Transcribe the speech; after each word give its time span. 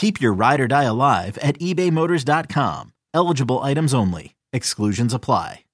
Keep 0.00 0.18
your 0.18 0.32
ride 0.32 0.62
or 0.62 0.66
die 0.66 0.84
alive 0.84 1.36
at 1.42 1.58
ebaymotors.com. 1.58 2.94
Eligible 3.12 3.58
items 3.58 3.92
only. 3.92 4.34
Exclusions 4.50 5.12
apply. 5.12 5.64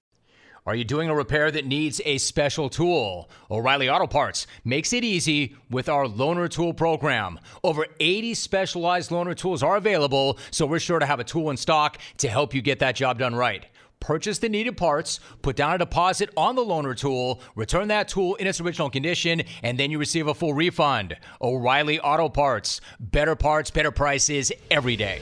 Are 0.67 0.75
you 0.75 0.83
doing 0.83 1.09
a 1.09 1.15
repair 1.15 1.53
that 1.53 1.65
needs 1.65 2.01
a 2.05 2.19
special 2.19 2.69
tool? 2.69 3.31
O'Reilly 3.53 3.89
Auto 3.89 4.09
Parts 4.09 4.49
makes 4.65 4.93
it 4.93 5.05
easy 5.05 5.55
with 5.71 5.89
our 5.89 6.07
loaner 6.07 6.51
tool 6.51 6.75
program. 6.75 7.39
Over 7.63 7.87
80 8.01 8.35
specialized 8.35 9.13
loaner 9.13 9.37
tools 9.37 9.63
are 9.63 9.77
available, 9.77 10.41
so 10.51 10.67
we're 10.67 10.81
sure 10.81 10.99
to 10.99 11.07
have 11.07 11.21
a 11.21 11.25
tool 11.25 11.51
in 11.51 11.57
stock 11.57 11.99
to 12.17 12.29
help 12.29 12.53
you 12.53 12.63
get 12.63 12.81
that 12.81 12.97
job 12.97 13.21
done 13.21 13.37
right. 13.37 13.67
Purchase 14.07 14.39
the 14.39 14.49
needed 14.49 14.77
parts, 14.77 15.19
put 15.43 15.57
down 15.57 15.75
a 15.75 15.79
deposit 15.79 16.31
on 16.37 16.55
the 16.55 16.63
loaner 16.63 16.97
tool, 16.97 17.41
return 17.57 17.89
that 17.89 18.07
tool 18.07 18.37
in 18.37 18.47
its 18.47 18.61
original 18.61 18.89
condition, 18.89 19.43
and 19.65 19.77
then 19.77 19.91
you 19.91 19.99
receive 19.99 20.29
a 20.29 20.35
full 20.35 20.55
refund. 20.55 21.17
O'Reilly 21.43 21.99
Auto 21.99 22.29
Parts. 22.29 22.81
Better 23.01 23.35
parts, 23.35 23.69
better 23.73 23.91
prices 23.91 24.53
every 24.71 24.95
day. 24.95 25.21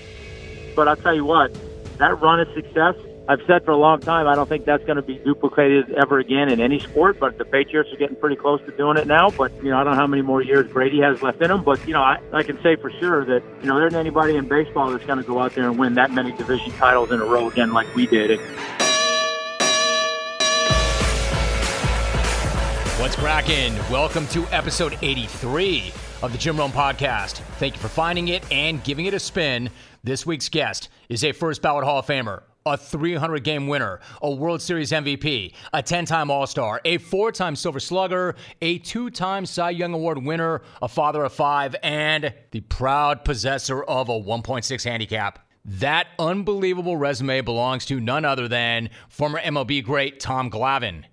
But 0.76 0.86
I'll 0.86 0.96
tell 0.96 1.14
you 1.14 1.24
what, 1.24 1.56
that 1.96 2.20
run 2.20 2.40
of 2.40 2.48
success 2.52 2.94
I've 3.26 3.40
said 3.46 3.64
for 3.64 3.70
a 3.70 3.76
long 3.76 4.00
time, 4.00 4.26
I 4.26 4.34
don't 4.34 4.48
think 4.48 4.66
that's 4.66 4.84
going 4.84 4.96
to 4.96 5.02
be 5.02 5.14
duplicated 5.16 5.90
ever 5.92 6.18
again 6.18 6.50
in 6.50 6.60
any 6.60 6.78
sport. 6.78 7.18
But 7.18 7.38
the 7.38 7.46
Patriots 7.46 7.90
are 7.90 7.96
getting 7.96 8.16
pretty 8.16 8.36
close 8.36 8.60
to 8.66 8.76
doing 8.76 8.98
it 8.98 9.06
now. 9.06 9.30
But 9.30 9.50
you 9.62 9.70
know, 9.70 9.78
I 9.78 9.84
don't 9.84 9.94
know 9.94 10.00
how 10.00 10.06
many 10.06 10.20
more 10.20 10.42
years 10.42 10.70
Brady 10.70 11.00
has 11.00 11.22
left 11.22 11.40
in 11.40 11.50
him. 11.50 11.64
But 11.64 11.86
you 11.86 11.94
know, 11.94 12.02
I, 12.02 12.18
I 12.34 12.42
can 12.42 12.60
say 12.62 12.76
for 12.76 12.90
sure 12.90 13.24
that 13.24 13.42
you 13.62 13.68
know 13.68 13.76
there 13.78 13.86
isn't 13.86 13.98
anybody 13.98 14.36
in 14.36 14.46
baseball 14.46 14.90
that's 14.90 15.06
going 15.06 15.18
to 15.18 15.24
go 15.24 15.38
out 15.38 15.54
there 15.54 15.64
and 15.64 15.78
win 15.78 15.94
that 15.94 16.12
many 16.12 16.32
division 16.32 16.70
titles 16.72 17.10
in 17.12 17.20
a 17.20 17.24
row 17.24 17.48
again 17.48 17.72
like 17.72 17.92
we 17.94 18.06
did. 18.06 18.32
And, 18.32 18.40
What's 23.00 23.16
cracking? 23.16 23.74
Welcome 23.90 24.26
to 24.28 24.46
episode 24.48 24.98
83 25.00 25.92
of 26.22 26.32
the 26.32 26.38
Jim 26.38 26.58
Rome 26.58 26.72
Podcast. 26.72 27.38
Thank 27.58 27.74
you 27.74 27.80
for 27.80 27.88
finding 27.88 28.28
it 28.28 28.50
and 28.52 28.84
giving 28.84 29.06
it 29.06 29.14
a 29.14 29.18
spin. 29.18 29.70
This 30.02 30.24
week's 30.26 30.48
guest 30.48 30.90
is 31.08 31.24
a 31.24 31.32
first 31.32 31.60
ballot 31.62 31.84
Hall 31.84 31.98
of 31.98 32.06
Famer, 32.06 32.42
a 32.66 32.78
300 32.78 33.44
game 33.44 33.66
winner, 33.66 34.00
a 34.22 34.30
World 34.30 34.62
Series 34.62 34.90
MVP, 34.90 35.52
a 35.74 35.82
10 35.82 36.06
time 36.06 36.30
All 36.30 36.46
Star, 36.46 36.80
a 36.86 36.96
four 36.96 37.30
time 37.30 37.56
Silver 37.56 37.78
Slugger, 37.78 38.36
a 38.62 38.78
two 38.78 39.10
time 39.10 39.44
Cy 39.44 39.68
Young 39.68 39.92
Award 39.92 40.24
winner, 40.24 40.62
a 40.80 40.88
father 40.88 41.24
of 41.24 41.34
five, 41.34 41.76
and 41.82 42.32
the 42.52 42.62
proud 42.62 43.22
possessor 43.22 43.82
of 43.82 44.08
a 44.08 44.12
1.6 44.18 44.82
handicap. 44.82 45.40
That 45.66 46.06
unbelievable 46.18 46.96
resume 46.96 47.42
belongs 47.42 47.84
to 47.86 48.00
none 48.00 48.24
other 48.24 48.48
than 48.48 48.88
former 49.10 49.40
MLB 49.40 49.84
great 49.84 50.18
Tom 50.18 50.50
Glavine. 50.50 51.04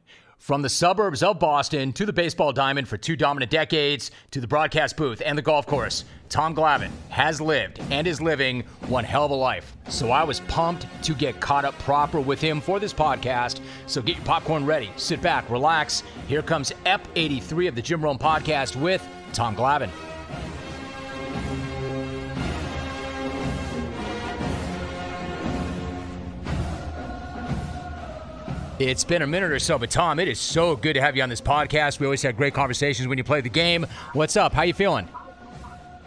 From 0.41 0.63
the 0.63 0.69
suburbs 0.69 1.21
of 1.21 1.37
Boston 1.37 1.93
to 1.93 2.03
the 2.03 2.11
baseball 2.11 2.51
diamond 2.51 2.87
for 2.87 2.97
two 2.97 3.15
dominant 3.15 3.51
decades 3.51 4.09
to 4.31 4.41
the 4.41 4.47
broadcast 4.47 4.97
booth 4.97 5.21
and 5.23 5.37
the 5.37 5.41
golf 5.43 5.67
course, 5.67 6.03
Tom 6.29 6.55
Glavine 6.55 6.89
has 7.09 7.39
lived 7.39 7.79
and 7.91 8.07
is 8.07 8.19
living 8.19 8.63
one 8.87 9.03
hell 9.03 9.25
of 9.25 9.29
a 9.29 9.35
life. 9.35 9.77
So 9.87 10.09
I 10.09 10.23
was 10.23 10.39
pumped 10.39 10.87
to 11.03 11.13
get 11.13 11.39
caught 11.39 11.63
up 11.63 11.77
proper 11.77 12.19
with 12.19 12.41
him 12.41 12.59
for 12.59 12.79
this 12.79 12.91
podcast. 12.91 13.59
So 13.85 14.01
get 14.01 14.15
your 14.15 14.25
popcorn 14.25 14.65
ready, 14.65 14.89
sit 14.95 15.21
back, 15.21 15.47
relax. 15.47 16.01
Here 16.27 16.41
comes 16.41 16.73
EP 16.87 17.07
83 17.15 17.67
of 17.67 17.75
the 17.75 17.81
Jim 17.83 18.03
Rome 18.03 18.17
podcast 18.17 18.75
with 18.75 19.07
Tom 19.33 19.55
Glavine. 19.55 19.91
It's 28.81 29.03
been 29.03 29.21
a 29.21 29.27
minute 29.27 29.51
or 29.51 29.59
so, 29.59 29.77
but 29.77 29.91
Tom, 29.91 30.19
it 30.19 30.27
is 30.27 30.39
so 30.39 30.75
good 30.75 30.93
to 30.93 31.01
have 31.01 31.15
you 31.15 31.21
on 31.21 31.29
this 31.29 31.39
podcast. 31.39 31.99
We 31.99 32.07
always 32.07 32.23
have 32.23 32.35
great 32.35 32.55
conversations 32.55 33.07
when 33.07 33.19
you 33.19 33.23
play 33.23 33.39
the 33.39 33.49
game. 33.49 33.85
What's 34.13 34.35
up? 34.35 34.53
How 34.53 34.63
you 34.63 34.73
feeling? 34.73 35.07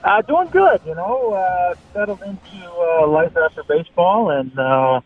Uh, 0.03 0.23
doing 0.23 0.49
good, 0.49 0.81
you 0.85 0.97
know. 0.97 1.35
Uh, 1.35 1.75
settled 1.93 2.21
into 2.23 2.67
uh, 2.67 3.07
life 3.07 3.37
after 3.37 3.62
baseball, 3.62 4.31
and 4.31 4.59
uh, 4.59 5.01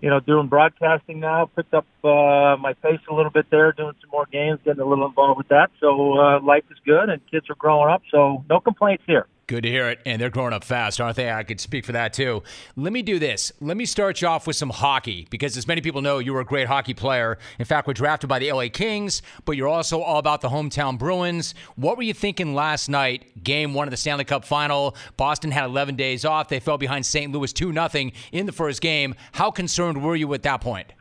you 0.00 0.08
know, 0.08 0.20
doing 0.20 0.46
broadcasting 0.46 1.20
now. 1.20 1.50
Picked 1.54 1.74
up 1.74 1.84
uh, 2.06 2.56
my 2.56 2.72
pace 2.74 3.00
a 3.10 3.14
little 3.14 3.30
bit 3.30 3.46
there, 3.50 3.72
doing 3.72 3.94
some 4.00 4.10
more 4.10 4.26
games, 4.30 4.60
getting 4.64 4.80
a 4.80 4.86
little 4.86 5.06
involved 5.06 5.38
with 5.38 5.48
that. 5.48 5.70
So 5.80 6.18
uh, 6.18 6.40
life 6.40 6.64
is 6.70 6.78
good, 6.84 7.08
and 7.08 7.20
kids 7.30 7.50
are 7.50 7.56
growing 7.56 7.90
up. 7.90 8.02
So 8.10 8.44
no 8.48 8.60
complaints 8.60 9.04
here. 9.06 9.26
Good 9.48 9.62
to 9.62 9.70
hear 9.70 9.88
it. 9.88 10.00
And 10.04 10.20
they're 10.20 10.28
growing 10.28 10.52
up 10.52 10.64
fast, 10.64 11.00
aren't 11.00 11.14
they? 11.14 11.30
I 11.30 11.44
could 11.44 11.60
speak 11.60 11.84
for 11.84 11.92
that 11.92 12.12
too. 12.12 12.42
Let 12.74 12.92
me 12.92 13.02
do 13.02 13.20
this. 13.20 13.52
Let 13.60 13.76
me 13.76 13.86
start 13.86 14.20
you 14.20 14.26
off 14.26 14.44
with 14.44 14.56
some 14.56 14.70
hockey 14.70 15.28
because, 15.30 15.56
as 15.56 15.68
many 15.68 15.80
people 15.80 16.02
know, 16.02 16.18
you 16.18 16.32
were 16.32 16.40
a 16.40 16.44
great 16.44 16.66
hockey 16.66 16.94
player. 16.94 17.38
In 17.60 17.64
fact, 17.64 17.86
we're 17.86 17.92
drafted 17.92 18.28
by 18.28 18.40
the 18.40 18.50
LA 18.50 18.66
Kings, 18.72 19.22
but 19.44 19.56
you're 19.56 19.68
also 19.68 20.00
all 20.00 20.18
about 20.18 20.40
the 20.40 20.48
hometown 20.48 20.98
Bruins. 20.98 21.54
What 21.76 21.96
were 21.96 22.02
you 22.02 22.12
thinking 22.12 22.56
last 22.56 22.88
night, 22.88 23.44
game 23.44 23.72
one 23.72 23.86
of 23.86 23.92
the 23.92 23.96
Stanley 23.96 24.24
Cup 24.24 24.44
final? 24.44 24.96
Boston 25.16 25.52
had 25.52 25.66
11 25.66 25.94
days 25.94 26.24
off. 26.24 26.48
They 26.48 26.58
fell 26.58 26.76
behind 26.76 27.06
St. 27.06 27.30
Louis 27.30 27.52
2 27.52 27.72
0 27.72 28.10
in 28.32 28.46
the 28.46 28.52
first 28.52 28.80
game. 28.80 29.14
How 29.30 29.52
concerned 29.52 30.02
were 30.02 30.16
you 30.16 30.34
at 30.34 30.42
that 30.42 30.60
point? 30.60 30.92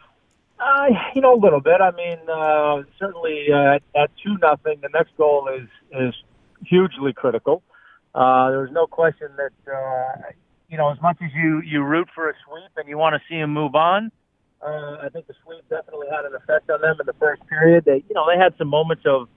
Uh, 0.59 0.87
you 1.13 1.21
know, 1.21 1.33
a 1.33 1.41
little 1.41 1.59
bit. 1.59 1.81
I 1.81 1.91
mean, 1.91 2.17
uh, 2.29 2.83
certainly 2.97 3.47
uh, 3.51 3.79
at 3.95 4.09
2 4.23 4.37
nothing, 4.41 4.79
the 4.81 4.89
next 4.93 5.15
goal 5.17 5.49
is, 5.49 5.67
is 5.91 6.13
hugely 6.65 7.13
critical. 7.13 7.61
Uh, 8.15 8.49
there's 8.49 8.71
no 8.71 8.87
question 8.87 9.27
that 9.35 9.71
uh, 9.71 10.31
you 10.69 10.77
know 10.77 10.89
as 10.89 11.01
much 11.01 11.17
as 11.21 11.29
you 11.35 11.61
you 11.61 11.83
root 11.83 12.07
for 12.15 12.29
a 12.29 12.33
sweep 12.47 12.71
and 12.77 12.87
you 12.87 12.97
want 12.97 13.13
to 13.13 13.19
see 13.27 13.37
them 13.37 13.51
move 13.53 13.75
on. 13.75 14.09
Uh, 14.65 14.97
I 15.03 15.09
think 15.11 15.27
the 15.27 15.33
sweep 15.43 15.67
definitely 15.69 16.07
had 16.09 16.23
an 16.23 16.33
effect 16.33 16.69
on 16.69 16.79
them 16.79 16.95
in 16.97 17.05
the 17.05 17.13
first 17.19 17.45
period. 17.47 17.83
They 17.83 18.05
you 18.07 18.15
know 18.15 18.25
they 18.25 18.41
had 18.41 18.53
some 18.57 18.69
moments 18.69 19.03
of 19.05 19.27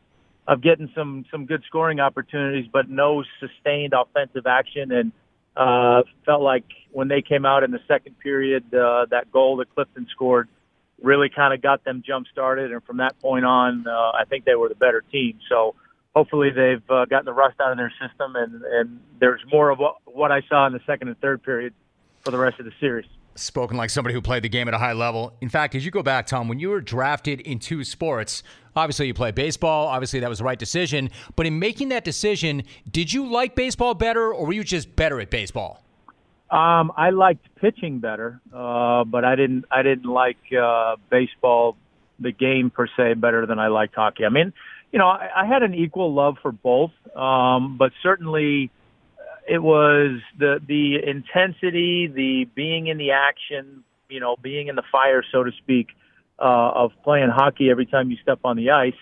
of 0.47 0.63
getting 0.63 0.89
some 0.95 1.25
some 1.29 1.45
good 1.45 1.65
scoring 1.67 1.99
opportunities, 1.99 2.71
but 2.73 2.89
no 2.89 3.25
sustained 3.41 3.95
offensive 3.95 4.47
action. 4.47 4.93
And 4.93 5.13
uh, 5.57 6.03
felt 6.25 6.43
like 6.43 6.65
when 6.93 7.09
they 7.09 7.21
came 7.21 7.45
out 7.45 7.65
in 7.65 7.73
the 7.73 7.81
second 7.89 8.17
period, 8.21 8.73
uh, 8.73 9.07
that 9.11 9.33
goal 9.33 9.57
that 9.57 9.75
Clifton 9.75 10.07
scored 10.13 10.49
really 11.03 11.29
kind 11.29 11.55
of 11.55 11.63
got 11.63 11.85
them 11.85 12.03
jump 12.07 12.27
started. 12.33 12.73
And 12.73 12.83
from 12.85 12.99
that 12.99 13.19
point 13.21 13.45
on, 13.45 13.87
uh, 13.87 13.91
I 13.91 14.25
think 14.29 14.45
they 14.45 14.55
were 14.55 14.69
the 14.69 14.75
better 14.75 15.03
team. 15.13 15.39
So 15.49 15.75
hopefully 16.15 16.51
they've 16.51 16.83
uh, 16.91 17.05
gotten 17.05 17.27
the 17.27 17.33
rust 17.33 17.61
out 17.61 17.71
of 17.71 17.79
their 17.79 17.93
system, 18.01 18.35
and, 18.37 18.63
and 18.63 19.01
there's 19.21 19.41
more 19.53 19.71
of 19.71 19.79
what, 19.79 19.97
what 20.05 20.33
I 20.33 20.43
saw 20.49 20.67
in 20.67 20.73
the 20.73 20.81
second 20.87 21.09
and 21.09 21.21
third 21.21 21.43
period 21.43 21.73
for 22.23 22.31
the 22.31 22.39
rest 22.39 22.59
of 22.59 22.65
the 22.65 22.73
series. 22.81 23.07
Spoken 23.37 23.77
like 23.77 23.91
somebody 23.91 24.15
who 24.15 24.21
played 24.21 24.43
the 24.43 24.49
game 24.49 24.67
at 24.67 24.75
a 24.75 24.79
high 24.79 24.95
level. 24.95 25.33
In 25.41 25.49
fact, 25.49 25.77
as 25.77 25.85
you 25.85 25.93
go 25.93 26.03
back, 26.03 26.27
Tom, 26.27 26.49
when 26.49 26.59
you 26.59 26.71
were 26.71 26.81
drafted 26.81 27.41
in 27.43 27.61
two 27.61 27.85
sports, 27.85 28.43
obviously 28.75 29.07
you 29.07 29.15
play 29.15 29.31
baseball. 29.31 29.87
Obviously, 29.87 30.19
that 30.19 30.29
was 30.29 30.39
the 30.39 30.45
right 30.45 30.59
decision. 30.59 31.09
But 31.37 31.47
in 31.47 31.61
making 31.61 31.91
that 31.91 32.05
decision, 32.05 32.65
did 32.91 33.13
you 33.13 33.31
like 33.31 33.55
baseball 33.55 33.95
better, 33.95 34.35
or 34.35 34.47
were 34.47 34.53
you 34.53 34.65
just 34.65 34.97
better 34.97 35.21
at 35.21 35.31
baseball? 35.31 35.85
Um, 36.51 36.93
I 36.97 37.11
liked 37.11 37.47
pitching 37.57 37.99
better, 37.99 38.41
uh, 38.55 39.05
but 39.05 39.25
I 39.25 39.37
didn't. 39.37 39.67
I 39.71 39.83
didn't 39.83 40.11
like 40.11 40.39
uh, 40.59 40.97
baseball, 41.11 41.77
the 42.19 42.33
game 42.33 42.71
per 42.71 42.87
se, 42.97 43.15
better 43.15 43.45
than 43.45 43.59
I 43.59 43.69
liked 43.69 43.95
hockey. 43.95 44.25
I 44.25 44.31
mean, 44.31 44.55
you 44.91 44.99
know, 44.99 45.09
I, 45.09 45.29
I 45.37 45.47
had 45.47 45.63
an 45.63 45.75
equal 45.75 46.15
love 46.15 46.37
for 46.41 46.51
both, 46.51 46.93
um, 47.15 47.77
but 47.77 47.93
certainly 48.03 48.71
it 49.47 49.63
was 49.63 50.21
the 50.39 50.61
the 50.67 50.97
intensity, 51.07 52.07
the 52.07 52.47
being 52.55 52.87
in 52.87 52.99
the 52.99 53.11
action, 53.13 53.85
you 54.09 54.21
know, 54.21 54.37
being 54.41 54.69
in 54.69 54.77
the 54.77 54.83
fire, 54.91 55.23
so 55.31 55.43
to 55.43 55.51
speak, 55.53 55.89
uh, 56.39 56.71
of 56.75 56.93
playing 57.05 57.29
hockey 57.29 57.71
every 57.71 57.87
time 57.87 58.11
you 58.11 58.17
step 58.23 58.41
on 58.45 58.57
the 58.57 58.71
ice. 58.71 58.95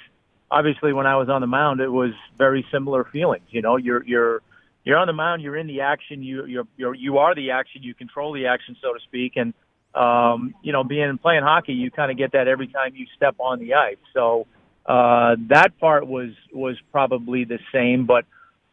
Obviously, 0.51 0.93
when 0.93 1.07
I 1.07 1.17
was 1.17 1.29
on 1.29 1.41
the 1.41 1.47
mound, 1.47 1.81
it 1.81 1.89
was 1.89 2.13
very 2.39 2.65
similar 2.73 3.05
feelings. 3.05 3.45
You 3.51 3.63
know, 3.63 3.77
you're 3.77 4.05
you're 4.05 4.43
you're 4.87 4.97
on 4.97 5.09
the 5.09 5.13
mound, 5.13 5.43
you're 5.43 5.57
in 5.57 5.67
the 5.67 5.81
action, 5.81 6.23
you 6.23 6.47
you're, 6.47 6.67
you're 6.77 6.95
you 6.95 7.19
are 7.19 7.35
the 7.35 7.51
action, 7.51 7.83
you 7.83 7.93
control 7.93 8.33
the 8.33 8.47
action, 8.47 8.77
so 8.81 8.95
to 8.95 9.01
speak, 9.01 9.33
and 9.35 9.53
um, 9.97 10.55
you 10.63 10.73
know, 10.73 10.85
being 10.85 11.19
playing 11.19 11.43
hockey, 11.43 11.73
you 11.73 11.91
kind 11.91 12.11
of 12.11 12.17
get 12.17 12.33
that 12.33 12.47
every 12.47 12.69
time 12.69 12.93
you 12.95 13.07
step 13.17 13.35
on 13.41 13.59
the 13.59 13.75
ice. 13.75 13.97
So 14.15 14.47
uh, 14.87 15.35
that 15.49 15.79
part 15.81 16.07
was 16.07 16.31
was 16.53 16.77
probably 16.93 17.45
the 17.45 17.59
same, 17.73 18.07
but 18.07 18.25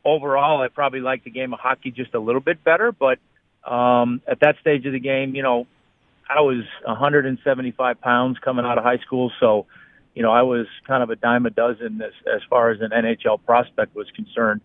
overall, 0.05 0.61
I 0.61 0.67
probably 0.67 0.99
like 0.99 1.23
the 1.23 1.31
game 1.31 1.51
of 1.51 1.59
hockey 1.59 1.89
just 1.89 2.13
a 2.13 2.19
little 2.19 2.41
bit 2.41 2.63
better. 2.63 2.91
But 2.91 3.17
um, 3.69 4.21
at 4.27 4.39
that 4.41 4.57
stage 4.61 4.85
of 4.85 4.93
the 4.93 4.99
game, 4.99 5.33
you 5.33 5.41
know, 5.41 5.65
I 6.29 6.41
was 6.41 6.63
175 6.85 8.01
pounds 8.01 8.37
coming 8.37 8.65
out 8.65 8.77
of 8.77 8.83
high 8.83 8.99
school, 8.99 9.31
so 9.39 9.65
you 10.13 10.21
know, 10.21 10.31
I 10.31 10.43
was 10.43 10.67
kind 10.85 11.01
of 11.01 11.09
a 11.09 11.15
dime 11.15 11.47
a 11.47 11.49
dozen 11.49 11.99
as 12.03 12.13
as 12.31 12.41
far 12.51 12.69
as 12.69 12.81
an 12.81 12.91
NHL 12.91 13.43
prospect 13.43 13.95
was 13.95 14.05
concerned. 14.15 14.61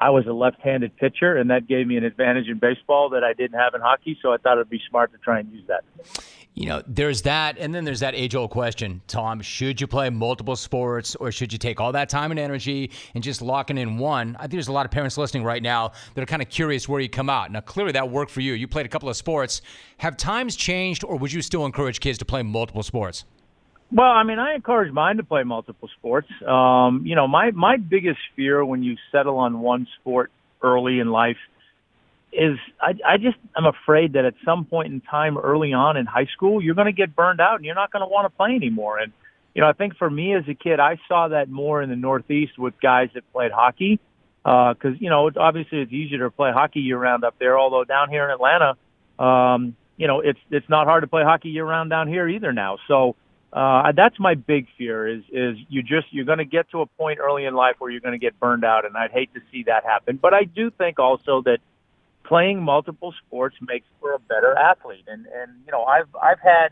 I 0.00 0.10
was 0.10 0.26
a 0.26 0.32
left-handed 0.32 0.96
pitcher, 0.96 1.36
and 1.36 1.50
that 1.50 1.66
gave 1.66 1.86
me 1.86 1.96
an 1.96 2.04
advantage 2.04 2.48
in 2.48 2.58
baseball 2.58 3.08
that 3.10 3.24
I 3.24 3.32
didn't 3.32 3.58
have 3.58 3.74
in 3.74 3.80
hockey. 3.80 4.16
So 4.22 4.32
I 4.32 4.36
thought 4.36 4.58
it'd 4.58 4.70
be 4.70 4.80
smart 4.88 5.10
to 5.12 5.18
try 5.18 5.40
and 5.40 5.52
use 5.52 5.64
that. 5.66 5.82
You 6.54 6.66
know, 6.66 6.82
there's 6.86 7.22
that, 7.22 7.56
and 7.58 7.72
then 7.72 7.84
there's 7.84 8.00
that 8.00 8.16
age-old 8.16 8.50
question, 8.50 9.00
Tom: 9.06 9.40
Should 9.40 9.80
you 9.80 9.86
play 9.86 10.10
multiple 10.10 10.56
sports, 10.56 11.14
or 11.14 11.30
should 11.30 11.52
you 11.52 11.58
take 11.58 11.80
all 11.80 11.92
that 11.92 12.08
time 12.08 12.32
and 12.32 12.40
energy 12.40 12.90
and 13.14 13.22
just 13.22 13.42
lock 13.42 13.70
it 13.70 13.78
in 13.78 13.98
one? 13.98 14.34
I 14.36 14.42
think 14.42 14.52
there's 14.52 14.68
a 14.68 14.72
lot 14.72 14.84
of 14.84 14.90
parents 14.90 15.16
listening 15.16 15.44
right 15.44 15.62
now 15.62 15.92
that 16.14 16.22
are 16.22 16.26
kind 16.26 16.42
of 16.42 16.48
curious 16.48 16.88
where 16.88 17.00
you 17.00 17.08
come 17.08 17.30
out. 17.30 17.52
Now, 17.52 17.60
clearly 17.60 17.92
that 17.92 18.10
worked 18.10 18.32
for 18.32 18.40
you. 18.40 18.54
You 18.54 18.66
played 18.66 18.86
a 18.86 18.88
couple 18.88 19.08
of 19.08 19.16
sports. 19.16 19.62
Have 19.98 20.16
times 20.16 20.56
changed, 20.56 21.04
or 21.04 21.16
would 21.16 21.32
you 21.32 21.42
still 21.42 21.64
encourage 21.64 22.00
kids 22.00 22.18
to 22.18 22.24
play 22.24 22.42
multiple 22.42 22.82
sports? 22.82 23.24
Well, 23.90 24.10
I 24.10 24.22
mean, 24.22 24.38
I 24.38 24.54
encourage 24.54 24.92
mine 24.92 25.16
to 25.16 25.24
play 25.24 25.44
multiple 25.44 25.88
sports. 25.98 26.28
Um, 26.46 27.02
you 27.06 27.16
know, 27.16 27.26
my 27.26 27.50
my 27.52 27.76
biggest 27.78 28.18
fear 28.36 28.64
when 28.64 28.82
you 28.82 28.96
settle 29.10 29.38
on 29.38 29.60
one 29.60 29.86
sport 30.00 30.30
early 30.62 30.98
in 30.98 31.08
life 31.08 31.38
is 32.32 32.58
I, 32.80 32.92
I 33.06 33.16
just 33.16 33.38
I'm 33.56 33.64
afraid 33.64 34.12
that 34.12 34.26
at 34.26 34.34
some 34.44 34.66
point 34.66 34.92
in 34.92 35.00
time 35.00 35.38
early 35.38 35.72
on 35.72 35.96
in 35.96 36.04
high 36.04 36.26
school 36.34 36.62
you're 36.62 36.74
going 36.74 36.86
to 36.86 36.92
get 36.92 37.16
burned 37.16 37.40
out 37.40 37.56
and 37.56 37.64
you're 37.64 37.74
not 37.74 37.90
going 37.90 38.02
to 38.02 38.06
want 38.06 38.30
to 38.30 38.36
play 38.36 38.50
anymore. 38.50 38.98
And 38.98 39.12
you 39.54 39.62
know, 39.62 39.68
I 39.68 39.72
think 39.72 39.96
for 39.96 40.10
me 40.10 40.34
as 40.34 40.44
a 40.48 40.54
kid, 40.54 40.78
I 40.78 40.98
saw 41.08 41.28
that 41.28 41.48
more 41.48 41.80
in 41.80 41.88
the 41.88 41.96
Northeast 41.96 42.58
with 42.58 42.74
guys 42.80 43.08
that 43.14 43.30
played 43.32 43.52
hockey 43.52 43.98
because 44.44 44.76
uh, 44.84 45.00
you 45.00 45.08
know 45.08 45.28
it's, 45.28 45.38
obviously 45.38 45.80
it's 45.80 45.92
easier 45.92 46.18
to 46.18 46.30
play 46.30 46.52
hockey 46.52 46.80
year 46.80 46.98
round 46.98 47.24
up 47.24 47.36
there. 47.38 47.58
Although 47.58 47.84
down 47.84 48.10
here 48.10 48.24
in 48.26 48.30
Atlanta, 48.30 48.76
um, 49.18 49.74
you 49.96 50.06
know, 50.06 50.20
it's 50.20 50.38
it's 50.50 50.68
not 50.68 50.86
hard 50.86 51.04
to 51.04 51.06
play 51.06 51.22
hockey 51.24 51.48
year 51.48 51.64
round 51.64 51.88
down 51.88 52.06
here 52.08 52.28
either 52.28 52.52
now. 52.52 52.76
So 52.86 53.16
uh, 53.52 53.92
that's 53.92 54.18
my 54.20 54.34
big 54.34 54.66
fear 54.76 55.08
is, 55.08 55.22
is 55.32 55.56
you 55.68 55.82
just, 55.82 56.06
you're 56.10 56.26
going 56.26 56.38
to 56.38 56.44
get 56.44 56.70
to 56.70 56.82
a 56.82 56.86
point 56.86 57.18
early 57.18 57.46
in 57.46 57.54
life 57.54 57.76
where 57.78 57.90
you're 57.90 58.00
going 58.00 58.12
to 58.12 58.18
get 58.18 58.38
burned 58.38 58.64
out. 58.64 58.84
And 58.84 58.96
I'd 58.96 59.10
hate 59.10 59.32
to 59.34 59.40
see 59.50 59.62
that 59.64 59.84
happen. 59.84 60.18
But 60.20 60.34
I 60.34 60.44
do 60.44 60.70
think 60.70 60.98
also 60.98 61.42
that 61.42 61.58
playing 62.24 62.62
multiple 62.62 63.14
sports 63.26 63.56
makes 63.66 63.86
for 64.00 64.12
a 64.12 64.18
better 64.18 64.56
athlete. 64.56 65.04
And, 65.08 65.26
and, 65.26 65.52
you 65.64 65.72
know, 65.72 65.84
I've, 65.84 66.08
I've 66.22 66.40
had, 66.40 66.68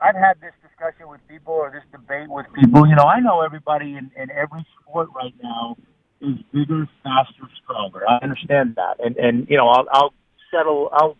I've 0.00 0.16
had 0.16 0.40
this 0.40 0.54
discussion 0.62 1.08
with 1.08 1.20
people 1.28 1.52
or 1.52 1.70
this 1.70 1.84
debate 1.92 2.28
with 2.28 2.46
people. 2.54 2.86
You 2.86 2.96
know, 2.96 3.04
I 3.04 3.20
know 3.20 3.42
everybody 3.42 3.94
in, 3.94 4.10
in 4.16 4.30
every 4.30 4.64
sport 4.80 5.10
right 5.14 5.34
now 5.42 5.76
is 6.22 6.38
bigger, 6.50 6.88
faster, 7.02 7.42
stronger. 7.62 8.08
I 8.08 8.18
understand 8.22 8.76
that. 8.76 9.04
And, 9.04 9.16
and, 9.18 9.46
you 9.50 9.58
know, 9.58 9.68
I'll, 9.68 9.86
I'll 9.92 10.14
settle, 10.50 10.88
I'll, 10.92 11.16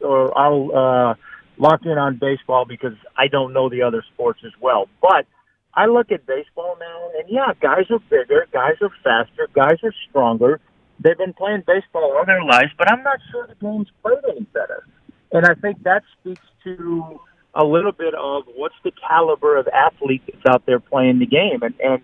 or 0.00 0.36
I'll, 0.36 0.76
uh, 0.76 1.14
locked 1.58 1.86
in 1.86 1.98
on 1.98 2.16
baseball 2.16 2.64
because 2.64 2.94
I 3.16 3.28
don't 3.28 3.52
know 3.52 3.68
the 3.68 3.82
other 3.82 4.04
sports 4.14 4.40
as 4.44 4.52
well. 4.60 4.88
But 5.00 5.26
I 5.74 5.86
look 5.86 6.10
at 6.12 6.26
baseball 6.26 6.76
now, 6.78 7.10
and 7.18 7.28
yeah, 7.28 7.52
guys 7.60 7.86
are 7.90 7.98
bigger, 8.10 8.46
guys 8.52 8.76
are 8.82 8.90
faster, 9.02 9.48
guys 9.54 9.78
are 9.82 9.94
stronger. 10.08 10.60
They've 11.00 11.16
been 11.16 11.32
playing 11.32 11.64
baseball 11.66 12.14
all 12.16 12.24
their 12.26 12.44
lives, 12.44 12.70
but 12.76 12.90
I'm 12.90 13.02
not 13.02 13.18
sure 13.30 13.46
the 13.46 13.54
game's 13.54 13.88
played 14.02 14.18
any 14.30 14.42
better. 14.52 14.86
And 15.32 15.46
I 15.46 15.54
think 15.54 15.82
that 15.84 16.02
speaks 16.20 16.46
to 16.64 17.20
a 17.54 17.64
little 17.64 17.92
bit 17.92 18.14
of 18.14 18.44
what's 18.54 18.74
the 18.84 18.92
caliber 19.08 19.56
of 19.56 19.66
athlete 19.68 20.22
that's 20.26 20.46
out 20.46 20.64
there 20.66 20.80
playing 20.80 21.18
the 21.18 21.26
game. 21.26 21.62
And, 21.62 21.74
and 21.80 22.02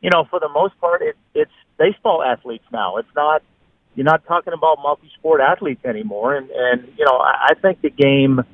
you 0.00 0.10
know, 0.10 0.24
for 0.30 0.40
the 0.40 0.48
most 0.48 0.78
part, 0.80 1.02
it, 1.02 1.16
it's 1.34 1.52
baseball 1.78 2.22
athletes 2.22 2.64
now. 2.72 2.96
It's 2.98 3.14
not, 3.14 3.42
you're 3.94 4.04
not 4.04 4.24
talking 4.26 4.52
about 4.52 4.78
multi-sport 4.82 5.40
athletes 5.40 5.84
anymore. 5.84 6.36
And, 6.36 6.50
and 6.50 6.88
you 6.96 7.04
know, 7.04 7.16
I, 7.18 7.48
I 7.50 7.54
think 7.54 7.80
the 7.80 7.90
game– 7.90 8.42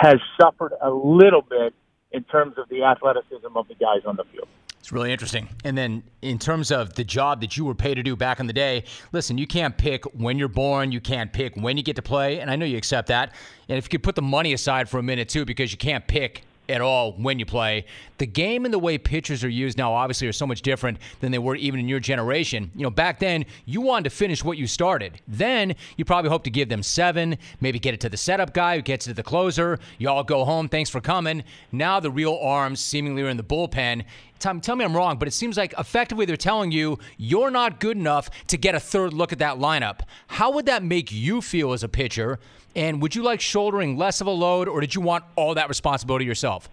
has 0.00 0.16
suffered 0.40 0.72
a 0.80 0.90
little 0.90 1.42
bit 1.42 1.74
in 2.12 2.22
terms 2.24 2.54
of 2.56 2.68
the 2.68 2.84
athleticism 2.84 3.56
of 3.56 3.66
the 3.68 3.74
guys 3.74 4.02
on 4.06 4.16
the 4.16 4.24
field. 4.32 4.48
It's 4.78 4.92
really 4.92 5.12
interesting. 5.12 5.48
And 5.64 5.76
then, 5.76 6.02
in 6.22 6.38
terms 6.38 6.70
of 6.70 6.94
the 6.94 7.04
job 7.04 7.40
that 7.40 7.56
you 7.56 7.64
were 7.64 7.74
paid 7.74 7.96
to 7.96 8.02
do 8.02 8.16
back 8.16 8.40
in 8.40 8.46
the 8.46 8.52
day, 8.52 8.84
listen, 9.12 9.36
you 9.36 9.46
can't 9.46 9.76
pick 9.76 10.04
when 10.14 10.38
you're 10.38 10.48
born, 10.48 10.92
you 10.92 11.00
can't 11.00 11.32
pick 11.32 11.56
when 11.56 11.76
you 11.76 11.82
get 11.82 11.96
to 11.96 12.02
play, 12.02 12.40
and 12.40 12.50
I 12.50 12.56
know 12.56 12.64
you 12.64 12.78
accept 12.78 13.08
that. 13.08 13.34
And 13.68 13.76
if 13.76 13.84
you 13.86 13.90
could 13.90 14.02
put 14.02 14.14
the 14.14 14.22
money 14.22 14.52
aside 14.52 14.88
for 14.88 14.98
a 14.98 15.02
minute, 15.02 15.28
too, 15.28 15.44
because 15.44 15.72
you 15.72 15.78
can't 15.78 16.06
pick 16.06 16.44
at 16.68 16.80
all 16.80 17.12
when 17.12 17.38
you 17.38 17.46
play. 17.46 17.84
The 18.18 18.26
game 18.26 18.64
and 18.64 18.74
the 18.74 18.78
way 18.78 18.98
pitchers 18.98 19.44
are 19.44 19.48
used 19.48 19.78
now 19.78 19.92
obviously 19.94 20.28
are 20.28 20.32
so 20.32 20.46
much 20.46 20.62
different 20.62 20.98
than 21.20 21.32
they 21.32 21.38
were 21.38 21.56
even 21.56 21.80
in 21.80 21.88
your 21.88 22.00
generation. 22.00 22.70
You 22.74 22.82
know, 22.82 22.90
back 22.90 23.18
then 23.18 23.46
you 23.64 23.80
wanted 23.80 24.04
to 24.04 24.16
finish 24.16 24.44
what 24.44 24.58
you 24.58 24.66
started. 24.66 25.20
Then 25.26 25.74
you 25.96 26.04
probably 26.04 26.30
hope 26.30 26.44
to 26.44 26.50
give 26.50 26.68
them 26.68 26.82
seven, 26.82 27.38
maybe 27.60 27.78
get 27.78 27.94
it 27.94 28.00
to 28.00 28.08
the 28.08 28.16
setup 28.16 28.52
guy 28.52 28.76
who 28.76 28.82
gets 28.82 29.06
it 29.06 29.10
to 29.10 29.14
the 29.14 29.22
closer. 29.22 29.78
You 29.98 30.08
all 30.08 30.24
go 30.24 30.44
home, 30.44 30.68
thanks 30.68 30.90
for 30.90 31.00
coming. 31.00 31.44
Now 31.72 32.00
the 32.00 32.10
real 32.10 32.38
arms 32.42 32.80
seemingly 32.80 33.22
are 33.22 33.28
in 33.28 33.36
the 33.36 33.44
bullpen. 33.44 34.04
Tom, 34.38 34.60
tell 34.60 34.76
me 34.76 34.84
I'm 34.84 34.94
wrong, 34.94 35.18
but 35.18 35.26
it 35.26 35.32
seems 35.32 35.56
like 35.56 35.74
effectively 35.78 36.24
they're 36.24 36.36
telling 36.36 36.70
you 36.70 36.98
you're 37.16 37.50
not 37.50 37.80
good 37.80 37.96
enough 37.96 38.30
to 38.48 38.56
get 38.56 38.74
a 38.74 38.80
third 38.80 39.12
look 39.12 39.32
at 39.32 39.40
that 39.40 39.58
lineup. 39.58 40.00
How 40.28 40.52
would 40.52 40.66
that 40.66 40.84
make 40.84 41.10
you 41.10 41.40
feel 41.40 41.72
as 41.72 41.82
a 41.82 41.88
pitcher? 41.88 42.38
And 42.78 43.02
would 43.02 43.16
you 43.16 43.24
like 43.24 43.40
shouldering 43.40 43.96
less 43.96 44.20
of 44.20 44.28
a 44.28 44.30
load, 44.30 44.68
or 44.68 44.80
did 44.80 44.94
you 44.94 45.00
want 45.00 45.24
all 45.34 45.52
that 45.54 45.68
responsibility 45.68 46.24
yourself? 46.24 46.70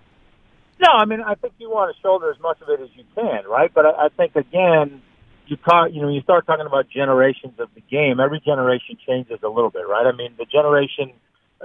No, 0.79 0.89
I 0.91 1.05
mean 1.05 1.21
I 1.21 1.33
think 1.33 1.55
you 1.57 1.71
want 1.71 1.95
to 1.95 1.99
shoulder 1.99 2.29
as 2.29 2.39
much 2.39 2.61
of 2.61 2.69
it 2.69 2.79
as 2.79 2.89
you 2.93 3.03
can, 3.15 3.43
right? 3.49 3.73
But 3.73 3.87
I, 3.87 4.05
I 4.05 4.09
think 4.09 4.35
again, 4.35 5.01
you 5.47 5.55
talk, 5.55 5.89
you 5.91 6.03
know, 6.03 6.09
you 6.09 6.21
start 6.21 6.45
talking 6.45 6.67
about 6.67 6.89
generations 6.89 7.59
of 7.59 7.69
the 7.73 7.81
game. 7.89 8.19
Every 8.19 8.39
generation 8.39 8.97
changes 9.07 9.39
a 9.41 9.47
little 9.47 9.71
bit, 9.71 9.87
right? 9.87 10.05
I 10.05 10.15
mean, 10.15 10.35
the 10.37 10.45
generation 10.45 11.11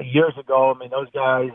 years 0.00 0.32
ago, 0.38 0.72
I 0.74 0.78
mean, 0.78 0.88
those 0.88 1.10
guys 1.10 1.50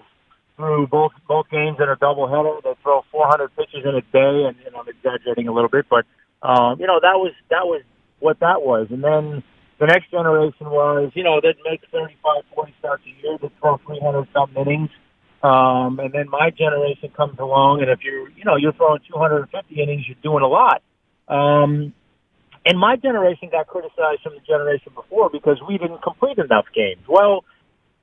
threw 0.55 0.85
both 0.85 1.13
both 1.27 1.49
games 1.49 1.77
in 1.79 1.89
a 1.89 1.95
doubleheader. 1.95 2.61
They 2.61 2.75
throw 2.83 3.01
400 3.11 3.55
pitches 3.55 3.83
in 3.83 3.95
a 3.95 4.01
day, 4.01 4.45
and, 4.45 4.57
and 4.63 4.75
I'm 4.75 4.87
exaggerating 4.87 5.47
a 5.47 5.53
little 5.53 5.69
bit, 5.69 5.87
but 5.89 6.05
um, 6.43 6.79
you 6.79 6.85
know 6.85 6.99
that 7.01 7.17
was 7.17 7.33
that 7.49 7.65
was 7.65 7.81
what 8.19 8.39
that 8.41 8.61
was. 8.61 8.87
And 8.91 9.03
then 9.03 9.43
the 9.79 9.87
next 9.87 10.09
generation 10.11 10.69
was, 10.69 11.11
you 11.15 11.23
know, 11.23 11.41
they'd 11.41 11.57
make 11.69 11.81
35, 11.91 12.43
40 12.53 12.74
starts 12.85 13.03
a 13.05 13.21
year, 13.21 13.37
they'd 13.41 13.51
throw 13.59 13.77
300 13.85 14.27
something 14.33 14.61
innings. 14.61 14.89
Um, 15.41 15.99
and 15.99 16.13
then 16.13 16.29
my 16.29 16.49
generation 16.49 17.09
comes 17.15 17.37
along, 17.39 17.81
and 17.81 17.89
if 17.89 17.99
you're, 18.03 18.29
you 18.29 18.45
know, 18.45 18.55
you're 18.55 18.73
throwing 18.73 19.01
250 19.09 19.49
innings, 19.81 20.05
you're 20.07 20.21
doing 20.21 20.43
a 20.43 20.47
lot. 20.47 20.81
Um, 21.27 21.93
and 22.65 22.79
my 22.79 22.95
generation 22.95 23.49
got 23.51 23.67
criticized 23.67 24.21
from 24.23 24.33
the 24.33 24.41
generation 24.41 24.91
before 24.95 25.29
because 25.29 25.61
we 25.67 25.77
didn't 25.77 26.01
complete 26.01 26.37
enough 26.37 26.65
games. 26.73 27.01
Well, 27.07 27.45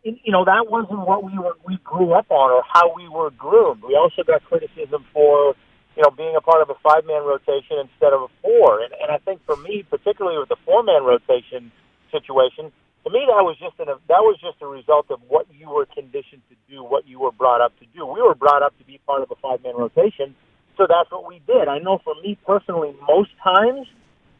you 0.04 0.30
know, 0.30 0.45
that 0.45 0.66
wasn't 0.71 1.07
what 1.07 1.23
we 1.23 1.37
were, 1.38 1.54
we 1.66 1.78
grew 1.83 2.12
up 2.12 2.30
on 2.30 2.50
or 2.50 2.62
how 2.66 2.95
we 2.95 3.09
were 3.09 3.30
groomed. 3.30 3.83
We 3.83 3.95
also 3.95 4.23
got 4.23 4.42
criticism 4.45 5.04
for, 5.12 5.54
you 5.97 6.02
know, 6.02 6.11
being 6.11 6.35
a 6.37 6.40
part 6.40 6.62
of 6.62 6.71
a 6.71 6.78
five 6.83 7.07
man 7.07 7.23
rotation 7.23 7.78
instead 7.78 8.12
of 8.12 8.23
a 8.23 8.30
four. 8.42 8.83
And, 8.83 8.95
and 9.02 9.11
I 9.11 9.18
think 9.18 9.42
for 9.47 9.57
me, 9.57 9.85
particularly 9.88 10.38
with 10.38 10.49
the 10.49 10.59
four 10.64 10.83
man 10.83 11.02
rotation 11.02 11.71
situation, 12.11 12.71
to 13.04 13.11
me 13.11 13.26
that 13.26 13.42
was 13.42 13.56
just 13.59 13.78
an, 13.80 13.87
that 13.87 14.23
was 14.23 14.38
just 14.40 14.62
a 14.62 14.66
result 14.66 15.11
of 15.11 15.21
what 15.28 15.47
you 15.50 15.68
were 15.71 15.87
conditioned 15.87 16.42
to 16.50 16.56
do, 16.71 16.82
what 16.85 17.06
you 17.06 17.21
were 17.21 17.32
brought 17.32 17.61
up 17.61 17.76
to 17.80 17.87
do. 17.94 18.06
We 18.06 18.23
were 18.23 18.35
brought 18.35 18.62
up 18.62 18.76
to 18.78 18.85
be 18.85 19.00
part 19.06 19.23
of 19.23 19.30
a 19.30 19.37
five 19.37 19.62
man 19.62 19.75
rotation, 19.76 20.35
so 20.76 20.87
that's 20.88 21.11
what 21.11 21.26
we 21.26 21.40
did. 21.47 21.68
I 21.68 21.78
know 21.78 21.99
for 22.04 22.14
me 22.23 22.38
personally, 22.47 22.94
most 23.06 23.30
times 23.42 23.87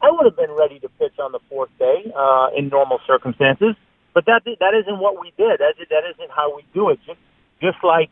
I 0.01 0.11
would 0.11 0.27
have 0.27 0.37
been 0.37 0.53
ready 0.53 0.79
to 0.81 0.89
pitch 0.99 1.19
on 1.19 1.33
the 1.33 1.41
fourth 1.49 1.71
day 1.79 2.13
uh, 2.17 2.49
in 2.57 2.69
normal 2.69 2.99
circumstances, 3.07 3.75
but 4.15 4.27
that 4.27 4.43
that 4.45 4.75
isn't 4.75 4.99
what 4.99 5.21
we 5.21 5.33
did. 5.37 5.61
That 5.61 5.75
that 5.79 6.05
isn't 6.15 6.31
how 6.31 6.55
we 6.55 6.65
do 6.73 6.91
it. 6.91 7.01
Just 7.07 7.21
just 7.61 7.79
like 7.83 8.11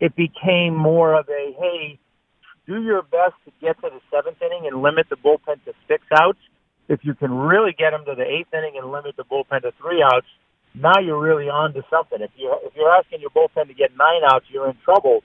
it 0.00 0.14
became 0.16 0.74
more 0.76 1.14
of 1.14 1.28
a 1.28 1.54
hey 1.58 1.98
do 2.66 2.82
your 2.82 3.02
best 3.02 3.34
to 3.44 3.52
get 3.60 3.76
to 3.82 3.90
the 3.90 4.00
seventh 4.10 4.40
inning 4.40 4.66
and 4.66 4.82
limit 4.82 5.06
the 5.10 5.16
bullpen 5.16 5.62
to 5.64 5.72
six 5.88 6.04
outs. 6.12 6.38
If 6.88 7.00
you 7.02 7.14
can 7.14 7.32
really 7.32 7.72
get 7.76 7.90
them 7.90 8.04
to 8.06 8.14
the 8.14 8.24
eighth 8.24 8.52
inning 8.52 8.74
and 8.76 8.90
limit 8.90 9.16
the 9.16 9.24
bullpen 9.24 9.62
to 9.62 9.72
three 9.80 10.02
outs, 10.02 10.26
now 10.74 10.98
you're 11.00 11.20
really 11.20 11.48
on 11.48 11.74
to 11.74 11.82
something. 11.90 12.20
If 12.20 12.30
you're 12.36 12.58
if 12.64 12.72
you're 12.74 12.90
asking 12.90 13.20
your 13.20 13.30
bullpen 13.30 13.68
to 13.68 13.74
get 13.74 13.96
nine 13.96 14.22
outs, 14.26 14.46
you're 14.48 14.68
in 14.68 14.76
trouble. 14.84 15.22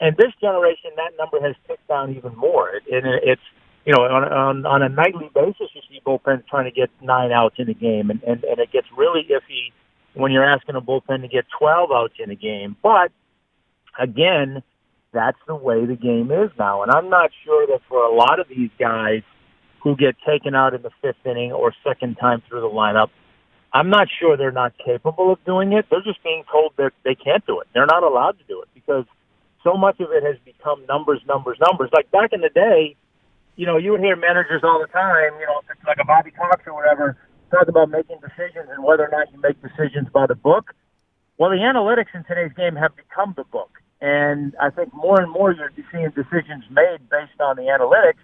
And 0.00 0.16
this 0.16 0.32
generation, 0.40 0.90
that 0.96 1.12
number 1.18 1.40
has 1.40 1.54
ticked 1.66 1.86
down 1.88 2.14
even 2.16 2.36
more. 2.36 2.70
It, 2.74 2.82
it, 2.86 3.04
it's 3.24 3.42
you 3.84 3.94
know 3.94 4.02
on, 4.02 4.24
on 4.24 4.66
on 4.66 4.82
a 4.82 4.88
nightly 4.88 5.30
basis, 5.34 5.68
you 5.74 5.80
see 5.88 6.00
bullpens 6.04 6.46
trying 6.48 6.64
to 6.64 6.70
get 6.70 6.90
nine 7.00 7.32
outs 7.32 7.56
in 7.58 7.68
a 7.68 7.74
game, 7.74 8.10
and 8.10 8.22
and, 8.22 8.44
and 8.44 8.58
it 8.58 8.70
gets 8.72 8.86
really 8.96 9.26
iffy 9.30 9.72
when 10.14 10.30
you're 10.32 10.44
asking 10.44 10.76
a 10.76 10.80
bullpen 10.80 11.22
to 11.22 11.28
get 11.28 11.46
12 11.58 11.90
outs 11.90 12.14
in 12.22 12.30
a 12.30 12.34
game. 12.34 12.76
But 12.82 13.12
again, 13.98 14.62
that's 15.12 15.38
the 15.46 15.54
way 15.54 15.86
the 15.86 15.96
game 15.96 16.30
is 16.30 16.50
now. 16.58 16.82
And 16.82 16.90
I'm 16.90 17.08
not 17.08 17.30
sure 17.44 17.66
that 17.68 17.80
for 17.88 18.04
a 18.04 18.14
lot 18.14 18.40
of 18.40 18.48
these 18.48 18.70
guys 18.78 19.22
who 19.82 19.96
get 19.96 20.16
taken 20.26 20.54
out 20.54 20.74
in 20.74 20.82
the 20.82 20.90
fifth 21.00 21.24
inning 21.26 21.52
or 21.52 21.74
second 21.84 22.16
time 22.16 22.42
through 22.48 22.60
the 22.60 22.68
lineup, 22.68 23.08
I'm 23.72 23.90
not 23.90 24.08
sure 24.20 24.36
they're 24.36 24.52
not 24.52 24.72
capable 24.84 25.32
of 25.32 25.44
doing 25.44 25.72
it. 25.72 25.86
They're 25.90 26.02
just 26.02 26.22
being 26.22 26.44
told 26.50 26.74
that 26.76 26.92
they 27.04 27.14
can't 27.14 27.44
do 27.46 27.60
it. 27.60 27.68
They're 27.74 27.86
not 27.86 28.02
allowed 28.02 28.38
to 28.38 28.44
do 28.44 28.60
it 28.62 28.68
because 28.74 29.04
so 29.64 29.74
much 29.74 29.98
of 30.00 30.10
it 30.12 30.22
has 30.22 30.36
become 30.44 30.84
numbers, 30.86 31.20
numbers, 31.26 31.58
numbers. 31.60 31.90
Like 31.92 32.10
back 32.10 32.32
in 32.32 32.42
the 32.42 32.50
day, 32.50 32.96
you 33.56 33.66
know, 33.66 33.76
you 33.76 33.92
would 33.92 34.00
hear 34.00 34.16
managers 34.16 34.62
all 34.62 34.80
the 34.80 34.92
time, 34.92 35.32
you 35.40 35.46
know, 35.46 35.60
it's 35.70 35.84
like 35.86 35.98
a 36.00 36.04
Bobby 36.04 36.30
Cox 36.30 36.62
or 36.66 36.74
whatever, 36.74 37.16
talk 37.50 37.68
about 37.68 37.90
making 37.90 38.18
decisions 38.20 38.68
and 38.70 38.84
whether 38.84 39.04
or 39.04 39.10
not 39.10 39.32
you 39.32 39.40
make 39.40 39.60
decisions 39.62 40.08
by 40.12 40.26
the 40.26 40.34
book. 40.34 40.74
Well, 41.38 41.50
the 41.50 41.56
analytics 41.56 42.14
in 42.14 42.24
today's 42.24 42.52
game 42.56 42.76
have 42.76 42.94
become 42.96 43.34
the 43.36 43.44
book. 43.44 43.70
And 44.00 44.54
I 44.60 44.70
think 44.70 44.92
more 44.92 45.20
and 45.20 45.30
more 45.30 45.52
you're 45.52 45.72
seeing 45.92 46.10
decisions 46.10 46.64
made 46.70 47.08
based 47.10 47.40
on 47.40 47.56
the 47.56 47.70
analytics. 47.70 48.20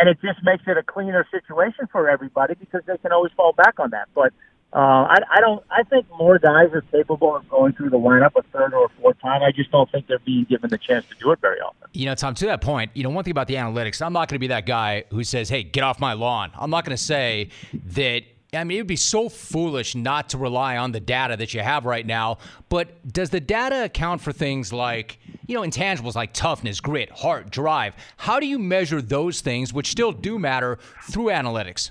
And 0.00 0.08
it 0.08 0.18
just 0.22 0.42
makes 0.42 0.64
it 0.66 0.78
a 0.78 0.82
cleaner 0.82 1.26
situation 1.30 1.86
for 1.92 2.08
everybody 2.08 2.54
because 2.54 2.80
they 2.86 2.96
can 2.96 3.12
always 3.12 3.32
fall 3.36 3.52
back 3.52 3.78
on 3.78 3.90
that. 3.90 4.08
But 4.14 4.32
uh, 4.72 4.78
I, 4.78 5.16
I 5.30 5.40
don't. 5.40 5.62
I 5.70 5.82
think 5.82 6.06
more 6.16 6.38
guys 6.38 6.68
are 6.72 6.80
capable 6.92 7.36
of 7.36 7.46
going 7.48 7.72
through 7.72 7.90
the 7.90 7.98
lineup 7.98 8.36
a 8.36 8.42
third 8.44 8.72
or 8.72 8.86
a 8.86 8.88
fourth 9.00 9.20
time. 9.20 9.42
I 9.42 9.50
just 9.50 9.70
don't 9.70 9.90
think 9.90 10.06
they're 10.06 10.20
being 10.20 10.44
given 10.44 10.70
the 10.70 10.78
chance 10.78 11.04
to 11.08 11.14
do 11.16 11.32
it 11.32 11.40
very 11.40 11.60
often. 11.60 11.88
You 11.92 12.06
know, 12.06 12.14
Tom. 12.14 12.34
To 12.34 12.46
that 12.46 12.60
point, 12.60 12.92
you 12.94 13.02
know, 13.02 13.10
one 13.10 13.24
thing 13.24 13.32
about 13.32 13.48
the 13.48 13.56
analytics, 13.56 14.00
I'm 14.00 14.12
not 14.12 14.28
going 14.28 14.36
to 14.36 14.38
be 14.38 14.46
that 14.46 14.66
guy 14.66 15.04
who 15.10 15.24
says, 15.24 15.48
"Hey, 15.48 15.64
get 15.64 15.82
off 15.82 15.98
my 15.98 16.12
lawn." 16.12 16.52
I'm 16.54 16.70
not 16.70 16.84
going 16.84 16.96
to 16.96 17.02
say 17.02 17.50
that 17.88 18.22
I 18.52 18.64
mean, 18.64 18.78
it 18.78 18.80
would 18.80 18.88
be 18.88 18.96
so 18.96 19.28
foolish 19.28 19.94
not 19.94 20.30
to 20.30 20.38
rely 20.38 20.76
on 20.76 20.90
the 20.90 20.98
data 20.98 21.36
that 21.36 21.54
you 21.54 21.60
have 21.60 21.84
right 21.84 22.04
now. 22.04 22.38
But 22.68 23.12
does 23.12 23.30
the 23.30 23.40
data 23.40 23.84
account 23.84 24.20
for 24.20 24.32
things 24.32 24.72
like, 24.72 25.18
you 25.46 25.54
know, 25.54 25.62
intangibles 25.62 26.16
like 26.16 26.32
toughness, 26.32 26.80
grit, 26.80 27.10
heart, 27.10 27.50
drive? 27.50 27.94
How 28.16 28.40
do 28.40 28.46
you 28.46 28.58
measure 28.58 29.00
those 29.00 29.40
things, 29.40 29.72
which 29.72 29.88
still 29.88 30.10
do 30.10 30.38
matter, 30.38 30.78
through 31.04 31.26
analytics? 31.26 31.90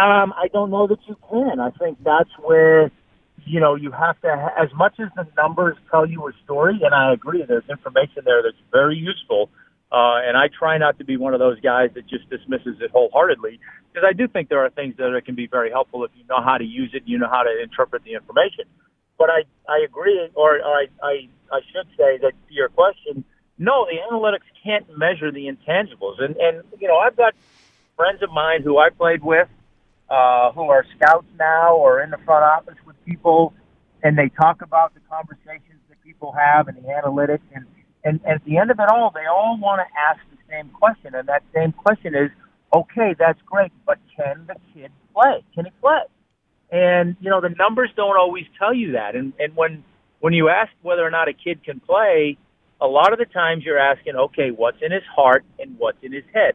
Um, 0.00 0.34
I 0.36 0.48
don't 0.52 0.70
know 0.70 0.86
that 0.86 0.98
you 1.06 1.16
can. 1.30 1.60
I 1.60 1.70
think 1.70 2.02
that's 2.04 2.30
where, 2.38 2.90
you 3.44 3.60
know, 3.60 3.74
you 3.74 3.90
have 3.90 4.20
to, 4.22 4.52
as 4.58 4.68
much 4.74 4.94
as 5.00 5.08
the 5.16 5.26
numbers 5.36 5.76
tell 5.90 6.06
you 6.06 6.26
a 6.28 6.32
story, 6.44 6.78
and 6.82 6.94
I 6.94 7.12
agree, 7.12 7.42
there's 7.42 7.68
information 7.70 8.22
there 8.24 8.42
that's 8.42 8.56
very 8.70 8.96
useful 8.96 9.50
uh, 9.92 10.24
and 10.24 10.38
I 10.38 10.48
try 10.48 10.78
not 10.78 10.98
to 10.98 11.04
be 11.04 11.18
one 11.18 11.34
of 11.34 11.38
those 11.38 11.60
guys 11.60 11.90
that 11.94 12.06
just 12.06 12.28
dismisses 12.30 12.80
it 12.80 12.90
wholeheartedly 12.92 13.60
because 13.92 14.08
I 14.08 14.14
do 14.14 14.26
think 14.26 14.48
there 14.48 14.64
are 14.64 14.70
things 14.70 14.96
that 14.96 15.20
can 15.26 15.34
be 15.34 15.46
very 15.46 15.70
helpful 15.70 16.02
if 16.04 16.10
you 16.16 16.24
know 16.30 16.42
how 16.42 16.56
to 16.56 16.64
use 16.64 16.92
it, 16.94 17.02
you 17.04 17.18
know 17.18 17.28
how 17.28 17.42
to 17.42 17.62
interpret 17.62 18.02
the 18.02 18.14
information. 18.14 18.64
But 19.18 19.28
I, 19.28 19.44
I 19.68 19.84
agree, 19.84 20.30
or, 20.34 20.56
or 20.56 20.64
I, 20.64 20.86
I, 21.02 21.28
I 21.52 21.60
should 21.70 21.86
say 21.98 22.16
that 22.22 22.32
to 22.48 22.54
your 22.54 22.70
question, 22.70 23.22
no, 23.58 23.84
the 23.84 23.98
analytics 24.10 24.48
can't 24.64 24.86
measure 24.96 25.30
the 25.30 25.46
intangibles. 25.46 26.22
And, 26.22 26.36
and 26.36 26.62
you 26.80 26.88
know, 26.88 26.96
I've 26.96 27.16
got 27.16 27.34
friends 27.94 28.22
of 28.22 28.32
mine 28.32 28.62
who 28.62 28.78
I 28.78 28.88
played 28.88 29.22
with 29.22 29.48
uh, 30.08 30.52
who 30.52 30.70
are 30.70 30.86
scouts 30.96 31.28
now 31.38 31.76
or 31.76 32.00
in 32.00 32.08
the 32.08 32.18
front 32.24 32.44
office 32.44 32.78
with 32.86 32.96
people, 33.04 33.52
and 34.02 34.16
they 34.16 34.30
talk 34.30 34.62
about 34.62 34.94
the 34.94 35.00
conversations 35.10 35.80
that 35.90 36.02
people 36.02 36.32
have 36.32 36.68
and 36.68 36.78
the 36.78 36.88
analytics 36.88 37.44
and– 37.54 37.66
and, 38.04 38.20
at 38.26 38.44
the 38.44 38.58
end 38.58 38.70
of 38.70 38.78
it 38.78 38.88
all, 38.88 39.12
they 39.14 39.26
all 39.26 39.58
want 39.60 39.80
to 39.80 39.86
ask 40.08 40.20
the 40.30 40.38
same 40.50 40.68
question, 40.70 41.14
and 41.14 41.28
that 41.28 41.42
same 41.54 41.72
question 41.72 42.14
is, 42.14 42.30
okay, 42.74 43.14
that's 43.18 43.40
great, 43.46 43.72
but 43.86 43.98
can 44.16 44.44
the 44.46 44.56
kid 44.74 44.90
play? 45.14 45.44
Can 45.54 45.66
he 45.66 45.72
play? 45.80 46.02
And 46.70 47.16
you 47.20 47.28
know, 47.28 47.40
the 47.40 47.50
numbers 47.50 47.90
don't 47.96 48.16
always 48.16 48.44
tell 48.58 48.72
you 48.72 48.92
that. 48.92 49.14
And 49.14 49.34
and 49.38 49.54
when 49.54 49.84
when 50.20 50.32
you 50.32 50.48
ask 50.48 50.72
whether 50.80 51.04
or 51.06 51.10
not 51.10 51.28
a 51.28 51.34
kid 51.34 51.62
can 51.62 51.80
play, 51.80 52.38
a 52.80 52.86
lot 52.86 53.12
of 53.12 53.18
the 53.18 53.26
times 53.26 53.62
you're 53.64 53.78
asking, 53.78 54.16
okay, 54.16 54.50
what's 54.50 54.78
in 54.80 54.90
his 54.90 55.02
heart 55.14 55.44
and 55.58 55.78
what's 55.78 55.98
in 56.02 56.12
his 56.12 56.24
head? 56.32 56.54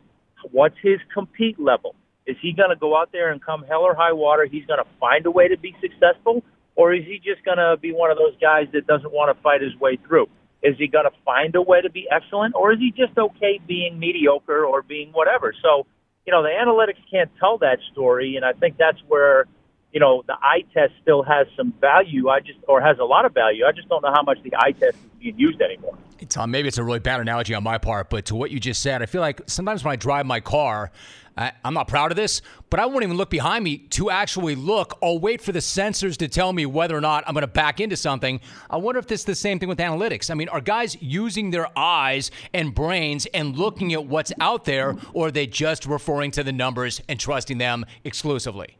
What's 0.51 0.75
his 0.81 0.99
compete 1.13 1.59
level? 1.59 1.95
Is 2.25 2.35
he 2.41 2.51
going 2.51 2.69
to 2.69 2.75
go 2.75 2.97
out 2.97 3.11
there 3.11 3.31
and 3.31 3.41
come 3.41 3.63
hell 3.63 3.81
or 3.81 3.95
high 3.95 4.11
water? 4.11 4.45
He's 4.45 4.65
going 4.65 4.79
to 4.83 4.89
find 4.99 5.25
a 5.25 5.31
way 5.31 5.47
to 5.47 5.57
be 5.57 5.75
successful, 5.79 6.43
or 6.75 6.93
is 6.93 7.05
he 7.05 7.21
just 7.23 7.45
going 7.45 7.57
to 7.57 7.77
be 7.79 7.93
one 7.93 8.11
of 8.11 8.17
those 8.17 8.35
guys 8.41 8.67
that 8.73 8.87
doesn't 8.87 9.13
want 9.13 9.35
to 9.35 9.41
fight 9.41 9.61
his 9.61 9.75
way 9.79 9.97
through? 10.07 10.27
Is 10.63 10.75
he 10.77 10.87
going 10.87 11.05
to 11.05 11.11
find 11.23 11.55
a 11.55 11.61
way 11.61 11.81
to 11.81 11.89
be 11.89 12.07
excellent, 12.11 12.55
or 12.55 12.73
is 12.73 12.79
he 12.79 12.91
just 12.91 13.17
okay 13.17 13.59
being 13.67 13.99
mediocre 13.99 14.65
or 14.65 14.81
being 14.81 15.11
whatever? 15.11 15.53
So, 15.61 15.85
you 16.25 16.31
know, 16.31 16.41
the 16.41 16.49
analytics 16.49 16.99
can't 17.09 17.29
tell 17.39 17.59
that 17.59 17.77
story, 17.91 18.35
and 18.35 18.43
I 18.43 18.53
think 18.53 18.75
that's 18.77 18.97
where, 19.07 19.45
you 19.91 19.99
know, 19.99 20.23
the 20.25 20.33
eye 20.33 20.63
test 20.73 20.93
still 21.01 21.23
has 21.23 21.47
some 21.55 21.73
value. 21.79 22.29
I 22.29 22.39
just, 22.39 22.59
or 22.67 22.81
has 22.81 22.97
a 22.99 23.03
lot 23.03 23.25
of 23.25 23.33
value. 23.33 23.65
I 23.65 23.71
just 23.71 23.87
don't 23.87 24.01
know 24.01 24.11
how 24.11 24.23
much 24.23 24.41
the 24.43 24.53
eye 24.57 24.71
test 24.71 24.97
is 24.97 25.19
being 25.19 25.39
used 25.39 25.61
anymore. 25.61 25.97
Tom, 26.27 26.49
maybe 26.49 26.67
it's 26.67 26.79
a 26.79 26.83
really 26.83 26.99
bad 26.99 27.21
analogy 27.21 27.53
on 27.53 27.63
my 27.63 27.77
part, 27.77 28.09
but 28.09 28.25
to 28.25 28.35
what 28.35 28.49
you 28.49 28.59
just 28.59 28.81
said, 28.81 29.03
I 29.03 29.05
feel 29.05 29.21
like 29.21 29.41
sometimes 29.45 29.83
when 29.83 29.93
I 29.93 29.95
drive 29.95 30.25
my 30.25 30.39
car, 30.39 30.91
I, 31.37 31.51
am 31.63 31.75
not 31.75 31.87
proud 31.87 32.11
of 32.11 32.15
this, 32.15 32.41
but 32.69 32.79
I 32.79 32.87
won't 32.87 33.03
even 33.03 33.15
look 33.15 33.29
behind 33.29 33.63
me 33.63 33.77
to 33.77 34.09
actually 34.09 34.55
look. 34.55 34.97
I'll 35.03 35.19
wait 35.19 35.41
for 35.41 35.51
the 35.51 35.59
sensors 35.59 36.17
to 36.17 36.27
tell 36.27 36.51
me 36.51 36.65
whether 36.65 36.97
or 36.97 37.01
not 37.01 37.23
I'm 37.27 37.33
going 37.33 37.41
to 37.41 37.47
back 37.47 37.79
into 37.79 37.95
something. 37.95 38.41
I 38.69 38.77
wonder 38.77 38.97
if 38.97 39.07
this 39.07 39.21
is 39.21 39.25
the 39.25 39.35
same 39.35 39.59
thing 39.59 39.69
with 39.69 39.77
analytics. 39.77 40.31
I 40.31 40.33
mean, 40.33 40.49
are 40.49 40.61
guys 40.61 40.97
using 40.99 41.51
their 41.51 41.67
eyes 41.77 42.31
and 42.53 42.73
brains 42.73 43.27
and 43.27 43.55
looking 43.55 43.93
at 43.93 44.05
what's 44.05 44.33
out 44.41 44.65
there, 44.65 44.95
or 45.13 45.27
are 45.27 45.31
they 45.31 45.45
just 45.45 45.85
referring 45.85 46.31
to 46.31 46.43
the 46.43 46.51
numbers 46.51 47.01
and 47.07 47.19
trusting 47.19 47.59
them 47.59 47.85
exclusively? 48.03 48.77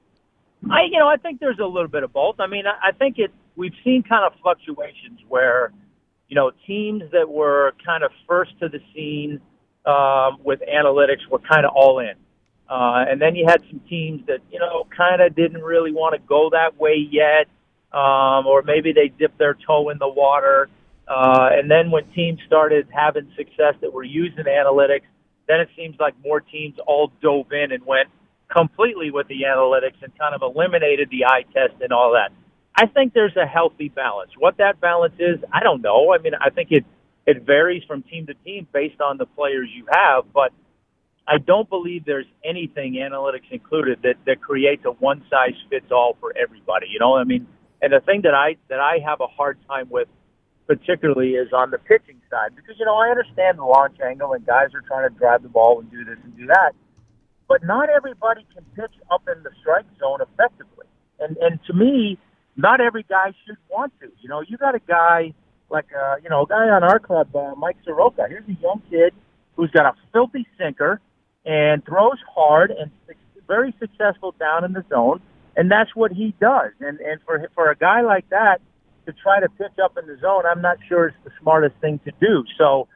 I, 0.72 0.84
you 0.90 0.98
know, 0.98 1.08
I 1.08 1.18
think 1.18 1.40
there's 1.40 1.60
a 1.60 1.68
little 1.68 1.88
bit 1.88 2.02
of 2.02 2.12
both. 2.12 2.40
I 2.40 2.48
mean, 2.48 2.66
I, 2.66 2.90
I 2.90 2.92
think 2.92 3.20
it. 3.20 3.32
We've 3.56 3.74
seen 3.84 4.04
kind 4.04 4.24
of 4.24 4.40
fluctuations 4.40 5.20
where, 5.28 5.72
you 6.28 6.36
know, 6.36 6.52
teams 6.68 7.02
that 7.12 7.28
were 7.28 7.74
kind 7.84 8.04
of 8.04 8.12
first 8.28 8.52
to 8.60 8.70
the 8.70 8.80
scene 8.94 9.42
um, 9.88 10.38
with 10.44 10.60
analytics 10.62 11.28
were 11.32 11.40
kind 11.40 11.66
of 11.66 11.72
all 11.76 11.98
in 11.98 12.14
uh, 12.70 13.06
and 13.10 13.22
then 13.22 13.36
you 13.36 13.46
had 13.48 13.62
some 13.70 13.80
teams 13.90 14.26
that, 14.28 14.40
you 14.52 14.60
know, 14.60 14.86
kind 14.96 15.22
of 15.22 15.36
didn't 15.36 15.64
really 15.64 15.92
want 15.92 16.14
to 16.14 16.20
go 16.28 16.50
that 16.52 16.80
way 16.80 16.96
yet, 17.10 17.48
um, 17.94 18.46
or 18.46 18.62
maybe 18.62 18.92
they 18.92 19.08
dipped 19.08 19.38
their 19.38 19.54
toe 19.54 19.90
in 19.90 19.98
the 19.98 20.08
water. 20.08 20.70
Uh, 21.08 21.50
and 21.52 21.72
then 21.72 21.90
when 21.90 22.06
teams 22.12 22.40
started 22.46 22.88
having 22.92 23.32
success 23.38 23.76
that 23.82 23.94
were 23.94 24.04
using 24.04 24.44
analytics, 24.44 25.08
then 25.48 25.62
it 25.62 25.70
seems 25.78 25.96
like 26.00 26.14
more 26.24 26.42
teams 26.42 26.76
all 26.86 27.12
dove 27.22 27.52
in 27.54 27.72
and 27.72 27.86
went 27.86 28.10
completely 28.50 29.12
with 29.12 29.28
the 29.28 29.44
analytics 29.48 30.02
and 30.02 30.18
kind 30.18 30.36
of 30.36 30.42
eliminated 30.42 31.10
the 31.10 31.26
eye 31.26 31.44
test 31.54 31.82
and 31.82 31.94
all 31.94 32.12
that. 32.14 32.32
I 32.76 32.86
think 32.86 33.14
there's 33.14 33.36
a 33.38 33.46
healthy 33.46 33.90
balance. 33.90 34.32
What 34.38 34.58
that 34.58 34.80
balance 34.82 35.16
is, 35.18 35.40
I 35.52 35.64
don't 35.64 35.82
know. 35.82 36.14
I 36.14 36.20
mean, 36.20 36.34
I 36.40 36.50
think 36.50 36.72
it 36.72 36.86
it 37.26 37.44
varies 37.44 37.84
from 37.84 38.04
team 38.04 38.28
to 38.28 38.34
team 38.46 38.68
based 38.72 39.02
on 39.02 39.18
the 39.18 39.26
players 39.26 39.68
you 39.74 39.86
have, 39.92 40.24
but 40.34 40.54
I 41.28 41.38
don't 41.40 41.70
believe 41.70 42.06
there's 42.06 42.26
anything 42.46 42.94
analytics 42.94 43.52
included 43.52 44.00
that 44.04 44.16
that 44.26 44.42
creates 44.42 44.86
a 44.86 44.92
one 44.92 45.24
size 45.30 45.56
fits 45.70 45.92
all 45.92 46.16
for 46.22 46.34
everybody. 46.38 46.88
You 46.90 47.00
know, 47.00 47.18
I 47.18 47.26
mean, 47.26 47.46
and 47.82 47.92
the 47.92 48.00
thing 48.00 48.22
that 48.22 48.34
I 48.34 48.56
that 48.70 48.80
I 48.80 49.00
have 49.06 49.20
a 49.20 49.28
hard 49.28 49.58
time 49.68 49.88
with, 49.90 50.08
particularly, 50.68 51.32
is 51.32 51.52
on 51.52 51.72
the 51.72 51.80
pitching 51.80 52.22
side 52.30 52.56
because 52.56 52.76
you 52.80 52.86
know 52.86 52.96
I 52.96 53.10
understand 53.10 53.58
the 53.58 53.66
launch 53.66 53.98
angle 54.00 54.32
and 54.34 54.46
guys 54.46 54.70
are 54.74 54.82
trying 54.88 55.10
to 55.10 55.16
drive 55.16 55.44
the 55.44 55.50
ball 55.50 55.82
and 55.82 55.92
do 55.92 56.06
this 56.06 56.18
and 56.24 56.36
do 56.38 56.48
that, 56.48 56.72
but 57.50 57.66
not 57.66 57.90
everybody 57.90 58.46
can 58.54 58.64
pitch 58.76 58.96
up 59.12 59.24
in 59.28 59.44
the 59.44 59.52
strike 59.60 59.86
zone 60.00 60.20
effectively. 60.22 60.88
And 61.20 61.36
and 61.38 61.60
to 61.68 61.74
me, 61.74 62.18
not 62.56 62.80
every 62.80 63.04
guy 63.04 63.34
should 63.46 63.58
want 63.70 63.92
to. 64.00 64.08
You 64.22 64.30
know, 64.30 64.42
you 64.48 64.56
got 64.58 64.76
a 64.76 64.82
guy 64.88 65.34
like 65.70 65.88
uh, 65.94 66.16
you 66.24 66.30
know 66.30 66.44
a 66.44 66.48
guy 66.48 66.70
on 66.70 66.86
our 66.86 67.00
club, 67.00 67.36
uh, 67.36 67.54
Mike 67.56 67.78
Soroka. 67.84 68.28
Here's 68.30 68.48
a 68.48 68.62
young 68.62 68.82
kid 68.90 69.14
who's 69.58 69.72
got 69.72 69.86
a 69.86 69.94
filthy 70.14 70.48
sinker 70.58 71.02
and 71.48 71.84
throws 71.86 72.20
hard 72.36 72.72
and 72.72 72.92
very 73.48 73.74
successful 73.80 74.36
down 74.38 74.66
in 74.66 74.74
the 74.74 74.84
zone, 74.90 75.22
and 75.56 75.72
that's 75.72 75.96
what 75.96 76.12
he 76.12 76.36
does. 76.40 76.72
And 76.82 77.00
and 77.00 77.22
for 77.26 77.50
for 77.56 77.72
a 77.72 77.76
guy 77.76 78.02
like 78.02 78.30
that 78.30 78.60
to 79.06 79.14
try 79.14 79.40
to 79.40 79.48
pitch 79.50 79.80
up 79.84 79.98
in 79.98 80.06
the 80.06 80.18
zone, 80.20 80.44
I'm 80.46 80.62
not 80.62 80.78
sure 80.90 81.08
it's 81.08 81.18
the 81.24 81.32
smartest 81.42 81.76
thing 81.80 82.00
to 82.04 82.12
do. 82.20 82.44
So, 82.58 82.90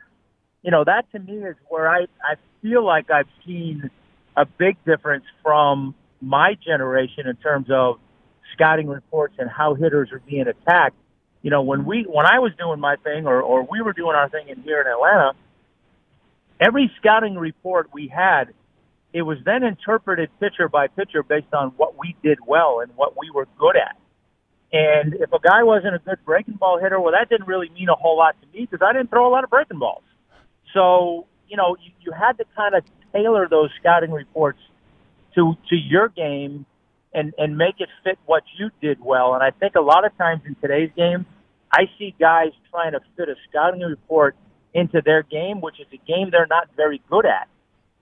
you 0.62 0.70
know, 0.70 0.84
that 0.84 1.10
to 1.14 1.20
me 1.20 1.38
is 1.38 1.56
where 1.70 1.90
I 1.90 2.02
I 2.22 2.36
feel 2.62 2.86
like 2.86 3.10
I've 3.10 3.30
seen 3.46 3.90
a 4.36 4.46
big 4.46 4.76
difference 4.86 5.26
from 5.42 5.96
my 6.22 6.56
generation 6.64 7.28
in 7.28 7.38
terms 7.38 7.68
of 7.72 8.00
scouting 8.54 8.88
reports 8.88 9.36
and 9.40 9.50
how 9.50 9.76
hitters 9.76 10.10
are 10.12 10.22
being 10.28 10.48
attacked. 10.48 10.98
You 11.42 11.50
know, 11.50 11.62
when 11.62 11.86
we 11.86 12.06
when 12.08 12.26
I 12.26 12.40
was 12.40 12.52
doing 12.60 12.82
my 12.82 12.98
thing 12.98 13.28
or 13.28 13.42
or 13.42 13.64
we 13.64 13.82
were 13.82 13.94
doing 13.94 14.16
our 14.16 14.28
thing 14.28 14.50
in 14.50 14.62
here 14.62 14.82
in 14.82 14.88
Atlanta 14.88 15.32
every 16.62 16.92
scouting 17.00 17.36
report 17.36 17.90
we 17.92 18.08
had, 18.08 18.54
it 19.14 19.24
was 19.24 19.40
then 19.44 19.64
interpreted 19.64 20.30
pitcher 20.40 20.70
by 20.70 20.88
pitcher 20.88 21.24
based 21.24 21.54
on 21.54 21.70
what 21.76 21.98
we 21.98 22.16
did 22.24 22.38
well 22.46 22.80
and 22.80 22.92
what 22.96 23.18
we 23.18 23.30
were 23.34 23.48
good 23.60 23.76
at. 23.76 23.98
And 24.72 25.16
if 25.16 25.34
a 25.34 25.40
guy 25.40 25.64
wasn't 25.64 25.96
a 25.96 26.00
good 26.00 26.20
breaking 26.24 26.54
ball 26.54 26.80
hitter, 26.80 27.00
well, 27.00 27.12
that 27.12 27.28
didn't 27.28 27.48
really 27.48 27.70
mean 27.70 27.90
a 27.90 27.96
whole 27.96 28.18
lot 28.18 28.36
to 28.42 28.48
me 28.58 28.66
because 28.70 28.86
I 28.86 28.94
didn't 28.94 29.10
throw 29.10 29.28
a 29.28 29.32
lot 29.32 29.44
of 29.44 29.50
breaking 29.50 29.80
balls. 29.80 30.04
So, 30.74 31.28
you 31.50 31.58
know, 31.58 31.76
you, 31.84 31.92
you 32.00 32.12
had 32.14 32.38
to 32.38 32.46
kind 32.56 32.76
of 32.76 32.86
tailor 33.12 33.50
those 33.50 33.70
scouting 33.80 34.12
reports 34.12 34.60
to 35.36 35.56
to 35.70 35.76
your 35.76 36.08
game 36.08 36.66
and 37.14 37.34
and 37.38 37.58
make 37.58 37.76
it 37.80 37.90
fit 38.06 38.18
what 38.26 38.44
you 38.58 38.70
did 38.82 39.00
well. 39.02 39.34
And 39.34 39.44
I 39.44 39.52
think 39.52 39.76
a 39.76 39.82
lot 39.82 40.06
of 40.06 40.18
times 40.18 40.44
in 40.46 40.56
today's 40.62 40.92
game, 40.96 41.26
I 41.70 41.90
see 41.98 42.16
guys 42.18 42.52
trying 42.70 42.94
to 42.94 43.02
fit 43.18 43.28
a 43.28 43.36
scouting 43.50 43.82
report 43.82 44.38
into 44.74 45.02
their 45.04 45.24
game, 45.24 45.62
which 45.62 45.80
is 45.80 45.88
a 45.94 45.98
game 46.08 46.30
they're 46.32 46.48
not 46.48 46.70
very 46.76 47.02
good 47.10 47.26
at. 47.26 47.48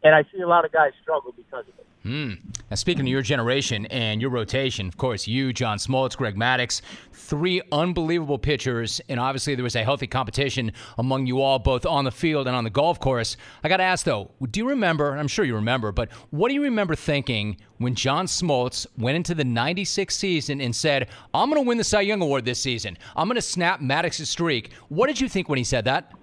and 0.04 0.16
I 0.16 0.24
see 0.32 0.40
a 0.42 0.48
lot 0.48 0.64
of 0.66 0.72
guys 0.72 0.92
struggle 1.02 1.34
because 1.36 1.66
of 1.68 1.74
it. 1.80 1.86
Mm. 2.06 2.40
Now, 2.70 2.76
speaking 2.76 3.02
of 3.02 3.08
your 3.08 3.22
generation 3.22 3.86
and 3.88 4.22
your 4.22 4.30
rotation, 4.30 4.88
of 4.88 4.96
course, 4.96 5.28
you, 5.28 5.52
John 5.52 5.78
Smoltz, 5.78 6.16
Greg 6.16 6.38
Maddux, 6.38 6.82
three 7.12 7.62
unbelievable 7.74 8.40
pitchers, 8.40 9.02
and 9.10 9.20
obviously 9.20 9.54
there 9.56 9.64
was 9.64 9.76
a 9.76 9.84
healthy 9.84 10.08
competition 10.08 10.72
among 10.98 11.28
you 11.28 11.42
all, 11.42 11.60
both 11.60 11.86
on 11.86 12.06
the 12.06 12.12
field 12.12 12.48
and 12.48 12.56
on 12.56 12.64
the 12.64 12.70
golf 12.70 13.02
course. 13.02 13.36
I 13.66 13.68
got 13.68 13.78
to 13.78 13.84
ask 13.84 14.06
though, 14.06 14.32
do 14.50 14.62
you 14.62 14.70
remember? 14.70 15.18
I'm 15.18 15.28
sure 15.28 15.44
you 15.44 15.56
remember, 15.56 15.92
but 15.92 16.10
what 16.30 16.48
do 16.48 16.54
you 16.54 16.64
remember 16.64 16.96
thinking 16.96 17.58
when 17.80 17.96
John 17.96 18.28
Smoltz 18.28 18.88
went 18.98 19.18
into 19.18 19.36
the 19.36 19.44
'96 19.44 20.16
season 20.16 20.62
and 20.62 20.74
said, 20.74 21.10
"I'm 21.34 21.50
going 21.50 21.62
to 21.62 21.68
win 21.68 21.78
the 21.78 21.84
Cy 21.84 22.02
Young 22.02 22.22
Award 22.22 22.46
this 22.46 22.60
season. 22.62 22.98
I'm 23.18 23.28
going 23.28 23.36
to 23.36 23.42
snap 23.42 23.82
Maddux's 23.82 24.30
streak"? 24.30 24.72
What 24.88 25.08
did 25.08 25.20
you 25.20 25.28
think 25.28 25.50
when 25.50 25.58
he 25.58 25.66
said 25.66 25.84
that? 25.86 26.14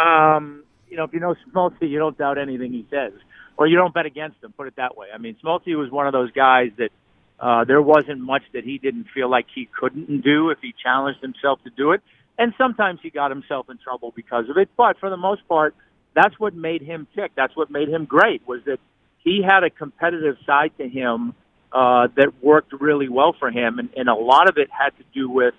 Um, 0.00 0.64
you 0.88 0.96
know, 0.96 1.04
if 1.04 1.12
you 1.12 1.20
know 1.20 1.34
Smoltz, 1.52 1.76
you 1.80 1.98
don't 1.98 2.16
doubt 2.16 2.38
anything 2.38 2.72
he 2.72 2.86
says 2.90 3.12
or 3.56 3.66
you 3.66 3.76
don't 3.76 3.94
bet 3.94 4.06
against 4.06 4.42
him. 4.42 4.52
Put 4.52 4.66
it 4.66 4.76
that 4.76 4.96
way. 4.96 5.08
I 5.14 5.18
mean, 5.18 5.36
Smoltzy 5.42 5.76
was 5.76 5.90
one 5.90 6.06
of 6.06 6.12
those 6.12 6.30
guys 6.32 6.70
that 6.78 6.90
uh, 7.38 7.64
there 7.64 7.82
wasn't 7.82 8.20
much 8.20 8.42
that 8.52 8.64
he 8.64 8.78
didn't 8.78 9.06
feel 9.14 9.28
like 9.28 9.46
he 9.54 9.68
couldn't 9.78 10.22
do 10.22 10.50
if 10.50 10.58
he 10.60 10.74
challenged 10.82 11.20
himself 11.20 11.62
to 11.64 11.70
do 11.70 11.92
it. 11.92 12.02
And 12.38 12.52
sometimes 12.58 13.00
he 13.02 13.10
got 13.10 13.30
himself 13.30 13.70
in 13.70 13.78
trouble 13.78 14.12
because 14.14 14.48
of 14.48 14.56
it. 14.56 14.68
But 14.76 14.98
for 14.98 15.08
the 15.08 15.16
most 15.16 15.46
part, 15.48 15.74
that's 16.14 16.38
what 16.38 16.54
made 16.54 16.82
him 16.82 17.06
tick. 17.14 17.32
That's 17.36 17.54
what 17.56 17.70
made 17.70 17.88
him 17.88 18.06
great 18.06 18.46
was 18.46 18.60
that 18.66 18.80
he 19.18 19.42
had 19.42 19.64
a 19.64 19.70
competitive 19.70 20.36
side 20.44 20.72
to 20.78 20.88
him 20.88 21.34
uh, 21.72 22.08
that 22.16 22.32
worked 22.42 22.72
really 22.72 23.08
well 23.08 23.34
for 23.38 23.50
him, 23.50 23.78
and, 23.80 23.88
and 23.96 24.08
a 24.08 24.14
lot 24.14 24.48
of 24.48 24.58
it 24.58 24.68
had 24.70 24.90
to 24.90 25.04
do 25.12 25.28
with 25.28 25.54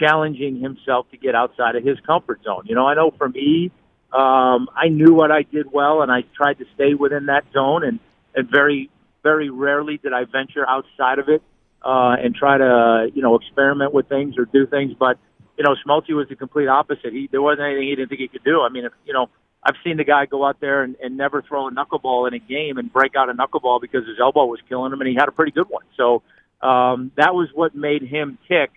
challenging 0.00 0.60
himself 0.60 1.10
to 1.10 1.16
get 1.16 1.34
outside 1.34 1.76
of 1.76 1.84
his 1.84 1.98
comfort 2.06 2.40
zone. 2.44 2.62
You 2.66 2.74
know, 2.74 2.86
I 2.86 2.94
know 2.94 3.12
for 3.16 3.28
me, 3.28 3.70
um, 4.12 4.68
I 4.74 4.88
knew 4.88 5.14
what 5.14 5.30
I 5.30 5.42
did 5.42 5.66
well, 5.72 6.02
and 6.02 6.10
I 6.10 6.22
tried 6.36 6.58
to 6.58 6.64
stay 6.74 6.94
within 6.94 7.26
that 7.26 7.44
zone. 7.52 7.84
And, 7.84 8.00
and 8.34 8.50
very, 8.50 8.90
very 9.22 9.50
rarely 9.50 9.98
did 9.98 10.12
I 10.12 10.24
venture 10.24 10.68
outside 10.68 11.18
of 11.18 11.28
it 11.28 11.42
uh, 11.84 12.16
and 12.22 12.34
try 12.34 12.58
to, 12.58 13.08
you 13.14 13.22
know, 13.22 13.36
experiment 13.36 13.94
with 13.94 14.08
things 14.08 14.36
or 14.38 14.44
do 14.44 14.66
things. 14.66 14.92
But 14.98 15.18
you 15.58 15.64
know, 15.64 15.74
Smoltzy 15.84 16.14
was 16.14 16.28
the 16.28 16.36
complete 16.36 16.68
opposite. 16.68 17.12
He 17.12 17.28
there 17.30 17.42
wasn't 17.42 17.66
anything 17.66 17.88
he 17.88 17.96
didn't 17.96 18.08
think 18.10 18.20
he 18.20 18.28
could 18.28 18.44
do. 18.44 18.62
I 18.62 18.68
mean, 18.68 18.84
if, 18.84 18.92
you 19.04 19.12
know, 19.12 19.28
I've 19.62 19.74
seen 19.82 19.96
the 19.96 20.04
guy 20.04 20.26
go 20.26 20.46
out 20.46 20.60
there 20.60 20.84
and, 20.84 20.94
and 21.02 21.16
never 21.16 21.42
throw 21.42 21.66
a 21.66 21.72
knuckleball 21.72 22.28
in 22.28 22.34
a 22.34 22.38
game 22.38 22.78
and 22.78 22.92
break 22.92 23.16
out 23.16 23.28
a 23.28 23.34
knuckleball 23.34 23.80
because 23.80 24.06
his 24.06 24.18
elbow 24.20 24.46
was 24.46 24.60
killing 24.68 24.92
him, 24.92 25.00
and 25.00 25.08
he 25.08 25.16
had 25.16 25.28
a 25.28 25.32
pretty 25.32 25.50
good 25.50 25.68
one. 25.68 25.82
So 25.96 26.22
um, 26.62 27.10
that 27.16 27.34
was 27.34 27.48
what 27.52 27.74
made 27.74 28.02
him 28.02 28.38
tick. 28.46 28.70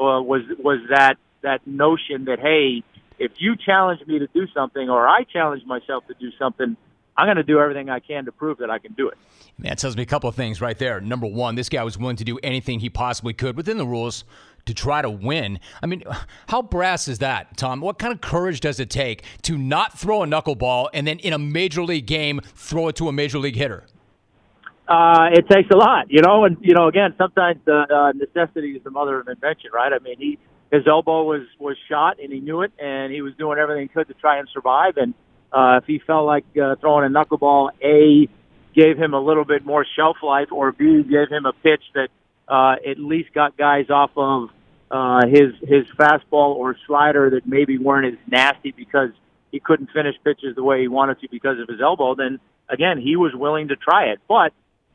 Uh, 0.00 0.22
was 0.22 0.42
was 0.58 0.78
that 0.88 1.16
that 1.42 1.66
notion 1.66 2.24
that 2.24 2.38
hey, 2.38 2.82
if 3.18 3.32
you 3.38 3.54
challenge 3.54 4.00
me 4.06 4.18
to 4.18 4.26
do 4.28 4.46
something 4.54 4.88
or 4.88 5.06
I 5.06 5.24
challenge 5.24 5.64
myself 5.66 6.06
to 6.08 6.14
do 6.18 6.30
something, 6.38 6.74
I'm 7.16 7.26
going 7.26 7.36
to 7.36 7.42
do 7.42 7.60
everything 7.60 7.90
I 7.90 8.00
can 8.00 8.24
to 8.24 8.32
prove 8.32 8.58
that 8.58 8.70
I 8.70 8.78
can 8.78 8.94
do 8.94 9.08
it. 9.08 9.18
That 9.58 9.76
tells 9.76 9.94
me 9.94 10.02
a 10.02 10.06
couple 10.06 10.30
of 10.30 10.34
things 10.34 10.62
right 10.62 10.78
there. 10.78 11.02
Number 11.02 11.26
one, 11.26 11.54
this 11.54 11.68
guy 11.68 11.84
was 11.84 11.98
willing 11.98 12.16
to 12.16 12.24
do 12.24 12.38
anything 12.42 12.80
he 12.80 12.88
possibly 12.88 13.34
could 13.34 13.58
within 13.58 13.76
the 13.76 13.86
rules 13.86 14.24
to 14.64 14.72
try 14.72 15.02
to 15.02 15.10
win. 15.10 15.60
I 15.82 15.86
mean, 15.86 16.02
how 16.48 16.62
brass 16.62 17.08
is 17.08 17.18
that, 17.18 17.58
Tom? 17.58 17.82
What 17.82 17.98
kind 17.98 18.14
of 18.14 18.22
courage 18.22 18.60
does 18.60 18.80
it 18.80 18.88
take 18.88 19.24
to 19.42 19.58
not 19.58 19.98
throw 19.98 20.22
a 20.22 20.26
knuckleball 20.26 20.88
and 20.94 21.06
then 21.06 21.18
in 21.18 21.34
a 21.34 21.38
major 21.38 21.82
league 21.82 22.06
game 22.06 22.40
throw 22.54 22.88
it 22.88 22.96
to 22.96 23.08
a 23.08 23.12
major 23.12 23.38
league 23.38 23.56
hitter? 23.56 23.84
Uh, 24.90 25.28
it 25.32 25.48
takes 25.48 25.70
a 25.72 25.76
lot, 25.76 26.10
you 26.10 26.20
know, 26.20 26.44
and 26.44 26.56
you 26.62 26.74
know, 26.74 26.88
again, 26.88 27.14
sometimes 27.16 27.60
the 27.64 27.86
uh, 27.88 28.12
necessity 28.12 28.72
is 28.72 28.82
the 28.82 28.90
mother 28.90 29.20
of 29.20 29.28
invention, 29.28 29.70
right? 29.72 29.92
I 29.92 30.00
mean, 30.00 30.16
he 30.18 30.38
his 30.70 30.86
elbow 30.86 31.24
was 31.24 31.42
was 31.58 31.76
shot 31.88 32.18
and 32.22 32.32
he 32.32 32.40
knew 32.40 32.62
it 32.62 32.72
and 32.78 33.12
he 33.12 33.22
was 33.22 33.34
doing 33.36 33.58
everything 33.58 33.82
he 33.82 33.88
could 33.88 34.08
to 34.08 34.14
try 34.14 34.38
and 34.38 34.48
survive 34.52 34.96
and 34.96 35.14
uh 35.52 35.80
if 35.82 35.84
he 35.84 35.98
felt 35.98 36.26
like 36.26 36.44
uh, 36.62 36.76
throwing 36.76 37.04
a 37.04 37.08
knuckleball 37.08 37.70
a 37.82 38.28
gave 38.74 38.96
him 38.96 39.14
a 39.14 39.20
little 39.20 39.44
bit 39.44 39.64
more 39.64 39.84
shelf 39.96 40.16
life 40.22 40.52
or 40.52 40.72
b 40.72 41.02
gave 41.02 41.28
him 41.28 41.44
a 41.44 41.52
pitch 41.52 41.82
that 41.94 42.08
uh 42.48 42.76
at 42.88 42.98
least 42.98 43.32
got 43.34 43.56
guys 43.56 43.90
off 43.90 44.10
of 44.16 44.48
uh 44.90 45.26
his 45.26 45.54
his 45.62 45.86
fastball 45.98 46.54
or 46.54 46.76
slider 46.86 47.30
that 47.30 47.46
maybe 47.46 47.78
weren't 47.78 48.06
as 48.14 48.18
nasty 48.28 48.70
because 48.70 49.10
he 49.50 49.58
couldn't 49.58 49.90
finish 49.92 50.14
pitches 50.22 50.54
the 50.54 50.62
way 50.62 50.80
he 50.80 50.88
wanted 50.88 51.20
to 51.20 51.28
because 51.30 51.58
of 51.58 51.68
his 51.68 51.80
elbow 51.80 52.14
then 52.14 52.38
again 52.68 52.98
he 53.00 53.16
was 53.16 53.34
willing 53.34 53.68
to 53.68 53.76
try 53.76 54.04
it 54.06 54.20
but 54.28 54.52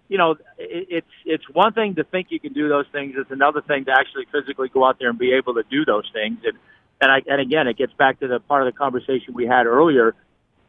you 0.07 0.17
know, 0.17 0.35
it's 0.57 1.07
it's 1.25 1.49
one 1.49 1.73
thing 1.73 1.95
to 1.95 2.03
think 2.03 2.27
you 2.29 2.39
can 2.39 2.53
do 2.53 2.69
those 2.69 2.85
things. 2.91 3.15
It's 3.17 3.31
another 3.31 3.61
thing 3.61 3.85
to 3.85 3.91
actually 3.91 4.25
physically 4.31 4.69
go 4.69 4.85
out 4.85 4.99
there 4.99 5.09
and 5.09 5.17
be 5.17 5.33
able 5.33 5.55
to 5.55 5.63
do 5.69 5.85
those 5.85 6.09
things. 6.13 6.39
And 6.43 6.57
and 7.01 7.11
I 7.11 7.21
and 7.27 7.41
again, 7.41 7.67
it 7.67 7.77
gets 7.77 7.93
back 7.93 8.19
to 8.19 8.27
the 8.27 8.39
part 8.39 8.67
of 8.67 8.73
the 8.73 8.77
conversation 8.77 9.33
we 9.33 9.47
had 9.47 9.65
earlier. 9.65 10.15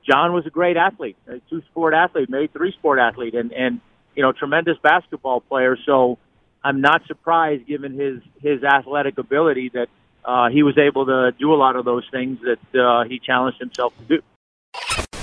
John 0.09 0.33
was 0.33 0.47
a 0.47 0.51
great 0.51 0.77
athlete, 0.77 1.17
a 1.27 1.41
two 1.51 1.63
sport 1.71 1.93
athlete, 1.93 2.31
maybe 2.31 2.47
three 2.47 2.73
sport 2.73 2.99
athlete, 2.99 3.35
and 3.35 3.53
and 3.53 3.81
you 4.15 4.23
know, 4.23 4.33
tremendous 4.33 4.79
basketball 4.83 5.41
player. 5.41 5.77
So 5.85 6.19
I'm 6.65 6.81
not 6.81 7.07
surprised, 7.07 7.67
given 7.67 7.93
his 7.93 8.23
his 8.41 8.65
athletic 8.65 9.19
ability, 9.19 9.71
that 9.75 9.89
uh, 10.25 10.49
he 10.49 10.63
was 10.63 10.79
able 10.79 11.07
to 11.07 11.33
do 11.39 11.53
a 11.53 11.57
lot 11.57 11.77
of 11.77 11.85
those 11.85 12.05
things 12.11 12.39
that 12.41 12.81
uh, 12.81 13.05
he 13.05 13.19
challenged 13.19 13.61
himself 13.61 13.93
to 13.99 14.05
do. 14.17 14.23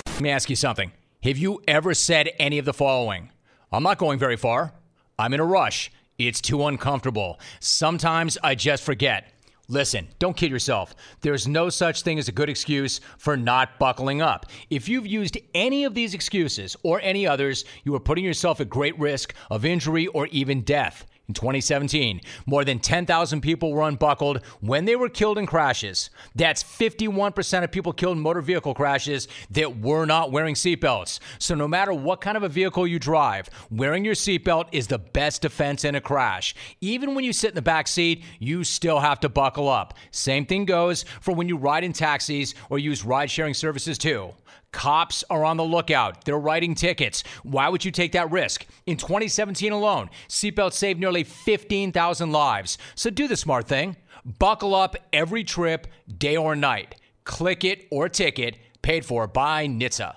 Let 0.07 0.21
me 0.21 0.29
ask 0.29 0.49
you 0.49 0.55
something. 0.55 0.91
Have 1.23 1.38
you 1.38 1.61
ever 1.67 1.93
said 1.93 2.29
any 2.39 2.59
of 2.59 2.65
the 2.65 2.73
following? 2.73 3.29
I'm 3.73 3.81
not 3.81 3.97
going 3.97 4.19
very 4.19 4.38
far. 4.38 4.71
I'm 5.17 5.33
in 5.33 5.39
a 5.39 5.45
rush. 5.45 5.91
It's 6.19 6.41
too 6.41 6.67
uncomfortable. 6.67 7.39
Sometimes 7.59 8.38
I 8.43 8.53
just 8.53 8.83
forget. 8.83 9.33
Listen, 9.67 10.09
don't 10.19 10.38
kid 10.38 10.51
yourself. 10.51 10.93
There's 11.21 11.47
no 11.47 11.69
such 11.69 12.03
thing 12.03 12.19
as 12.19 12.27
a 12.27 12.33
good 12.33 12.49
excuse 12.49 13.01
for 13.17 13.36
not 13.36 13.79
buckling 13.79 14.21
up. 14.21 14.45
If 14.69 14.88
you've 14.88 15.07
used 15.07 15.39
any 15.55 15.86
of 15.86 15.95
these 15.95 16.13
excuses 16.13 16.75
or 16.83 17.01
any 17.01 17.25
others, 17.25 17.65
you 17.83 17.95
are 17.95 17.99
putting 17.99 18.23
yourself 18.23 18.62
at 18.62 18.69
great 18.69 18.97
risk 18.99 19.33
of 19.49 19.65
injury 19.65 20.05
or 20.05 20.27
even 20.27 20.62
death. 20.62 21.07
In 21.29 21.33
2017, 21.33 22.19
more 22.45 22.65
than 22.65 22.79
10,000 22.79 23.39
people 23.39 23.71
were 23.71 23.88
unbuckled 23.88 24.41
when 24.59 24.83
they 24.83 24.97
were 24.97 25.07
killed 25.07 25.38
in 25.38 25.45
crashes. 25.45 26.09
That's 26.36 26.62
51% 26.62 27.63
of 27.63 27.71
people 27.71 27.93
killed 27.93 28.17
in 28.17 28.21
motor 28.21 28.41
vehicle 28.41 28.73
crashes 28.73 29.29
that 29.51 29.79
were 29.79 30.05
not 30.05 30.33
wearing 30.33 30.53
seatbelts. 30.53 31.19
So, 31.39 31.55
no 31.55 31.65
matter 31.65 31.93
what 31.93 32.19
kind 32.19 32.36
of 32.36 32.43
a 32.43 32.49
vehicle 32.49 32.86
you 32.86 32.99
drive, 32.99 33.49
wearing 33.71 34.03
your 34.03 34.15
seatbelt 34.15 34.67
is 34.73 34.88
the 34.88 34.99
best 34.99 35.41
defense 35.41 35.86
in 35.86 35.95
a 35.95 36.01
crash. 36.01 36.55
Even 36.81 37.15
when 37.15 37.23
you 37.23 37.31
sit 37.31 37.51
in 37.51 37.55
the 37.55 37.62
back 37.62 37.88
seat, 37.88 38.21
you 38.39 38.65
still 38.65 38.99
have 38.99 39.21
to 39.21 39.29
buckle 39.29 39.69
up. 39.69 39.93
Same 40.12 40.45
thing 40.45 40.65
goes 40.65 41.05
for 41.21 41.33
when 41.33 41.47
you 41.47 41.55
ride 41.55 41.86
in 41.86 41.93
taxis 41.93 42.53
or 42.69 42.79
use 42.79 43.05
ride 43.05 43.31
sharing 43.31 43.53
services 43.53 43.97
too. 43.97 44.33
Cops 44.73 45.23
are 45.29 45.45
on 45.45 45.55
the 45.55 45.63
lookout. 45.63 46.25
They're 46.25 46.38
writing 46.38 46.75
tickets. 46.75 47.23
Why 47.43 47.69
would 47.69 47.86
you 47.86 47.91
take 47.91 48.12
that 48.12 48.31
risk? 48.31 48.65
In 48.86 48.97
2017 48.97 49.71
alone, 49.71 50.09
seatbelts 50.27 50.73
saved 50.73 50.99
nearly 50.99 51.23
15,000 51.23 52.31
lives. 52.31 52.77
So 52.95 53.09
do 53.09 53.29
the 53.29 53.38
smart 53.38 53.67
thing. 53.67 53.95
Buckle 54.25 54.75
up 54.75 54.97
every 55.13 55.45
trip, 55.45 55.88
day 56.17 56.36
or 56.36 56.55
night. 56.55 56.95
Click 57.23 57.63
it 57.63 57.88
or 57.91 58.09
ticket, 58.09 58.57
paid 58.81 59.05
for 59.05 59.27
by 59.27 59.67
NHTSA. 59.67 60.15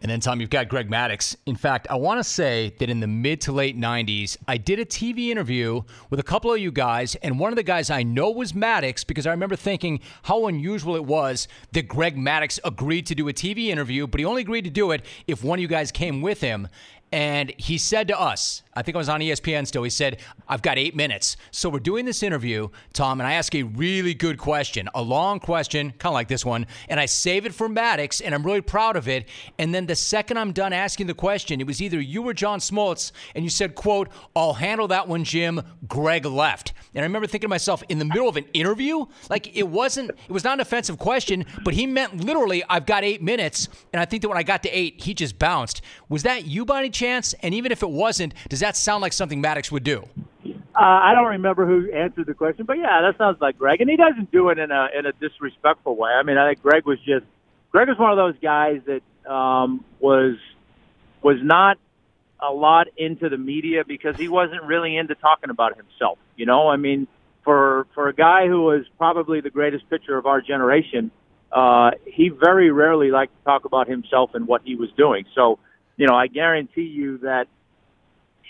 And 0.00 0.08
then, 0.08 0.20
Tom, 0.20 0.40
you've 0.40 0.50
got 0.50 0.68
Greg 0.68 0.88
Maddux. 0.88 1.34
In 1.46 1.56
fact, 1.56 1.88
I 1.90 1.96
want 1.96 2.20
to 2.20 2.24
say 2.24 2.72
that 2.78 2.88
in 2.88 3.00
the 3.00 3.08
mid 3.08 3.40
to 3.42 3.52
late 3.52 3.76
90s, 3.76 4.36
I 4.46 4.56
did 4.56 4.78
a 4.78 4.84
TV 4.84 5.30
interview 5.30 5.82
with 6.08 6.20
a 6.20 6.22
couple 6.22 6.52
of 6.52 6.60
you 6.60 6.70
guys, 6.70 7.16
and 7.16 7.40
one 7.40 7.50
of 7.50 7.56
the 7.56 7.64
guys 7.64 7.90
I 7.90 8.04
know 8.04 8.30
was 8.30 8.52
Maddux 8.52 9.04
because 9.04 9.26
I 9.26 9.32
remember 9.32 9.56
thinking 9.56 9.98
how 10.22 10.46
unusual 10.46 10.94
it 10.94 11.04
was 11.04 11.48
that 11.72 11.88
Greg 11.88 12.16
Maddox 12.16 12.60
agreed 12.64 13.06
to 13.06 13.16
do 13.16 13.28
a 13.28 13.32
TV 13.32 13.66
interview, 13.68 14.06
but 14.06 14.20
he 14.20 14.24
only 14.24 14.42
agreed 14.42 14.64
to 14.64 14.70
do 14.70 14.92
it 14.92 15.04
if 15.26 15.42
one 15.42 15.58
of 15.58 15.62
you 15.62 15.68
guys 15.68 15.90
came 15.90 16.22
with 16.22 16.40
him. 16.40 16.68
And 17.10 17.52
he 17.56 17.78
said 17.78 18.08
to 18.08 18.20
us, 18.20 18.62
I 18.74 18.82
think 18.82 18.94
I 18.94 18.98
was 18.98 19.08
on 19.08 19.20
ESPN 19.20 19.66
still, 19.66 19.82
he 19.82 19.90
said, 19.90 20.18
I've 20.46 20.62
got 20.62 20.78
eight 20.78 20.94
minutes. 20.94 21.36
So 21.50 21.68
we're 21.68 21.78
doing 21.80 22.04
this 22.04 22.22
interview, 22.22 22.68
Tom, 22.92 23.20
and 23.20 23.26
I 23.26 23.32
ask 23.32 23.54
a 23.54 23.62
really 23.62 24.14
good 24.14 24.38
question, 24.38 24.88
a 24.94 25.02
long 25.02 25.40
question, 25.40 25.90
kind 25.92 26.12
of 26.12 26.14
like 26.14 26.28
this 26.28 26.44
one, 26.44 26.66
and 26.88 27.00
I 27.00 27.06
save 27.06 27.46
it 27.46 27.54
for 27.54 27.68
Maddux, 27.68 28.20
and 28.24 28.34
I'm 28.34 28.44
really 28.44 28.60
proud 28.60 28.96
of 28.96 29.08
it. 29.08 29.28
And 29.58 29.74
then 29.74 29.86
the 29.86 29.96
second 29.96 30.36
I'm 30.38 30.52
done 30.52 30.72
asking 30.72 31.06
the 31.06 31.14
question, 31.14 31.60
it 31.60 31.66
was 31.66 31.80
either 31.82 32.00
you 32.00 32.22
or 32.28 32.34
John 32.34 32.60
Smoltz, 32.60 33.12
and 33.34 33.42
you 33.42 33.50
said, 33.50 33.74
quote, 33.74 34.08
I'll 34.36 34.54
handle 34.54 34.88
that 34.88 35.08
one, 35.08 35.24
Jim. 35.24 35.62
Greg 35.88 36.24
left. 36.24 36.72
And 36.94 37.02
I 37.02 37.06
remember 37.06 37.26
thinking 37.26 37.46
to 37.46 37.50
myself, 37.50 37.82
in 37.88 37.98
the 37.98 38.04
middle 38.04 38.28
of 38.28 38.36
an 38.36 38.44
interview, 38.52 39.06
like 39.30 39.56
it 39.56 39.66
wasn't, 39.68 40.10
it 40.10 40.32
was 40.32 40.44
not 40.44 40.54
an 40.54 40.60
offensive 40.60 40.98
question, 40.98 41.46
but 41.64 41.74
he 41.74 41.86
meant 41.86 42.24
literally, 42.24 42.62
I've 42.68 42.86
got 42.86 43.02
eight 43.02 43.22
minutes. 43.22 43.68
And 43.92 44.00
I 44.00 44.04
think 44.04 44.22
that 44.22 44.28
when 44.28 44.38
I 44.38 44.42
got 44.42 44.62
to 44.64 44.70
eight, 44.70 45.02
he 45.02 45.14
just 45.14 45.38
bounced. 45.38 45.80
Was 46.08 46.22
that 46.24 46.46
you 46.46 46.66
any 46.68 46.90
chance? 46.98 47.34
And 47.42 47.54
even 47.54 47.72
if 47.72 47.82
it 47.82 47.90
wasn't, 47.90 48.34
does 48.48 48.60
that 48.60 48.76
sound 48.76 49.02
like 49.02 49.12
something 49.12 49.42
Maddux 49.42 49.70
would 49.70 49.84
do? 49.84 50.04
Uh, 50.44 50.54
I 50.80 51.12
don't 51.14 51.26
remember 51.26 51.66
who 51.66 51.90
answered 51.92 52.26
the 52.26 52.34
question, 52.34 52.64
but 52.64 52.78
yeah, 52.78 53.02
that 53.02 53.18
sounds 53.18 53.40
like 53.40 53.58
Greg, 53.58 53.80
and 53.80 53.90
he 53.90 53.96
doesn't 53.96 54.30
do 54.30 54.48
it 54.50 54.58
in 54.58 54.70
a 54.70 54.88
in 54.96 55.06
a 55.06 55.12
disrespectful 55.12 55.96
way. 55.96 56.10
I 56.10 56.22
mean, 56.22 56.38
I 56.38 56.48
think 56.48 56.62
Greg 56.62 56.86
was 56.86 56.98
just 57.00 57.26
Greg 57.72 57.88
was 57.88 57.98
one 57.98 58.12
of 58.12 58.16
those 58.16 58.36
guys 58.40 58.80
that 58.86 59.30
um, 59.30 59.84
was 59.98 60.36
was 61.22 61.38
not 61.42 61.78
a 62.40 62.52
lot 62.52 62.86
into 62.96 63.28
the 63.28 63.36
media 63.36 63.84
because 63.84 64.16
he 64.16 64.28
wasn't 64.28 64.62
really 64.62 64.96
into 64.96 65.16
talking 65.16 65.50
about 65.50 65.76
himself. 65.76 66.18
You 66.36 66.46
know, 66.46 66.68
I 66.68 66.76
mean, 66.76 67.08
for 67.42 67.86
for 67.94 68.08
a 68.08 68.14
guy 68.14 68.46
who 68.46 68.62
was 68.62 68.84
probably 68.98 69.40
the 69.40 69.50
greatest 69.50 69.88
pitcher 69.90 70.16
of 70.16 70.26
our 70.26 70.40
generation, 70.40 71.10
uh, 71.50 71.90
he 72.06 72.28
very 72.28 72.70
rarely 72.70 73.10
liked 73.10 73.36
to 73.36 73.44
talk 73.44 73.64
about 73.64 73.88
himself 73.88 74.34
and 74.34 74.46
what 74.46 74.62
he 74.64 74.76
was 74.76 74.90
doing. 74.96 75.24
So, 75.34 75.58
you 75.98 76.06
know, 76.06 76.14
I 76.14 76.28
guarantee 76.28 76.82
you 76.82 77.18
that 77.18 77.48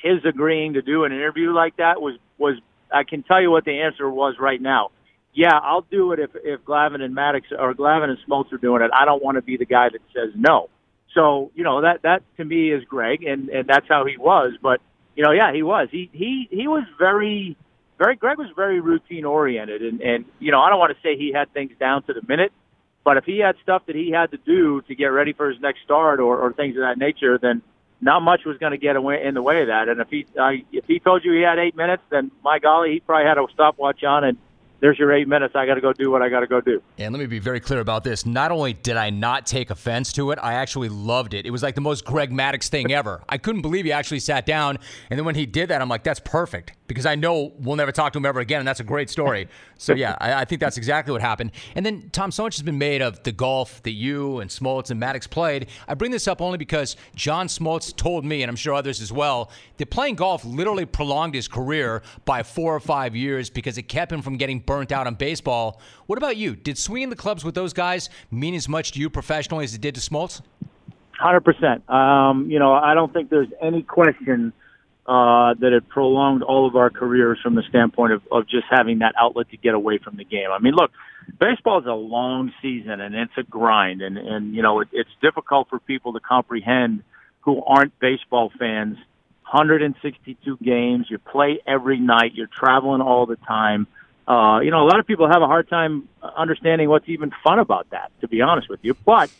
his 0.02 0.24
agreeing 0.24 0.74
to 0.74 0.82
do 0.82 1.04
an 1.04 1.12
interview 1.12 1.52
like 1.52 1.78
that 1.78 2.00
was 2.00 2.16
was 2.38 2.54
I 2.92 3.02
can 3.02 3.24
tell 3.24 3.42
you 3.42 3.50
what 3.50 3.64
the 3.64 3.80
answer 3.80 4.08
was 4.08 4.36
right 4.38 4.60
now. 4.60 4.90
Yeah, 5.34 5.58
I'll 5.60 5.86
do 5.90 6.12
it 6.12 6.20
if 6.20 6.30
if 6.44 6.64
Glavine 6.64 7.00
and 7.00 7.16
Maddux 7.16 7.42
or 7.58 7.74
Glavine 7.74 8.10
and 8.10 8.18
Smoltz 8.28 8.52
are 8.52 8.58
doing 8.58 8.82
it. 8.82 8.90
I 8.94 9.04
don't 9.04 9.22
want 9.22 9.36
to 9.36 9.42
be 9.42 9.56
the 9.56 9.66
guy 9.66 9.88
that 9.88 10.00
says 10.14 10.32
no. 10.36 10.68
So 11.14 11.50
you 11.54 11.64
know 11.64 11.80
that 11.80 12.02
that 12.02 12.22
to 12.36 12.44
me 12.44 12.70
is 12.70 12.84
Greg, 12.84 13.24
and 13.24 13.48
and 13.48 13.66
that's 13.66 13.88
how 13.88 14.04
he 14.04 14.16
was. 14.18 14.52
But 14.62 14.80
you 15.16 15.24
know, 15.24 15.32
yeah, 15.32 15.52
he 15.52 15.62
was. 15.62 15.88
He 15.90 16.10
he 16.12 16.48
he 16.50 16.68
was 16.68 16.84
very 16.98 17.56
very 17.98 18.16
Greg 18.16 18.38
was 18.38 18.48
very 18.54 18.80
routine 18.80 19.24
oriented, 19.24 19.82
and 19.82 20.00
and 20.00 20.24
you 20.38 20.52
know 20.52 20.60
I 20.60 20.68
don't 20.68 20.78
want 20.78 20.94
to 20.94 21.02
say 21.02 21.16
he 21.16 21.32
had 21.32 21.52
things 21.52 21.72
down 21.80 22.02
to 22.04 22.12
the 22.12 22.22
minute, 22.28 22.52
but 23.08 23.16
if 23.16 23.24
he 23.24 23.38
had 23.38 23.56
stuff 23.62 23.86
that 23.86 23.96
he 23.96 24.10
had 24.10 24.32
to 24.32 24.36
do 24.36 24.82
to 24.82 24.94
get 24.94 25.06
ready 25.06 25.32
for 25.32 25.48
his 25.48 25.58
next 25.62 25.80
start 25.80 26.20
or 26.20 26.38
or 26.38 26.52
things 26.52 26.76
of 26.76 26.82
that 26.82 26.98
nature, 26.98 27.38
then 27.38 27.62
not 28.02 28.20
much 28.20 28.44
was 28.44 28.58
going 28.58 28.72
to 28.72 28.76
get 28.76 28.96
away 28.96 29.24
in 29.24 29.32
the 29.32 29.40
way 29.40 29.62
of 29.62 29.68
that. 29.68 29.88
And 29.88 29.98
if 29.98 30.10
he 30.10 30.26
uh, 30.38 30.50
if 30.72 30.84
he 30.84 31.00
told 31.00 31.24
you 31.24 31.32
he 31.32 31.40
had 31.40 31.58
eight 31.58 31.74
minutes, 31.74 32.02
then 32.10 32.30
my 32.44 32.58
golly, 32.58 32.92
he 32.92 33.00
probably 33.00 33.26
had 33.26 33.38
a 33.38 33.46
stopwatch 33.54 34.04
on 34.04 34.24
and 34.24 34.36
there's 34.80 34.98
your 34.98 35.10
eight 35.10 35.26
minutes. 35.26 35.56
I 35.56 35.64
got 35.64 35.76
to 35.76 35.80
go 35.80 35.94
do 35.94 36.10
what 36.10 36.20
I 36.20 36.28
got 36.28 36.40
to 36.40 36.46
go 36.46 36.60
do. 36.60 36.82
And 36.98 37.14
let 37.14 37.18
me 37.18 37.24
be 37.24 37.38
very 37.38 37.60
clear 37.60 37.80
about 37.80 38.04
this. 38.04 38.26
Not 38.26 38.50
only 38.50 38.74
did 38.74 38.98
I 38.98 39.08
not 39.08 39.46
take 39.46 39.70
offense 39.70 40.12
to 40.12 40.30
it, 40.32 40.38
I 40.42 40.52
actually 40.52 40.90
loved 40.90 41.32
it. 41.32 41.46
It 41.46 41.50
was 41.50 41.62
like 41.62 41.76
the 41.76 41.80
most 41.80 42.04
Greg 42.04 42.30
Maddux 42.30 42.68
thing 42.68 42.92
ever. 42.92 43.24
I 43.26 43.38
couldn't 43.38 43.62
believe 43.62 43.86
he 43.86 43.92
actually 43.92 44.20
sat 44.20 44.44
down. 44.44 44.78
And 45.08 45.18
then 45.18 45.24
when 45.24 45.34
he 45.34 45.46
did 45.46 45.70
that, 45.70 45.80
I'm 45.80 45.88
like, 45.88 46.04
that's 46.04 46.20
perfect 46.20 46.72
because 46.88 47.06
I 47.06 47.14
know 47.14 47.52
we'll 47.60 47.76
never 47.76 47.92
talk 47.92 48.12
to 48.14 48.18
him 48.18 48.26
ever 48.26 48.40
again. 48.40 48.58
And 48.58 48.66
that's 48.66 48.80
a 48.80 48.84
great 48.84 49.08
story. 49.10 49.48
So, 49.80 49.94
yeah, 49.94 50.16
I, 50.20 50.40
I 50.40 50.44
think 50.44 50.60
that's 50.60 50.76
exactly 50.76 51.12
what 51.12 51.20
happened. 51.20 51.52
And 51.76 51.86
then, 51.86 52.10
Tom, 52.10 52.32
so 52.32 52.42
much 52.42 52.56
has 52.56 52.64
been 52.64 52.78
made 52.78 53.00
of 53.00 53.22
the 53.22 53.30
golf 53.30 53.80
that 53.84 53.92
you 53.92 54.40
and 54.40 54.50
Smoltz 54.50 54.90
and 54.90 55.00
Maddux 55.00 55.30
played. 55.30 55.68
I 55.86 55.94
bring 55.94 56.10
this 56.10 56.26
up 56.26 56.42
only 56.42 56.58
because 56.58 56.96
John 57.14 57.46
Smoltz 57.46 57.94
told 57.94 58.24
me, 58.24 58.42
and 58.42 58.50
I'm 58.50 58.56
sure 58.56 58.74
others 58.74 59.00
as 59.00 59.12
well, 59.12 59.52
that 59.76 59.90
playing 59.90 60.16
golf 60.16 60.44
literally 60.44 60.84
prolonged 60.84 61.34
his 61.34 61.46
career 61.46 62.02
by 62.24 62.42
four 62.42 62.74
or 62.74 62.80
five 62.80 63.14
years 63.14 63.50
because 63.50 63.78
it 63.78 63.84
kept 63.84 64.10
him 64.10 64.20
from 64.20 64.36
getting 64.36 64.58
burnt 64.58 64.90
out 64.90 65.06
on 65.06 65.14
baseball. 65.14 65.80
What 66.06 66.18
about 66.18 66.36
you? 66.36 66.56
Did 66.56 66.76
swinging 66.76 67.10
the 67.10 67.16
clubs 67.16 67.44
with 67.44 67.54
those 67.54 67.72
guys 67.72 68.10
mean 68.32 68.56
as 68.56 68.68
much 68.68 68.90
to 68.92 69.00
you 69.00 69.08
professionally 69.08 69.62
as 69.62 69.76
it 69.76 69.80
did 69.80 69.94
to 69.94 70.00
Smoltz? 70.00 70.40
Hundred 71.12 71.42
percent. 71.42 71.88
Um, 71.88 72.50
you 72.50 72.58
know, 72.58 72.72
I 72.72 72.94
don't 72.94 73.12
think 73.12 73.30
there's 73.30 73.48
any 73.60 73.82
question 73.82 74.52
uh, 75.08 75.54
that 75.54 75.72
it 75.72 75.88
prolonged 75.88 76.42
all 76.42 76.66
of 76.66 76.76
our 76.76 76.90
careers 76.90 77.38
from 77.42 77.54
the 77.54 77.62
standpoint 77.70 78.12
of, 78.12 78.22
of 78.30 78.46
just 78.46 78.66
having 78.70 78.98
that 78.98 79.14
outlet 79.18 79.48
to 79.48 79.56
get 79.56 79.72
away 79.72 79.96
from 79.96 80.18
the 80.18 80.24
game. 80.24 80.50
I 80.52 80.58
mean, 80.58 80.74
look, 80.74 80.90
baseball 81.40 81.80
is 81.80 81.86
a 81.86 81.94
long 81.94 82.52
season 82.60 83.00
and 83.00 83.14
it's 83.14 83.32
a 83.38 83.42
grind, 83.42 84.02
and 84.02 84.18
and 84.18 84.54
you 84.54 84.60
know 84.60 84.80
it, 84.80 84.88
it's 84.92 85.10
difficult 85.22 85.70
for 85.70 85.78
people 85.78 86.12
to 86.12 86.20
comprehend 86.20 87.02
who 87.40 87.62
aren't 87.64 87.98
baseball 87.98 88.52
fans. 88.58 88.98
162 89.50 90.58
games, 90.58 91.06
you 91.08 91.16
play 91.16 91.58
every 91.66 91.98
night, 91.98 92.34
you're 92.34 92.50
traveling 92.54 93.00
all 93.00 93.24
the 93.24 93.36
time. 93.36 93.86
Uh, 94.26 94.60
you 94.60 94.70
know, 94.70 94.82
a 94.82 94.88
lot 94.88 95.00
of 95.00 95.06
people 95.06 95.26
have 95.26 95.40
a 95.40 95.46
hard 95.46 95.70
time 95.70 96.06
understanding 96.36 96.90
what's 96.90 97.08
even 97.08 97.32
fun 97.42 97.58
about 97.58 97.88
that, 97.92 98.12
to 98.20 98.28
be 98.28 98.42
honest 98.42 98.68
with 98.68 98.80
you. 98.82 98.92
But 99.06 99.30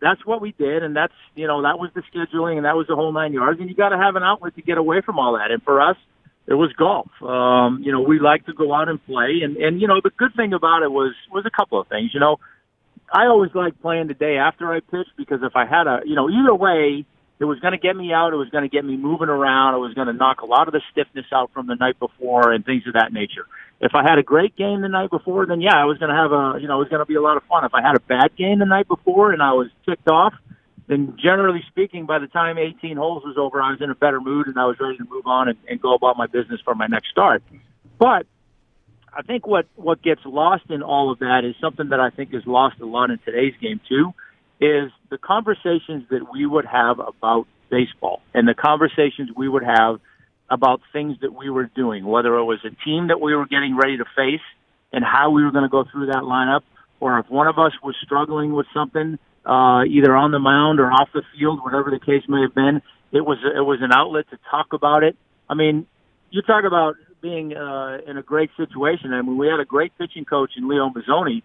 that's 0.00 0.24
what 0.24 0.40
we 0.40 0.52
did, 0.52 0.82
and 0.82 0.96
that's 0.96 1.12
you 1.34 1.46
know 1.46 1.62
that 1.62 1.78
was 1.78 1.90
the 1.94 2.02
scheduling, 2.12 2.56
and 2.56 2.64
that 2.64 2.76
was 2.76 2.86
the 2.88 2.96
whole 2.96 3.12
nine 3.12 3.32
yards. 3.32 3.60
And 3.60 3.68
you 3.68 3.76
got 3.76 3.90
to 3.90 3.98
have 3.98 4.16
an 4.16 4.22
outlet 4.22 4.54
to 4.56 4.62
get 4.62 4.78
away 4.78 5.00
from 5.04 5.18
all 5.18 5.34
that. 5.38 5.50
And 5.50 5.62
for 5.62 5.80
us, 5.80 5.96
it 6.46 6.54
was 6.54 6.72
golf. 6.72 7.10
Um, 7.22 7.82
you 7.82 7.92
know, 7.92 8.00
we 8.00 8.18
like 8.18 8.46
to 8.46 8.52
go 8.52 8.74
out 8.74 8.88
and 8.88 9.04
play, 9.04 9.40
and 9.42 9.56
and 9.56 9.80
you 9.80 9.86
know 9.86 10.00
the 10.02 10.10
good 10.10 10.34
thing 10.34 10.52
about 10.52 10.82
it 10.82 10.90
was 10.90 11.14
was 11.30 11.44
a 11.46 11.50
couple 11.50 11.80
of 11.80 11.88
things. 11.88 12.10
You 12.14 12.20
know, 12.20 12.38
I 13.12 13.26
always 13.26 13.50
liked 13.54 13.80
playing 13.82 14.08
the 14.08 14.14
day 14.14 14.36
after 14.36 14.72
I 14.72 14.80
pitched 14.80 15.16
because 15.16 15.40
if 15.42 15.54
I 15.54 15.66
had 15.66 15.86
a 15.86 16.00
you 16.04 16.14
know 16.14 16.28
either 16.28 16.54
way, 16.54 17.04
it 17.40 17.44
was 17.44 17.58
going 17.58 17.72
to 17.72 17.78
get 17.78 17.96
me 17.96 18.12
out. 18.12 18.32
It 18.32 18.36
was 18.36 18.50
going 18.50 18.62
to 18.62 18.68
get 18.68 18.84
me 18.84 18.96
moving 18.96 19.28
around. 19.28 19.74
It 19.74 19.78
was 19.78 19.94
going 19.94 20.06
to 20.06 20.12
knock 20.12 20.42
a 20.42 20.46
lot 20.46 20.68
of 20.68 20.72
the 20.72 20.82
stiffness 20.92 21.26
out 21.32 21.50
from 21.52 21.66
the 21.66 21.74
night 21.74 21.98
before 21.98 22.52
and 22.52 22.64
things 22.64 22.86
of 22.86 22.92
that 22.92 23.12
nature 23.12 23.46
if 23.80 23.94
I 23.94 24.02
had 24.02 24.18
a 24.18 24.22
great 24.22 24.56
game 24.56 24.82
the 24.82 24.88
night 24.88 25.10
before, 25.10 25.46
then 25.46 25.60
yeah, 25.60 25.74
I 25.74 25.86
was 25.86 25.96
going 25.98 26.10
to 26.10 26.16
have 26.16 26.32
a, 26.32 26.60
you 26.60 26.68
know, 26.68 26.76
it 26.76 26.84
was 26.84 26.88
going 26.88 27.00
to 27.00 27.06
be 27.06 27.14
a 27.14 27.22
lot 27.22 27.38
of 27.38 27.42
fun. 27.44 27.64
If 27.64 27.74
I 27.74 27.80
had 27.80 27.96
a 27.96 28.00
bad 28.00 28.36
game 28.36 28.58
the 28.58 28.66
night 28.66 28.86
before 28.86 29.32
and 29.32 29.42
I 29.42 29.52
was 29.52 29.68
ticked 29.88 30.08
off, 30.08 30.34
then 30.86 31.16
generally 31.18 31.64
speaking, 31.68 32.04
by 32.04 32.18
the 32.18 32.26
time 32.26 32.58
18 32.58 32.96
holes 32.96 33.22
was 33.24 33.36
over, 33.38 33.62
I 33.62 33.70
was 33.70 33.80
in 33.80 33.90
a 33.90 33.94
better 33.94 34.20
mood 34.20 34.48
and 34.48 34.58
I 34.58 34.66
was 34.66 34.76
ready 34.78 34.98
to 34.98 35.04
move 35.04 35.26
on 35.26 35.48
and, 35.48 35.58
and 35.68 35.80
go 35.80 35.94
about 35.94 36.18
my 36.18 36.26
business 36.26 36.60
for 36.62 36.74
my 36.74 36.88
next 36.88 37.10
start. 37.10 37.42
But 37.98 38.26
I 39.16 39.22
think 39.22 39.46
what, 39.46 39.66
what 39.76 40.02
gets 40.02 40.20
lost 40.26 40.64
in 40.68 40.82
all 40.82 41.10
of 41.10 41.20
that 41.20 41.44
is 41.44 41.54
something 41.60 41.88
that 41.88 42.00
I 42.00 42.10
think 42.10 42.34
is 42.34 42.42
lost 42.46 42.80
a 42.80 42.86
lot 42.86 43.10
in 43.10 43.18
today's 43.24 43.54
game 43.62 43.80
too, 43.88 44.12
is 44.60 44.90
the 45.08 45.18
conversations 45.18 46.04
that 46.10 46.30
we 46.32 46.46
would 46.46 46.66
have 46.66 46.98
about 46.98 47.46
baseball 47.70 48.20
and 48.34 48.46
the 48.46 48.54
conversations 48.54 49.30
we 49.36 49.48
would 49.48 49.62
have 49.62 50.00
about 50.50 50.80
things 50.92 51.16
that 51.22 51.32
we 51.32 51.48
were 51.48 51.70
doing, 51.74 52.04
whether 52.04 52.36
it 52.36 52.44
was 52.44 52.58
a 52.64 52.84
team 52.84 53.08
that 53.08 53.20
we 53.20 53.34
were 53.34 53.46
getting 53.46 53.76
ready 53.76 53.96
to 53.96 54.04
face 54.16 54.44
and 54.92 55.04
how 55.04 55.30
we 55.30 55.44
were 55.44 55.52
going 55.52 55.62
to 55.62 55.70
go 55.70 55.84
through 55.90 56.06
that 56.06 56.24
lineup, 56.24 56.62
or 56.98 57.18
if 57.20 57.30
one 57.30 57.46
of 57.46 57.58
us 57.58 57.72
was 57.82 57.94
struggling 58.02 58.52
with 58.52 58.66
something, 58.74 59.18
uh, 59.46 59.84
either 59.84 60.14
on 60.14 60.32
the 60.32 60.38
mound 60.38 60.80
or 60.80 60.90
off 60.90 61.08
the 61.14 61.22
field, 61.38 61.60
whatever 61.62 61.90
the 61.90 62.00
case 62.00 62.22
may 62.28 62.42
have 62.42 62.54
been, 62.54 62.82
it 63.12 63.24
was 63.24 63.38
it 63.42 63.64
was 63.64 63.78
an 63.80 63.92
outlet 63.92 64.26
to 64.30 64.38
talk 64.50 64.72
about 64.72 65.02
it. 65.02 65.16
I 65.48 65.54
mean, 65.54 65.86
you 66.30 66.42
talk 66.42 66.64
about 66.64 66.96
being 67.22 67.56
uh, 67.56 67.98
in 68.06 68.16
a 68.18 68.22
great 68.22 68.50
situation. 68.56 69.12
I 69.12 69.22
mean, 69.22 69.38
we 69.38 69.46
had 69.46 69.60
a 69.60 69.64
great 69.64 69.96
pitching 69.98 70.24
coach 70.24 70.52
in 70.56 70.68
Leo 70.68 70.90
Mazzone 70.90 71.42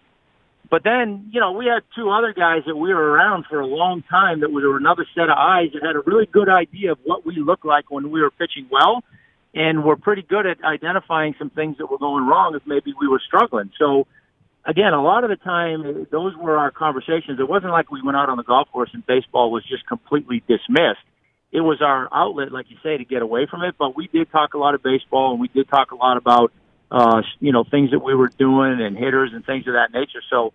but 0.70 0.82
then, 0.82 1.30
you 1.32 1.40
know, 1.40 1.52
we 1.52 1.66
had 1.66 1.82
two 1.94 2.10
other 2.10 2.32
guys 2.32 2.62
that 2.66 2.76
we 2.76 2.92
were 2.92 3.12
around 3.12 3.46
for 3.48 3.60
a 3.60 3.66
long 3.66 4.02
time 4.02 4.40
that 4.40 4.50
were 4.50 4.76
another 4.76 5.06
set 5.14 5.24
of 5.24 5.36
eyes 5.38 5.68
that 5.74 5.82
had 5.82 5.96
a 5.96 6.00
really 6.00 6.26
good 6.26 6.48
idea 6.48 6.92
of 6.92 6.98
what 7.04 7.24
we 7.24 7.36
looked 7.36 7.64
like 7.64 7.90
when 7.90 8.10
we 8.10 8.20
were 8.20 8.30
pitching 8.30 8.66
well. 8.70 9.02
And 9.54 9.84
were 9.84 9.96
pretty 9.96 10.20
good 10.20 10.44
at 10.44 10.62
identifying 10.62 11.34
some 11.38 11.48
things 11.48 11.78
that 11.78 11.90
were 11.90 11.96
going 11.96 12.26
wrong 12.26 12.54
if 12.54 12.62
maybe 12.66 12.92
we 13.00 13.08
were 13.08 13.22
struggling. 13.26 13.70
So, 13.78 14.06
again, 14.66 14.92
a 14.92 15.02
lot 15.02 15.24
of 15.24 15.30
the 15.30 15.36
time, 15.36 16.06
those 16.10 16.36
were 16.36 16.58
our 16.58 16.70
conversations. 16.70 17.40
It 17.40 17.48
wasn't 17.48 17.72
like 17.72 17.90
we 17.90 18.02
went 18.02 18.18
out 18.18 18.28
on 18.28 18.36
the 18.36 18.42
golf 18.42 18.68
course 18.70 18.90
and 18.92 19.06
baseball 19.06 19.50
was 19.50 19.64
just 19.64 19.86
completely 19.86 20.42
dismissed. 20.46 21.00
It 21.52 21.60
was 21.62 21.80
our 21.80 22.06
outlet, 22.12 22.52
like 22.52 22.66
you 22.68 22.76
say, 22.82 22.98
to 22.98 23.04
get 23.06 23.22
away 23.22 23.46
from 23.50 23.62
it. 23.62 23.76
But 23.78 23.96
we 23.96 24.08
did 24.08 24.30
talk 24.30 24.52
a 24.52 24.58
lot 24.58 24.74
of 24.74 24.82
baseball 24.82 25.32
and 25.32 25.40
we 25.40 25.48
did 25.48 25.68
talk 25.70 25.90
a 25.90 25.96
lot 25.96 26.18
about 26.18 26.52
uh, 26.90 27.22
you 27.40 27.52
know, 27.52 27.64
things 27.64 27.90
that 27.90 28.00
we 28.00 28.14
were 28.14 28.28
doing 28.28 28.80
and 28.80 28.96
hitters 28.96 29.32
and 29.32 29.44
things 29.44 29.66
of 29.66 29.74
that 29.74 29.92
nature. 29.92 30.22
So, 30.30 30.52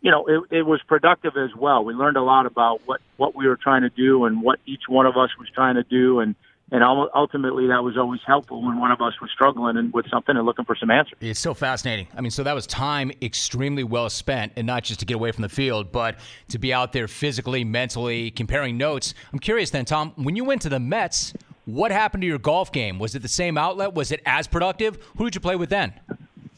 you 0.00 0.10
know, 0.10 0.26
it, 0.26 0.58
it 0.58 0.62
was 0.62 0.80
productive 0.86 1.36
as 1.36 1.54
well. 1.56 1.84
We 1.84 1.94
learned 1.94 2.16
a 2.16 2.22
lot 2.22 2.46
about 2.46 2.80
what, 2.86 3.00
what 3.16 3.34
we 3.34 3.46
were 3.46 3.56
trying 3.56 3.82
to 3.82 3.90
do 3.90 4.24
and 4.24 4.42
what 4.42 4.58
each 4.66 4.82
one 4.88 5.06
of 5.06 5.16
us 5.16 5.30
was 5.38 5.48
trying 5.54 5.74
to 5.74 5.82
do. 5.82 6.20
And, 6.20 6.34
and 6.72 6.82
ultimately 6.82 7.68
that 7.68 7.84
was 7.84 7.96
always 7.96 8.20
helpful 8.26 8.60
when 8.60 8.80
one 8.80 8.90
of 8.90 9.00
us 9.00 9.20
was 9.20 9.30
struggling 9.30 9.76
and 9.76 9.92
with 9.92 10.08
something 10.10 10.36
and 10.36 10.44
looking 10.44 10.64
for 10.64 10.74
some 10.74 10.90
answers. 10.90 11.16
It's 11.20 11.38
so 11.38 11.54
fascinating. 11.54 12.08
I 12.16 12.20
mean, 12.20 12.32
so 12.32 12.42
that 12.42 12.54
was 12.54 12.66
time 12.66 13.12
extremely 13.22 13.84
well 13.84 14.10
spent, 14.10 14.52
and 14.56 14.66
not 14.66 14.82
just 14.82 14.98
to 15.00 15.06
get 15.06 15.14
away 15.14 15.30
from 15.30 15.42
the 15.42 15.48
field, 15.48 15.92
but 15.92 16.18
to 16.48 16.58
be 16.58 16.72
out 16.72 16.92
there 16.92 17.06
physically, 17.06 17.62
mentally, 17.62 18.32
comparing 18.32 18.76
notes. 18.76 19.14
I'm 19.32 19.38
curious 19.38 19.70
then, 19.70 19.84
Tom, 19.84 20.12
when 20.16 20.34
you 20.34 20.44
went 20.44 20.62
to 20.62 20.68
the 20.68 20.80
Mets, 20.80 21.34
what 21.66 21.90
happened 21.90 22.22
to 22.22 22.26
your 22.26 22.38
golf 22.38 22.72
game? 22.72 22.98
Was 22.98 23.14
it 23.14 23.22
the 23.22 23.28
same 23.28 23.58
outlet? 23.58 23.92
Was 23.92 24.10
it 24.10 24.22
as 24.24 24.46
productive? 24.46 24.98
Who 25.18 25.24
did 25.24 25.34
you 25.34 25.40
play 25.40 25.56
with 25.56 25.68
then? 25.68 25.92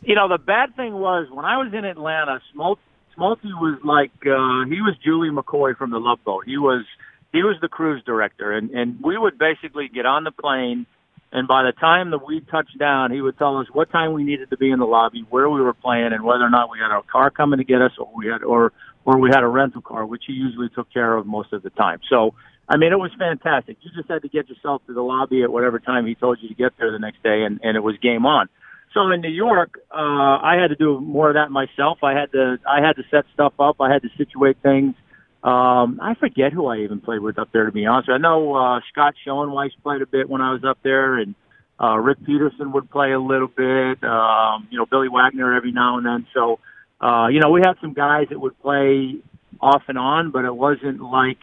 You 0.02 0.14
know, 0.14 0.28
the 0.28 0.38
bad 0.38 0.76
thing 0.76 0.94
was 0.94 1.28
when 1.30 1.44
I 1.44 1.56
was 1.56 1.72
in 1.74 1.84
Atlanta, 1.84 2.40
Smoltzy 2.56 2.78
was 3.18 3.80
like 3.84 4.12
uh, 4.22 4.64
he 4.68 4.80
was 4.80 4.94
Julie 5.04 5.30
McCoy 5.30 5.76
from 5.76 5.90
the 5.90 5.98
Love 5.98 6.22
Boat. 6.24 6.44
He 6.46 6.56
was 6.56 6.84
he 7.32 7.42
was 7.42 7.56
the 7.60 7.68
cruise 7.68 8.02
director, 8.04 8.52
and 8.52 8.70
and 8.70 9.00
we 9.02 9.18
would 9.18 9.38
basically 9.38 9.88
get 9.88 10.06
on 10.06 10.24
the 10.24 10.30
plane, 10.30 10.86
and 11.32 11.48
by 11.48 11.64
the 11.64 11.72
time 11.72 12.10
that 12.12 12.24
we 12.26 12.40
touched 12.40 12.78
down, 12.78 13.10
he 13.10 13.20
would 13.20 13.36
tell 13.36 13.58
us 13.58 13.66
what 13.72 13.90
time 13.90 14.12
we 14.12 14.24
needed 14.24 14.50
to 14.50 14.56
be 14.56 14.70
in 14.70 14.78
the 14.78 14.86
lobby, 14.86 15.26
where 15.28 15.50
we 15.50 15.60
were 15.60 15.74
playing, 15.74 16.12
and 16.12 16.22
whether 16.22 16.44
or 16.44 16.50
not 16.50 16.70
we 16.70 16.78
had 16.78 16.90
our 16.90 17.02
car 17.02 17.30
coming 17.30 17.58
to 17.58 17.64
get 17.64 17.82
us, 17.82 17.92
or 17.98 18.08
we 18.16 18.28
had 18.28 18.42
or 18.42 18.72
or 19.08 19.18
we 19.18 19.30
had 19.30 19.42
a 19.42 19.48
rental 19.48 19.80
car, 19.80 20.04
which 20.04 20.24
he 20.26 20.34
usually 20.34 20.68
took 20.68 20.92
care 20.92 21.16
of 21.16 21.24
most 21.26 21.54
of 21.54 21.62
the 21.62 21.70
time. 21.70 22.00
So 22.10 22.34
I 22.68 22.76
mean, 22.76 22.92
it 22.92 22.98
was 22.98 23.10
fantastic. 23.18 23.78
You 23.80 23.90
just 23.96 24.10
had 24.10 24.22
to 24.22 24.28
get 24.28 24.48
yourself 24.48 24.82
to 24.86 24.92
the 24.92 25.00
lobby 25.00 25.42
at 25.42 25.50
whatever 25.50 25.78
time 25.78 26.06
he 26.06 26.14
told 26.14 26.38
you 26.42 26.48
to 26.48 26.54
get 26.54 26.72
there 26.78 26.92
the 26.92 26.98
next 26.98 27.22
day, 27.22 27.44
and, 27.44 27.58
and 27.62 27.76
it 27.76 27.80
was 27.80 27.96
game 28.02 28.26
on. 28.26 28.48
So 28.92 29.10
in 29.10 29.22
New 29.22 29.30
York, 29.30 29.80
uh, 29.90 29.96
I 29.96 30.58
had 30.60 30.68
to 30.68 30.76
do 30.76 31.00
more 31.00 31.30
of 31.30 31.34
that 31.34 31.50
myself. 31.50 31.98
I 32.02 32.12
had 32.12 32.30
to, 32.32 32.58
I 32.68 32.86
had 32.86 32.96
to 32.96 33.02
set 33.10 33.24
stuff 33.32 33.54
up. 33.58 33.76
I 33.80 33.90
had 33.90 34.02
to 34.02 34.08
situate 34.18 34.58
things. 34.62 34.94
Um, 35.42 35.98
I 36.02 36.14
forget 36.20 36.52
who 36.52 36.66
I 36.66 36.78
even 36.78 37.00
played 37.00 37.20
with 37.20 37.38
up 37.38 37.48
there, 37.52 37.64
to 37.64 37.72
be 37.72 37.86
honest. 37.86 38.10
I 38.10 38.18
know 38.18 38.54
uh, 38.54 38.80
Scott 38.92 39.14
Schoeneweis 39.26 39.70
played 39.82 40.02
a 40.02 40.06
bit 40.06 40.28
when 40.28 40.42
I 40.42 40.52
was 40.52 40.62
up 40.64 40.78
there, 40.82 41.16
and 41.16 41.34
uh, 41.80 41.96
Rick 41.96 42.18
Peterson 42.26 42.72
would 42.72 42.90
play 42.90 43.12
a 43.12 43.20
little 43.20 43.48
bit. 43.48 44.02
Um, 44.04 44.68
you 44.70 44.76
know, 44.76 44.84
Billy 44.84 45.08
Wagner 45.08 45.54
every 45.54 45.72
now 45.72 45.96
and 45.96 46.04
then. 46.04 46.26
So, 46.34 46.58
uh, 47.00 47.28
you 47.28 47.40
know, 47.40 47.50
we 47.50 47.60
had 47.60 47.74
some 47.80 47.92
guys 47.92 48.28
that 48.30 48.40
would 48.40 48.60
play 48.60 49.16
off 49.60 49.82
and 49.88 49.98
on, 49.98 50.30
but 50.30 50.44
it 50.44 50.54
wasn't 50.54 51.00
like 51.00 51.38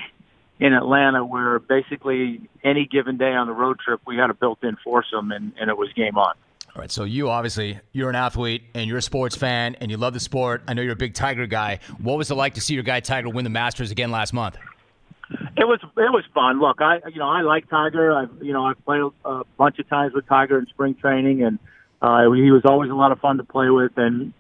in 0.60 0.74
Atlanta 0.74 1.26
where 1.26 1.60
basically 1.60 2.50
any 2.63 2.86
given 2.86 3.18
day 3.18 3.34
on 3.34 3.48
the 3.48 3.54
road 3.54 3.78
trip 3.80 4.00
we 4.08 4.15
had 4.15 4.30
a 4.30 4.34
built-in 4.34 4.78
foursome 4.84 5.32
and, 5.32 5.54
and 5.60 5.70
it 5.70 5.78
was 5.78 5.91
game 5.94 6.18
on. 6.18 6.34
All 6.76 6.82
right, 6.82 6.91
so 6.91 7.06
you 7.06 7.30
obviously 7.30 7.80
you're 7.94 8.10
an 8.10 8.15
athlete 8.15 8.63
and 8.74 8.88
you're 8.88 8.98
a 8.98 9.02
sports 9.02 9.36
fan 9.36 9.76
and 9.80 9.89
you 9.89 9.98
love 9.98 10.13
the 10.13 10.20
sport. 10.20 10.62
I 10.68 10.74
know 10.74 10.82
you're 10.82 10.94
a 10.94 10.98
big 10.98 11.13
Tiger 11.13 11.46
guy. 11.46 11.80
What 12.02 12.18
was 12.18 12.32
it 12.32 12.36
like 12.36 12.56
to 12.56 12.62
see 12.62 12.74
your 12.74 12.84
guy 12.84 13.00
Tiger 13.00 13.30
win 13.30 13.46
the 13.46 13.50
Masters 13.50 13.91
again 13.91 14.12
last 14.12 14.34
month? 14.34 14.58
It 15.58 15.65
was 15.65 15.80
it 15.82 16.12
was 16.12 16.24
fun. 16.34 16.60
Look, 16.60 16.82
I 16.82 17.00
you 17.08 17.20
know 17.20 17.30
I 17.30 17.41
like 17.41 17.70
Tiger. 17.70 18.12
I 18.13 18.26
you 18.41 18.52
know 18.52 18.65
I've 18.65 18.84
played 18.84 19.02
a 19.24 19.44
bunch 19.58 19.80
of 19.80 19.88
times 19.88 20.13
with 20.13 20.28
Tiger 20.28 20.60
in 20.60 20.68
spring 20.68 20.96
training, 20.96 21.44
and 21.44 21.60
uh, 22.02 22.30
he 22.32 22.52
was 22.52 22.63
always 22.65 22.91
a 22.91 22.94
lot 22.94 23.12
of 23.12 23.20
fun 23.20 23.38
to 23.38 23.44
play 23.44 23.70
with. 23.70 23.94
And 23.98 24.34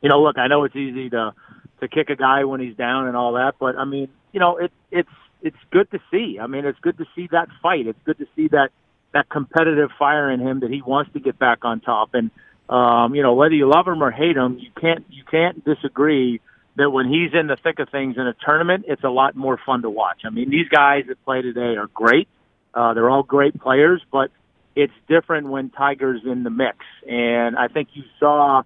you 0.00 0.08
know, 0.08 0.22
look, 0.22 0.38
I 0.38 0.48
know 0.48 0.64
it's 0.64 0.76
easy 0.76 1.10
to 1.10 1.32
to 1.80 1.88
kick 1.88 2.10
a 2.10 2.16
guy 2.16 2.44
when 2.44 2.60
he's 2.60 2.76
down 2.76 3.08
and 3.08 3.16
all 3.16 3.32
that, 3.32 3.54
but 3.58 3.76
I 3.76 3.84
mean, 3.84 4.08
you 4.32 4.40
know, 4.40 4.56
it 4.56 4.72
it's 4.90 5.08
it's 5.42 5.56
good 5.70 5.90
to 5.90 5.98
see. 6.10 6.38
I 6.40 6.46
mean, 6.46 6.64
it's 6.64 6.78
good 6.80 6.98
to 6.98 7.06
see 7.14 7.28
that 7.32 7.48
fight. 7.62 7.86
It's 7.86 7.98
good 8.04 8.18
to 8.18 8.26
see 8.36 8.48
that 8.48 8.70
that 9.12 9.28
competitive 9.28 9.90
fire 9.98 10.30
in 10.30 10.40
him 10.40 10.60
that 10.60 10.70
he 10.70 10.82
wants 10.82 11.12
to 11.12 11.20
get 11.20 11.38
back 11.38 11.64
on 11.64 11.80
top. 11.80 12.14
And 12.14 12.30
um, 12.68 13.14
you 13.14 13.22
know, 13.22 13.34
whether 13.34 13.54
you 13.54 13.68
love 13.68 13.86
him 13.86 14.02
or 14.02 14.10
hate 14.10 14.36
him, 14.36 14.58
you 14.58 14.70
can't 14.80 15.04
you 15.10 15.24
can't 15.30 15.64
disagree 15.64 16.40
that 16.76 16.90
when 16.90 17.06
he's 17.06 17.38
in 17.38 17.48
the 17.48 17.56
thick 17.62 17.78
of 17.78 17.88
things 17.90 18.16
in 18.16 18.26
a 18.26 18.34
tournament, 18.44 18.86
it's 18.88 19.04
a 19.04 19.10
lot 19.10 19.36
more 19.36 19.58
fun 19.64 19.82
to 19.82 19.90
watch. 19.90 20.22
I 20.24 20.30
mean, 20.30 20.48
these 20.48 20.68
guys 20.68 21.04
that 21.08 21.22
play 21.24 21.42
today 21.42 21.76
are 21.76 21.88
great. 21.88 22.28
Uh, 22.72 22.94
they're 22.94 23.10
all 23.10 23.22
great 23.22 23.60
players, 23.60 24.00
but 24.10 24.30
it's 24.74 24.92
different 25.06 25.48
when 25.48 25.68
Tiger's 25.68 26.22
in 26.24 26.44
the 26.44 26.50
mix. 26.50 26.78
And 27.06 27.56
I 27.56 27.68
think 27.68 27.88
you 27.92 28.04
saw 28.18 28.62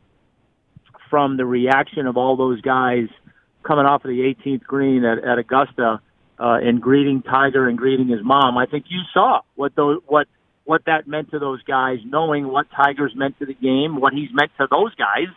from 1.10 1.36
the 1.36 1.44
reaction 1.44 2.06
of 2.06 2.16
all 2.16 2.36
those 2.36 2.60
guys 2.60 3.08
coming 3.62 3.86
off 3.86 4.04
of 4.04 4.10
the 4.10 4.34
18th 4.46 4.62
green 4.62 5.04
at, 5.04 5.18
at 5.24 5.38
Augusta 5.38 6.00
uh, 6.38 6.58
and 6.62 6.80
greeting 6.80 7.22
Tiger 7.22 7.68
and 7.68 7.76
greeting 7.76 8.08
his 8.08 8.20
mom. 8.22 8.56
I 8.58 8.66
think 8.66 8.86
you 8.88 9.00
saw 9.12 9.40
what 9.54 9.74
those 9.74 10.00
what 10.06 10.28
what 10.64 10.84
that 10.86 11.06
meant 11.06 11.30
to 11.30 11.38
those 11.38 11.62
guys, 11.62 11.98
knowing 12.04 12.48
what 12.48 12.66
Tiger's 12.70 13.14
meant 13.14 13.38
to 13.38 13.46
the 13.46 13.54
game, 13.54 14.00
what 14.00 14.12
he's 14.12 14.30
meant 14.32 14.50
to 14.58 14.66
those 14.70 14.94
guys, 14.96 15.28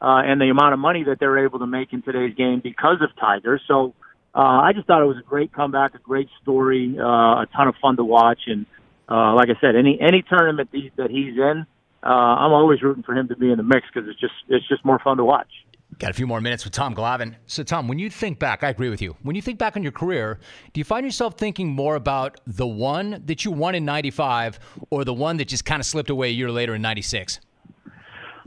uh, 0.00 0.22
and 0.24 0.40
the 0.40 0.50
amount 0.50 0.74
of 0.74 0.80
money 0.80 1.04
that 1.04 1.18
they're 1.20 1.44
able 1.44 1.60
to 1.60 1.66
make 1.66 1.92
in 1.92 2.02
today's 2.02 2.34
game 2.34 2.60
because 2.62 2.96
of 3.00 3.08
Tiger. 3.18 3.60
So 3.68 3.94
uh, 4.34 4.40
I 4.40 4.72
just 4.74 4.86
thought 4.86 5.02
it 5.02 5.06
was 5.06 5.18
a 5.18 5.28
great 5.28 5.52
comeback, 5.52 5.94
a 5.94 5.98
great 5.98 6.28
story, 6.42 6.96
uh, 6.98 7.02
a 7.42 7.46
ton 7.54 7.68
of 7.68 7.76
fun 7.80 7.96
to 7.96 8.04
watch, 8.04 8.40
and 8.46 8.66
uh, 9.08 9.34
like 9.34 9.48
I 9.48 9.60
said, 9.60 9.76
any 9.76 9.98
any 10.00 10.22
tournament 10.22 10.70
that 10.96 11.10
he's 11.10 11.36
in, 11.36 11.66
uh, 12.04 12.08
I'm 12.08 12.52
always 12.52 12.82
rooting 12.82 13.02
for 13.02 13.14
him 13.14 13.28
to 13.28 13.36
be 13.36 13.50
in 13.50 13.58
the 13.58 13.62
mix 13.62 13.86
because 13.92 14.08
it's 14.08 14.20
just 14.20 14.34
it's 14.48 14.66
just 14.68 14.84
more 14.84 14.98
fun 14.98 15.16
to 15.18 15.24
watch. 15.24 15.48
Got 15.98 16.10
a 16.10 16.14
few 16.14 16.26
more 16.26 16.40
minutes 16.40 16.64
with 16.64 16.72
Tom 16.72 16.94
Glavine. 16.94 17.36
So, 17.46 17.62
Tom, 17.62 17.86
when 17.86 17.98
you 17.98 18.08
think 18.08 18.38
back, 18.38 18.64
I 18.64 18.70
agree 18.70 18.88
with 18.88 19.02
you. 19.02 19.14
When 19.22 19.36
you 19.36 19.42
think 19.42 19.58
back 19.58 19.76
on 19.76 19.82
your 19.82 19.92
career, 19.92 20.40
do 20.72 20.80
you 20.80 20.84
find 20.84 21.04
yourself 21.04 21.36
thinking 21.36 21.68
more 21.68 21.96
about 21.96 22.40
the 22.46 22.66
one 22.66 23.22
that 23.26 23.44
you 23.44 23.50
won 23.50 23.74
in 23.74 23.84
95 23.84 24.58
or 24.90 25.04
the 25.04 25.12
one 25.12 25.36
that 25.36 25.48
just 25.48 25.66
kind 25.66 25.80
of 25.80 25.86
slipped 25.86 26.08
away 26.08 26.28
a 26.28 26.32
year 26.32 26.50
later 26.50 26.74
in 26.74 26.82
96? 26.82 27.40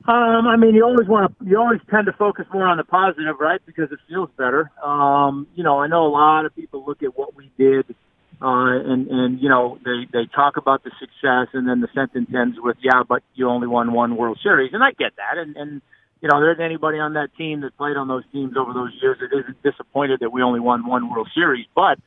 Um, 0.07 0.47
I 0.47 0.55
mean, 0.55 0.75
you 0.75 0.83
always 0.83 1.07
want 1.07 1.37
to, 1.39 1.49
you 1.49 1.57
always 1.57 1.81
tend 1.89 2.07
to 2.07 2.13
focus 2.13 2.45
more 2.53 2.67
on 2.67 2.77
the 2.77 2.83
positive, 2.83 3.35
right? 3.39 3.61
Because 3.65 3.91
it 3.91 3.99
feels 4.07 4.29
better. 4.37 4.71
Um, 4.83 5.47
you 5.55 5.63
know, 5.63 5.79
I 5.79 5.87
know 5.87 6.05
a 6.05 6.09
lot 6.09 6.45
of 6.45 6.55
people 6.55 6.83
look 6.85 7.01
at 7.03 7.17
what 7.17 7.35
we 7.35 7.51
did, 7.57 7.95
uh, 8.41 8.91
and, 8.91 9.07
and, 9.07 9.41
you 9.41 9.49
know, 9.49 9.79
they, 9.85 10.07
they 10.11 10.25
talk 10.25 10.57
about 10.57 10.83
the 10.83 10.91
success 10.99 11.47
and 11.53 11.67
then 11.67 11.81
the 11.81 11.87
sentence 11.95 12.29
ends 12.35 12.57
with, 12.59 12.77
yeah, 12.81 13.03
but 13.07 13.23
you 13.33 13.47
only 13.47 13.67
won 13.67 13.93
one 13.93 14.17
World 14.17 14.39
Series. 14.43 14.73
And 14.73 14.83
I 14.83 14.91
get 14.91 15.15
that. 15.15 15.37
And, 15.37 15.55
and, 15.55 15.81
you 16.21 16.29
know, 16.29 16.39
there's 16.41 16.59
anybody 16.59 16.99
on 16.99 17.13
that 17.13 17.29
team 17.37 17.61
that 17.61 17.77
played 17.77 17.95
on 17.97 18.07
those 18.07 18.23
teams 18.33 18.57
over 18.57 18.73
those 18.73 18.91
years 19.01 19.17
that 19.21 19.37
isn't 19.37 19.63
disappointed 19.63 20.19
that 20.19 20.31
we 20.31 20.41
only 20.41 20.59
won 20.59 20.85
one 20.85 21.09
World 21.09 21.29
Series. 21.33 21.65
But 21.73 21.97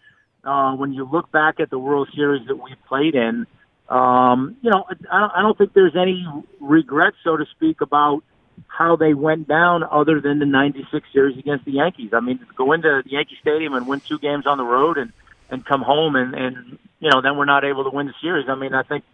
uh, 0.45 0.75
when 0.75 0.93
you 0.93 1.09
look 1.11 1.33
back 1.33 1.61
at 1.61 1.71
the 1.71 1.79
World 1.79 2.09
Series 2.15 2.47
that 2.49 2.57
we 2.57 2.75
played 2.87 3.15
in, 3.15 3.47
um, 3.89 4.57
you 4.61 4.71
know, 4.71 4.85
I 5.11 5.21
don't, 5.21 5.33
I 5.37 5.43
don't 5.43 5.57
think 5.57 5.73
there's 5.73 5.97
any 5.97 6.27
regret, 6.61 7.15
so 7.25 7.39
to 7.39 7.47
speak, 7.57 7.81
about 7.81 8.23
how 8.67 8.97
they 8.97 9.15
went 9.15 9.49
down 9.49 9.83
other 9.83 10.21
than 10.21 10.41
the 10.41 10.47
96 10.47 11.07
series 11.13 11.39
against 11.39 11.65
the 11.65 11.73
Yankees. 11.73 12.11
I 12.13 12.21
mean, 12.21 12.39
to 12.39 12.45
go 12.55 12.73
into 12.73 13.03
the 13.03 13.11
Yankee 13.11 13.39
Stadium 13.41 13.73
and 13.73 13.89
win 13.89 14.01
two 14.01 14.19
games 14.19 14.47
on 14.47 14.59
the 14.59 14.65
road 14.65 14.99
and, 14.99 15.13
and 15.51 15.65
come 15.65 15.83
home 15.83 16.17
and, 16.17 16.35
and, 16.35 16.79
you 17.01 17.11
know, 17.11 17.23
then 17.23 17.37
we're 17.37 17.45
not 17.45 17.65
able 17.65 17.85
to 17.85 17.91
win 17.91 18.07
the 18.07 18.15
series. 18.21 18.47
I 18.49 18.55
mean, 18.55 18.75
I 18.75 18.83
think 18.83 19.05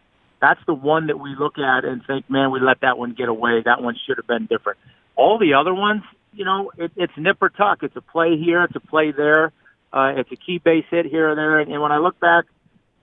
that's 0.40 0.60
the 0.66 0.74
one 0.74 1.06
that 1.06 1.18
we 1.18 1.34
look 1.38 1.58
at 1.58 1.84
and 1.84 2.02
think, 2.06 2.28
man, 2.28 2.50
we 2.50 2.60
let 2.60 2.80
that 2.80 2.98
one 2.98 3.14
get 3.14 3.28
away. 3.28 3.62
That 3.64 3.82
one 3.82 3.96
should 4.06 4.16
have 4.16 4.26
been 4.26 4.46
different. 4.46 4.78
All 5.16 5.38
the 5.38 5.54
other 5.54 5.74
ones, 5.74 6.02
you 6.32 6.44
know, 6.44 6.70
it, 6.76 6.92
it's 6.96 7.12
nip 7.16 7.38
or 7.40 7.48
tuck. 7.48 7.82
It's 7.82 7.96
a 7.96 8.00
play 8.00 8.36
here, 8.36 8.64
it's 8.64 8.76
a 8.76 8.80
play 8.80 9.12
there, 9.12 9.52
uh, 9.92 10.14
it's 10.16 10.30
a 10.32 10.36
key 10.36 10.58
base 10.58 10.84
hit 10.90 11.06
here 11.06 11.30
or 11.30 11.34
there. 11.34 11.60
And, 11.60 11.72
and 11.72 11.80
when 11.80 11.92
I 11.92 11.98
look 11.98 12.18
back 12.18 12.44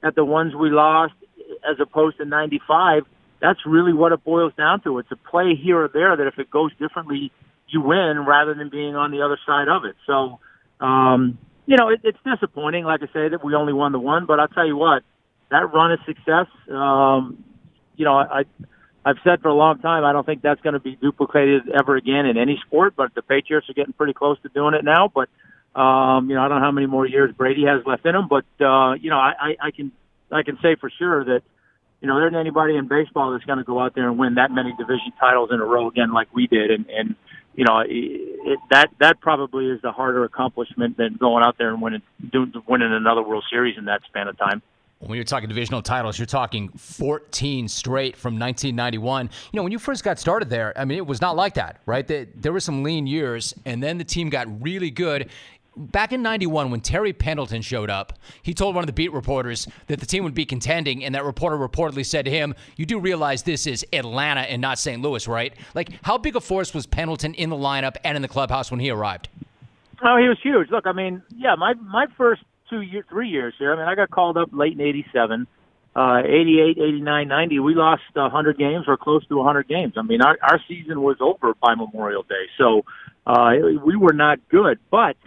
at 0.04 0.16
the 0.16 0.26
ones 0.26 0.54
we 0.56 0.70
lost, 0.70 1.14
as 1.70 1.80
opposed 1.80 2.18
to 2.18 2.26
95, 2.26 3.04
that's 3.42 3.60
really 3.66 3.94
what 3.94 4.12
it 4.12 4.24
boils 4.24 4.54
down 4.56 4.82
to. 4.82 5.00
It's 5.00 5.12
a 5.12 5.16
play 5.16 5.56
here 5.56 5.84
or 5.84 5.88
there 5.88 6.16
that 6.16 6.28
if 6.28 6.38
it 6.38 6.50
goes 6.52 6.72
differently, 6.80 7.32
you 7.68 7.82
win 7.82 8.26
rather 8.28 8.54
than 8.54 8.70
being 8.70 8.96
on 8.96 9.12
the 9.12 9.22
other 9.22 9.40
side 9.46 9.68
of 9.68 9.86
it. 9.86 9.96
So, 10.06 10.40
um, 10.80 11.38
you 11.66 11.78
know, 11.78 11.90
it, 11.90 12.02
it's 12.04 12.18
disappointing, 12.26 12.84
like 12.86 13.02
I 13.02 13.08
say, 13.08 13.30
that 13.30 13.44
we 13.44 13.56
only 13.56 13.74
won 13.74 13.92
the 13.92 14.00
one. 14.00 14.26
But 14.26 14.40
I'll 14.40 14.48
tell 14.48 14.66
you 14.66 14.78
what, 14.78 15.04
that 15.50 15.72
run 15.74 15.92
of 15.92 16.00
success, 16.06 16.48
um, 16.70 17.44
you 17.96 18.06
know, 18.06 18.16
I, 18.16 18.44
I've 19.06 19.18
said 19.24 19.42
for 19.42 19.50
a 19.50 19.54
long 19.54 19.80
time, 19.80 20.04
I 20.04 20.14
don't 20.14 20.26
think 20.26 20.42
that's 20.42 20.62
going 20.62 20.74
to 20.74 20.80
be 20.80 20.96
duplicated 20.96 21.64
ever 21.70 21.96
again 21.96 22.26
in 22.26 22.38
any 22.38 22.60
sport. 22.66 22.94
But 22.96 23.14
the 23.16 23.22
Patriots 23.22 23.70
are 23.70 23.74
getting 23.74 23.94
pretty 23.94 24.14
close 24.14 24.40
to 24.44 24.50
doing 24.50 24.74
it 24.74 24.84
now. 24.84 25.12
But 25.14 25.30
um, 25.80 26.30
you 26.30 26.36
know, 26.36 26.42
I 26.42 26.48
don't 26.50 26.60
know 26.60 26.66
how 26.66 26.72
many 26.72 26.88
more 26.88 27.08
years 27.08 27.34
Brady 27.36 27.66
has 27.66 27.86
left 27.86 28.06
in 28.06 28.16
him. 28.16 28.28
But 28.28 28.46
uh, 28.64 28.94
you 28.94 29.10
know, 29.10 29.18
I, 29.18 29.34
I, 29.40 29.68
I 29.68 29.72
can 29.72 29.92
I 30.32 30.44
can 30.44 30.58
say 30.62 30.76
for 30.80 30.92
sure 31.00 31.24
that 31.26 31.42
you 32.02 32.08
know 32.08 32.16
there 32.16 32.28
isn't 32.28 32.40
anybody 32.40 32.76
in 32.76 32.88
baseball 32.88 33.32
that's 33.32 33.46
going 33.46 33.60
to 33.60 33.64
go 33.64 33.80
out 33.80 33.96
there 33.96 34.08
and 34.08 34.20
win 34.20 34.36
that 34.36 34.52
many 34.52 34.74
division 34.78 35.14
titles 35.20 35.50
in 35.52 35.60
a 35.60 35.66
row 35.66 35.88
again 35.88 36.14
like 36.14 36.28
we 36.34 36.48
did. 36.48 36.72
And 36.72 36.86
and 36.90 37.16
you 37.56 37.66
know, 37.66 37.84
it, 37.86 38.60
that 38.70 38.90
that 39.00 39.20
probably 39.22 39.68
is 39.68 39.82
the 39.82 39.92
harder 39.92 40.24
accomplishment 40.24 40.98
than 40.98 41.16
going 41.16 41.44
out 41.44 41.58
there 41.58 41.70
and 41.70 41.82
winning 41.82 42.02
doing, 42.32 42.54
winning 42.68 42.92
another 42.92 43.22
World 43.22 43.44
Series 43.50 43.78
in 43.78 43.86
that 43.86 44.02
span 44.08 44.28
of 44.28 44.38
time 44.38 44.62
when 45.02 45.16
you're 45.16 45.26
talking 45.26 45.50
divisional 45.50 45.82
titles, 45.82 46.20
you're 46.20 46.26
talking 46.26 46.70
14 46.70 47.68
straight 47.68 48.16
from 48.16 48.38
1991. 48.40 49.30
You 49.52 49.58
know, 49.58 49.64
when 49.64 49.72
you 49.72 49.80
first 49.80 50.04
got 50.04 50.20
started 50.20 50.50
there, 50.50 50.78
I 50.78 50.86
mean, 50.86 50.98
it 50.98 51.08
was 51.08 51.22
not 51.22 51.36
like 51.36 51.56
that, 51.56 51.82
right? 51.86 52.08
There 52.08 52.54
were 52.54 52.60
some 52.60 52.84
lean 52.84 53.08
years, 53.08 53.54
and 53.66 53.82
then 53.82 53.98
the 53.98 54.04
team 54.04 54.30
got 54.30 54.48
really 54.62 54.92
good. 54.92 55.30
Back 55.78 56.12
in 56.12 56.22
91, 56.22 56.70
when 56.70 56.82
Terry 56.82 57.14
Pendleton 57.14 57.62
showed 57.62 57.90
up, 57.90 58.20
he 58.44 58.54
told 58.54 58.76
one 58.76 58.84
of 58.84 58.88
the 58.88 58.94
beat 58.94 59.14
reporters 59.14 59.68
that 59.88 60.02
the 60.02 60.06
team 60.06 60.26
would 60.26 60.34
be 60.34 60.46
contending, 60.46 61.06
and 61.06 61.16
that 61.16 61.24
reporter 61.24 61.58
reportedly 61.58 62.06
said 62.06 62.26
to 62.26 62.32
him, 62.32 62.54
You 62.76 62.86
do 62.86 63.00
realize 63.00 63.44
this 63.44 63.66
is 63.66 63.86
Atlanta 63.94 64.42
and 64.42 64.62
not 64.62 64.80
St. 64.80 65.02
Louis, 65.02 65.26
right? 65.30 65.54
Like, 65.74 65.92
how 66.02 66.18
big 66.18 66.36
a 66.36 66.42
force 66.42 66.74
was 66.74 66.86
Pendleton 66.86 67.34
in 67.36 67.50
the 67.50 67.56
lineup 67.56 67.96
and 68.04 68.18
in 68.18 68.22
the 68.22 68.28
clubhouse 68.28 68.70
when 68.70 68.82
he 68.82 68.90
arrived? 68.90 69.30
Oh, 70.04 70.18
he 70.18 70.28
was 70.28 70.38
huge. 70.42 70.70
Look, 70.72 70.88
I 70.88 70.92
mean, 70.94 71.22
yeah, 71.38 71.56
my 71.56 71.74
my 71.76 72.08
first 72.18 72.42
two 72.70 72.82
years, 72.82 73.06
three 73.08 73.30
years 73.30 73.54
here. 73.58 73.74
I 73.74 73.78
mean, 73.78 73.88
I 73.88 73.96
got 73.96 74.10
called 74.10 74.36
up 74.36 74.50
late 74.52 74.74
in 74.74 74.82
'87, 74.82 75.48
uh, 75.96 76.22
'88, 76.26 76.78
'89, 76.80 77.28
'90. 77.28 77.60
We 77.60 77.76
lost 77.76 78.02
a 78.16 78.22
100 78.22 78.58
games 78.58 78.86
or 78.88 78.98
close 78.98 79.26
to 79.28 79.36
a 79.36 79.44
100 79.44 79.68
games. 79.68 79.94
I 79.98 80.02
mean, 80.02 80.22
our, 80.22 80.38
our 80.42 80.60
season 80.68 81.02
was 81.02 81.18
over 81.20 81.54
by 81.62 81.76
Memorial 81.76 82.24
Day, 82.24 82.48
so 82.58 82.84
uh, 83.28 83.52
we 83.86 83.96
were 83.96 84.14
not 84.14 84.40
good. 84.50 84.80
But 84.90 85.18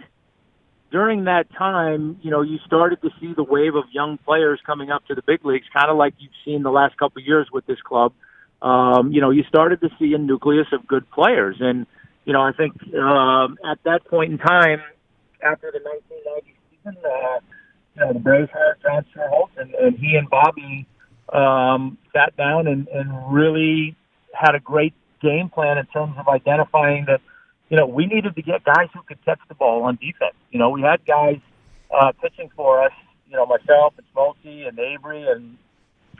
during 0.91 1.25
that 1.25 1.51
time, 1.57 2.19
you 2.21 2.31
know, 2.31 2.41
you 2.41 2.57
started 2.65 3.01
to 3.01 3.09
see 3.19 3.33
the 3.35 3.43
wave 3.43 3.75
of 3.75 3.83
young 3.91 4.17
players 4.17 4.59
coming 4.65 4.91
up 4.91 5.05
to 5.07 5.15
the 5.15 5.21
big 5.25 5.43
leagues, 5.45 5.65
kind 5.73 5.89
of 5.89 5.97
like 5.97 6.13
you've 6.19 6.31
seen 6.43 6.63
the 6.63 6.71
last 6.71 6.97
couple 6.97 7.21
of 7.21 7.27
years 7.27 7.47
with 7.51 7.65
this 7.65 7.81
club. 7.81 8.13
Um, 8.61 9.11
you 9.11 9.21
know, 9.21 9.31
you 9.31 9.43
started 9.47 9.81
to 9.81 9.89
see 9.99 10.13
a 10.13 10.17
nucleus 10.17 10.67
of 10.71 10.87
good 10.87 11.09
players, 11.11 11.57
and 11.59 11.85
you 12.23 12.33
know, 12.33 12.41
I 12.41 12.51
think 12.53 12.73
um, 12.95 13.57
at 13.69 13.83
that 13.83 14.05
point 14.09 14.31
in 14.31 14.37
time, 14.37 14.81
after 15.43 15.71
the 15.71 15.79
1990 15.79 16.55
season. 16.71 16.97
Uh, 17.05 17.39
you 17.95 18.01
know, 18.01 18.13
the 18.13 18.19
Braves 18.19 18.49
hired 18.51 18.77
John 18.81 19.05
Schuerholz, 19.15 19.49
and, 19.57 19.73
and 19.75 19.97
he 19.97 20.15
and 20.15 20.29
Bobby 20.29 20.85
um, 21.31 21.97
sat 22.13 22.35
down 22.35 22.67
and, 22.67 22.87
and 22.89 23.33
really 23.33 23.95
had 24.33 24.55
a 24.55 24.59
great 24.59 24.93
game 25.21 25.49
plan 25.49 25.77
in 25.77 25.85
terms 25.87 26.15
of 26.17 26.27
identifying 26.27 27.05
that, 27.05 27.21
you 27.69 27.77
know, 27.77 27.87
we 27.87 28.05
needed 28.05 28.35
to 28.35 28.41
get 28.41 28.63
guys 28.63 28.89
who 28.93 29.01
could 29.03 29.23
catch 29.25 29.39
the 29.47 29.55
ball 29.55 29.83
on 29.83 29.95
defense. 29.95 30.35
You 30.51 30.59
know, 30.59 30.69
we 30.69 30.81
had 30.81 31.05
guys 31.05 31.39
uh, 31.91 32.11
pitching 32.21 32.49
for 32.55 32.83
us, 32.83 32.93
you 33.27 33.35
know, 33.35 33.45
myself 33.45 33.93
and 33.97 34.05
Smoltz 34.13 34.67
and 34.67 34.77
Avery, 34.77 35.25
and, 35.27 35.57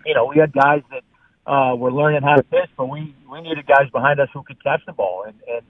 you 0.05 0.13
know, 0.15 0.25
we 0.25 0.37
had 0.37 0.53
guys 0.53 0.81
that 0.89 1.03
uh, 1.51 1.75
were 1.75 1.91
learning 1.91 2.23
how 2.23 2.35
to 2.35 2.43
pitch, 2.43 2.69
but 2.75 2.87
we, 2.87 3.15
we 3.31 3.41
needed 3.41 3.65
guys 3.67 3.89
behind 3.91 4.19
us 4.19 4.29
who 4.33 4.43
could 4.43 4.61
catch 4.63 4.81
the 4.85 4.93
ball. 4.93 5.23
And, 5.27 5.35
and, 5.47 5.61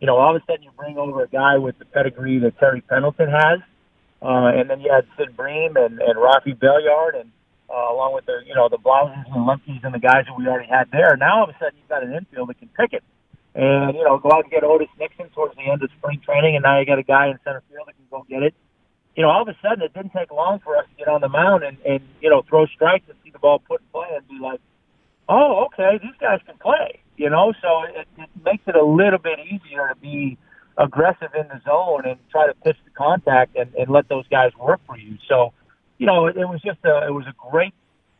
you 0.00 0.06
know, 0.06 0.16
all 0.16 0.36
of 0.36 0.42
a 0.42 0.44
sudden 0.46 0.62
you 0.62 0.70
bring 0.76 0.98
over 0.98 1.22
a 1.22 1.28
guy 1.28 1.56
with 1.58 1.78
the 1.78 1.86
pedigree 1.86 2.38
that 2.40 2.58
Terry 2.58 2.82
Pendleton 2.82 3.28
has, 3.30 3.60
uh, 4.20 4.52
and 4.54 4.68
then 4.68 4.80
you 4.80 4.92
had 4.92 5.06
Sid 5.16 5.36
Bream 5.36 5.76
and, 5.76 5.98
and 5.98 6.16
Rafi 6.16 6.54
Belliard 6.56 7.18
and 7.18 7.30
uh, 7.70 7.90
along 7.90 8.12
with 8.14 8.26
the, 8.26 8.40
you 8.46 8.54
know, 8.54 8.68
the 8.68 8.76
Blausers 8.76 9.24
and 9.32 9.48
Lemkes 9.48 9.82
and 9.82 9.94
the 9.94 9.98
guys 9.98 10.26
that 10.26 10.36
we 10.36 10.46
already 10.46 10.68
had 10.68 10.90
there. 10.92 11.16
Now 11.16 11.38
all 11.38 11.44
of 11.44 11.50
a 11.50 11.54
sudden 11.54 11.78
you've 11.78 11.88
got 11.88 12.02
an 12.02 12.12
infield 12.12 12.50
that 12.50 12.58
can 12.58 12.68
pick 12.68 12.92
it. 12.92 13.02
And, 13.54 13.94
you 13.94 14.04
know, 14.04 14.18
go 14.18 14.30
out 14.32 14.44
and 14.44 14.50
get 14.50 14.64
Otis 14.64 14.88
Nixon 14.98 15.28
towards 15.30 15.54
the 15.56 15.70
end 15.70 15.82
of 15.82 15.90
spring 15.98 16.20
training, 16.24 16.56
and 16.56 16.62
now 16.62 16.80
you 16.80 16.86
got 16.86 16.98
a 16.98 17.02
guy 17.02 17.28
in 17.28 17.38
center 17.44 17.62
field 17.68 17.86
that 17.86 17.94
can 17.94 18.06
go 18.10 18.24
get 18.28 18.42
it. 18.42 18.54
You 19.14 19.22
know, 19.22 19.28
all 19.28 19.42
of 19.42 19.48
a 19.48 19.56
sudden 19.60 19.82
it 19.82 19.92
didn't 19.92 20.12
take 20.12 20.30
long 20.32 20.60
for 20.60 20.76
us 20.76 20.86
to 20.88 20.96
get 20.96 21.08
on 21.08 21.20
the 21.20 21.28
mound 21.28 21.62
and, 21.62 21.76
and 21.84 22.00
you 22.22 22.30
know, 22.30 22.42
throw 22.48 22.64
strikes 22.66 23.04
and 23.08 23.18
see 23.22 23.30
the 23.30 23.38
ball 23.38 23.58
put 23.58 23.82
in 23.82 23.86
play 23.92 24.08
and 24.16 24.26
be 24.26 24.38
like, 24.40 24.60
oh, 25.28 25.66
okay, 25.66 25.98
these 26.02 26.16
guys 26.18 26.40
can 26.46 26.56
play. 26.58 27.00
You 27.16 27.28
know, 27.28 27.52
so 27.60 27.82
it, 27.84 28.08
it 28.16 28.30
makes 28.42 28.64
it 28.66 28.74
a 28.74 28.84
little 28.84 29.18
bit 29.18 29.38
easier 29.40 29.88
to 29.88 29.96
be 30.00 30.38
aggressive 30.78 31.28
in 31.38 31.46
the 31.48 31.60
zone 31.64 32.02
and 32.06 32.18
try 32.30 32.46
to 32.46 32.54
pitch 32.54 32.76
the 32.84 32.90
contact 32.90 33.54
and, 33.56 33.74
and 33.74 33.90
let 33.90 34.08
those 34.08 34.26
guys 34.28 34.50
work 34.58 34.80
for 34.86 34.96
you. 34.96 35.18
So, 35.28 35.52
you 35.98 36.06
know, 36.06 36.26
it, 36.26 36.36
it 36.36 36.46
was 36.46 36.60
just 36.62 36.78
a 36.84 37.06
it 37.06 37.12
was 37.12 37.26
a 37.26 37.34
great 37.50 37.74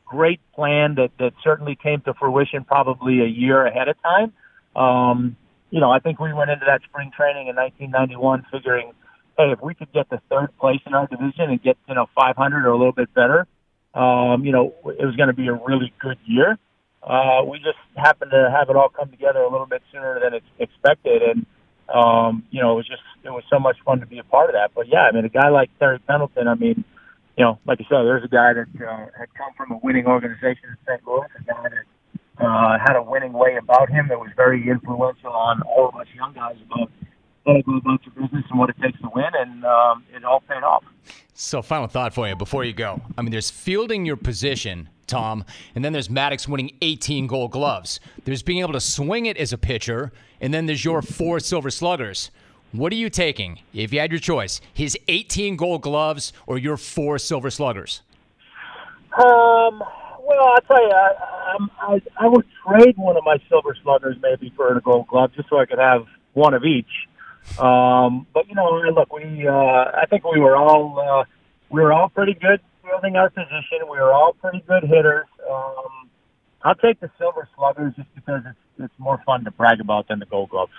great 0.05 0.41
plan 0.55 0.97
that 0.97 1.11
that 1.19 1.33
certainly 1.43 1.75
came 1.75 2.03
to 2.03 2.13
fruition 2.15 2.65
probably 2.65 3.21
a 3.21 3.27
year 3.27 3.65
ahead 3.65 3.89
of 3.89 4.01
time. 4.03 4.33
Um, 4.77 5.37
you 5.71 5.81
know, 5.81 5.91
I 5.91 5.99
think 6.01 6.21
we 6.21 6.33
went 6.33 6.51
into 6.51 6.67
that 6.67 6.83
spring 6.89 7.11
training 7.17 7.49
in 7.49 7.57
1991 7.57 8.47
figuring, 8.53 8.93
hey, 9.39 9.53
if 9.53 9.63
we 9.63 9.75
could 9.75 9.93
get 9.93 10.09
the 10.11 10.21
third 10.31 10.49
place 10.59 10.81
in 10.87 10.95
our 10.95 11.07
division 11.07 11.51
and 11.51 11.63
get 11.63 11.77
you 11.89 11.95
know 11.95 12.07
500 12.15 12.67
or 12.67 12.71
a 12.71 12.77
little 12.77 12.93
bit 12.93 13.13
better, 13.15 13.47
um, 13.95 14.45
you 14.45 14.53
know, 14.53 14.75
it 14.99 15.05
was 15.05 15.17
going 15.17 15.29
to 15.29 15.37
be 15.37 15.49
a 15.49 15.55
really 15.55 15.93
good 16.01 16.19
year. 16.25 16.59
Uh, 17.03 17.43
we 17.45 17.59
just 17.59 17.81
happened 17.97 18.31
to 18.31 18.51
have 18.51 18.71
it 18.71 18.77
all 18.77 18.89
come 18.89 19.11
together 19.11 19.41
a 19.41 19.51
little 19.51 19.67
bit 19.67 19.83
sooner 19.91 20.21
than 20.23 20.35
it's 20.35 20.47
expected, 20.59 21.23
and 21.23 21.47
um, 21.93 22.45
you 22.51 22.61
know, 22.61 22.73
it 22.73 22.77
was 22.77 22.87
just 22.87 23.03
it 23.25 23.31
was 23.31 23.43
so 23.51 23.59
much 23.59 23.77
fun 23.85 24.01
to 24.01 24.07
be 24.07 24.19
a 24.19 24.25
part 24.25 24.49
of 24.49 24.55
that. 24.55 24.71
But 24.75 24.89
yeah, 24.89 25.09
I 25.09 25.13
mean, 25.13 25.25
a 25.25 25.29
guy 25.29 25.49
like 25.49 25.71
Terry 25.79 25.99
Pendleton, 25.99 26.47
I 26.49 26.55
mean, 26.55 26.85
you 27.37 27.45
know, 27.45 27.59
like 27.67 27.81
I 27.81 27.85
said, 27.85 28.05
there's 28.05 28.25
a 28.25 28.29
guy 28.29 28.53
that 28.55 28.69
uh, 28.87 29.07
had 29.19 29.35
come 29.35 29.53
from 29.57 29.73
a 29.73 29.81
winning 29.83 30.07
organization 30.07 30.71
in 30.71 30.77
St. 30.87 31.01
Louis, 31.07 31.27
a 31.39 31.43
guy 31.43 31.63
that 31.63 31.85
uh, 32.39 32.79
had 32.79 32.97
a 32.97 33.03
winning 33.03 33.33
way 33.33 33.57
about 33.57 33.91
him 33.91 34.09
that 34.09 34.19
was 34.19 34.31
very 34.37 34.69
influential 34.69 35.33
on 35.33 35.63
all 35.63 35.89
of 35.89 35.97
us 35.97 36.07
young 36.15 36.33
guys 36.33 36.57
about 36.71 36.91
how 37.47 37.53
to 37.55 37.63
go 37.63 37.77
about 37.77 38.01
your 38.05 38.15
business 38.15 38.45
and 38.51 38.59
what 38.59 38.71
it 38.71 38.77
takes 38.81 39.01
to 39.01 39.11
win, 39.15 39.31
and 39.39 39.65
um, 39.65 40.05
it 40.15 40.25
all 40.25 40.41
paid 40.49 40.63
off. 40.63 40.85
So, 41.35 41.63
final 41.63 41.89
thought 41.89 42.15
for 42.15 42.29
you 42.29 42.37
before 42.37 42.65
you 42.65 42.73
go. 42.73 43.01
I 43.17 43.23
mean, 43.23 43.33
there's 43.33 43.51
fielding 43.51 44.07
your 44.07 44.17
position 44.17 44.89
Tom. 45.13 45.45
And 45.75 45.85
then 45.85 45.93
there's 45.93 46.09
Maddux 46.09 46.49
winning 46.49 46.75
18 46.81 47.27
gold 47.27 47.53
gloves. 47.53 48.01
There's 48.25 48.43
being 48.43 48.61
able 48.61 48.73
to 48.73 48.81
swing 48.81 49.27
it 49.27 49.37
as 49.37 49.53
a 49.53 49.59
pitcher. 49.59 50.11
And 50.41 50.55
then 50.55 50.65
there's 50.67 50.85
your 50.85 51.03
four 51.03 51.39
silver 51.39 51.71
sluggers. 51.71 52.31
What 52.73 52.93
are 52.93 52.97
you 52.97 53.11
taking 53.11 53.61
if 53.75 53.93
you 53.93 54.01
had 54.01 54.11
your 54.11 54.21
choice? 54.21 54.63
His 54.73 54.97
18 55.09 55.57
gold 55.57 55.83
gloves 55.83 56.33
or 56.47 56.57
your 56.57 56.79
four 56.79 57.19
silver 57.19 57.51
sluggers? 57.51 58.01
Um, 59.19 59.83
well, 60.25 60.55
I'll 60.55 60.61
tell 60.67 60.83
you, 60.83 60.91
I, 60.91 61.13
I, 61.81 62.01
I 62.19 62.29
would 62.29 62.47
trade 62.67 62.97
one 62.97 63.17
of 63.17 63.25
my 63.25 63.39
silver 63.49 63.77
sluggers 63.83 64.17
maybe 64.23 64.53
for 64.57 64.77
a 64.77 64.81
gold 64.81 65.09
glove 65.09 65.33
just 65.35 65.49
so 65.49 65.59
I 65.59 65.67
could 65.67 65.79
have 65.79 66.07
one 66.33 66.55
of 66.55 66.65
each. 66.65 66.91
Um, 67.59 68.27
but 68.33 68.49
you 68.49 68.55
know, 68.55 68.71
look, 68.95 69.13
we 69.13 69.47
uh, 69.47 69.53
I 69.53 70.07
think 70.09 70.25
we 70.25 70.41
were 70.41 70.57
all 70.57 70.99
uh, 70.99 71.25
we 71.71 71.81
were 71.81 71.93
all 71.93 72.09
pretty 72.09 72.35
good 72.35 72.61
fielding 72.83 73.17
our 73.17 73.31
position. 73.31 73.81
We 73.91 73.99
were 73.99 74.13
all 74.13 74.35
pretty 74.35 74.63
good 74.67 74.85
hitters. 74.85 75.27
Um, 75.51 76.09
I'll 76.65 76.75
take 76.77 77.01
the 77.01 77.11
Silver 77.19 77.49
Sluggers 77.57 77.95
just 77.97 78.15
because 78.15 78.43
it's 78.47 78.85
it's 78.85 78.95
more 78.99 79.21
fun 79.27 79.45
to 79.45 79.51
brag 79.51 79.81
about 79.81 80.09
than 80.09 80.19
the 80.19 80.27
Gold 80.27 80.51
Gloves. 80.51 80.73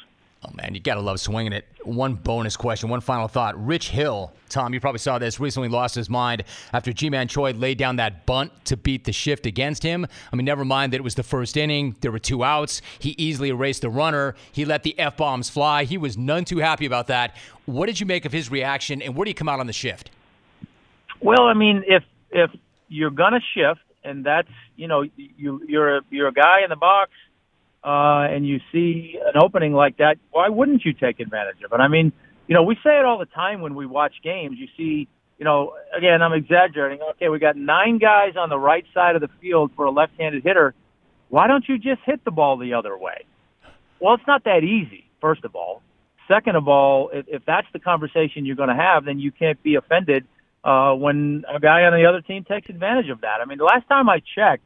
Oh 0.46 0.52
man, 0.54 0.74
you 0.74 0.82
gotta 0.82 1.00
love 1.00 1.20
swinging 1.20 1.54
it. 1.54 1.66
One 1.84 2.16
bonus 2.16 2.58
question, 2.58 2.90
one 2.90 3.02
final 3.02 3.28
thought. 3.28 3.64
Rich 3.64 3.90
Hill, 3.90 4.34
Tom, 4.50 4.74
you 4.74 4.80
probably 4.80 5.00
saw 5.00 5.18
this. 5.18 5.40
Recently 5.40 5.70
lost 5.70 5.96
his 5.96 6.10
mind 6.10 6.44
after 6.74 6.92
Ji-Man 6.92 7.28
Choi 7.28 7.54
laid 7.54 7.78
down 7.78 7.96
that 7.98 8.26
bunt 8.26 8.52
to 8.66 8.76
beat 8.76 9.06
the 9.06 9.14
shift 9.14 9.46
against 9.46 9.84
him. 9.84 10.06
I 10.32 10.36
mean, 10.36 10.46
never 10.46 10.66
mind 10.66 10.92
that 10.92 10.98
it 10.98 11.04
was 11.04 11.16
the 11.16 11.24
first 11.24 11.56
inning. 11.56 11.96
There 12.02 12.12
were 12.12 12.20
two 12.20 12.44
outs. 12.44 12.82
He 13.00 13.16
easily 13.18 13.50
erased 13.50 13.84
the 13.84 13.90
runner. 13.90 14.36
He 14.52 14.66
let 14.66 14.84
the 14.84 14.98
f 15.00 15.16
bombs 15.16 15.50
fly. 15.50 15.86
He 15.86 15.98
was 15.98 16.18
none 16.18 16.44
too 16.44 16.58
happy 16.58 16.86
about 16.86 17.08
that. 17.08 17.38
What 17.66 17.86
did 17.86 18.00
you 18.00 18.06
make 18.06 18.26
of 18.26 18.34
his 18.34 18.52
reaction, 18.52 19.02
and 19.02 19.16
where 19.16 19.24
do 19.24 19.30
you 19.30 19.36
come 19.36 19.50
out 19.50 19.60
on 19.60 19.68
the 19.68 19.74
shift? 19.74 20.12
Well, 21.22 21.44
I 21.44 21.54
mean, 21.54 21.84
if 21.88 22.04
if 22.32 22.52
you're 22.90 23.12
gonna 23.12 23.40
shift, 23.54 23.80
and 24.04 24.26
that's 24.26 24.50
you 24.76 24.88
know 24.88 25.06
you 25.16 25.62
you're 25.68 25.98
a 25.98 26.02
you're 26.10 26.28
a 26.28 26.34
guy 26.34 26.64
in 26.64 26.70
the 26.70 26.76
box, 26.76 27.12
uh, 27.84 28.28
and 28.30 28.48
you 28.48 28.60
see 28.72 29.20
an 29.26 29.42
opening 29.42 29.74
like 29.74 29.98
that, 29.98 30.18
why 30.32 30.50
wouldn't 30.50 30.86
you 30.86 30.94
take 30.94 31.20
advantage 31.20 31.62
of 31.64 31.72
it? 31.74 31.82
I 31.82 31.88
mean, 31.88 32.14
you 32.48 32.56
know, 32.56 32.64
we 32.64 32.76
say 32.76 33.00
it 33.00 33.06
all 33.06 33.18
the 33.18 33.26
time 33.26 33.62
when 33.62 33.76
we 33.76 33.86
watch 33.86 34.14
games. 34.24 34.58
You 34.58 34.68
see, 34.78 35.08
you 35.38 35.46
know, 35.46 35.74
again, 35.96 36.22
I'm 36.22 36.34
exaggerating. 36.34 37.00
Okay, 37.12 37.30
we 37.30 37.40
got 37.40 37.56
nine 37.56 37.98
guys 37.98 38.36
on 38.38 38.50
the 38.50 38.60
right 38.60 38.86
side 38.94 39.16
of 39.16 39.22
the 39.22 39.30
field 39.42 39.72
for 39.76 39.86
a 39.86 39.92
left-handed 39.92 40.44
hitter. 40.44 40.74
Why 41.30 41.48
don't 41.48 41.68
you 41.68 41.78
just 41.78 42.02
hit 42.06 42.24
the 42.24 42.32
ball 42.32 42.58
the 42.58 42.74
other 42.74 42.98
way? 42.98 43.26
Well, 44.00 44.14
it's 44.14 44.28
not 44.28 44.44
that 44.46 44.64
easy. 44.64 45.06
First 45.22 45.46
of 45.46 45.56
all, 45.56 45.82
second 46.28 46.56
of 46.56 46.68
all, 46.68 47.10
if, 47.14 47.26
if 47.28 47.46
that's 47.46 47.68
the 47.74 47.80
conversation 47.80 48.46
you're 48.46 48.56
going 48.56 48.70
to 48.70 48.76
have, 48.76 49.06
then 49.06 49.20
you 49.20 49.32
can't 49.32 49.62
be 49.64 49.76
offended 49.76 50.26
uh, 50.64 50.94
when 50.94 51.44
a 51.54 51.60
guy 51.60 51.84
on 51.84 51.94
the 51.94 52.06
other 52.06 52.22
team 52.22 52.44
takes 52.44 52.70
advantage 52.70 53.10
of 53.10 53.22
that. 53.22 53.40
I 53.42 53.46
mean, 53.46 53.58
the 53.58 53.64
last 53.64 53.88
time 53.88 54.10
I 54.10 54.22
checked, 54.36 54.64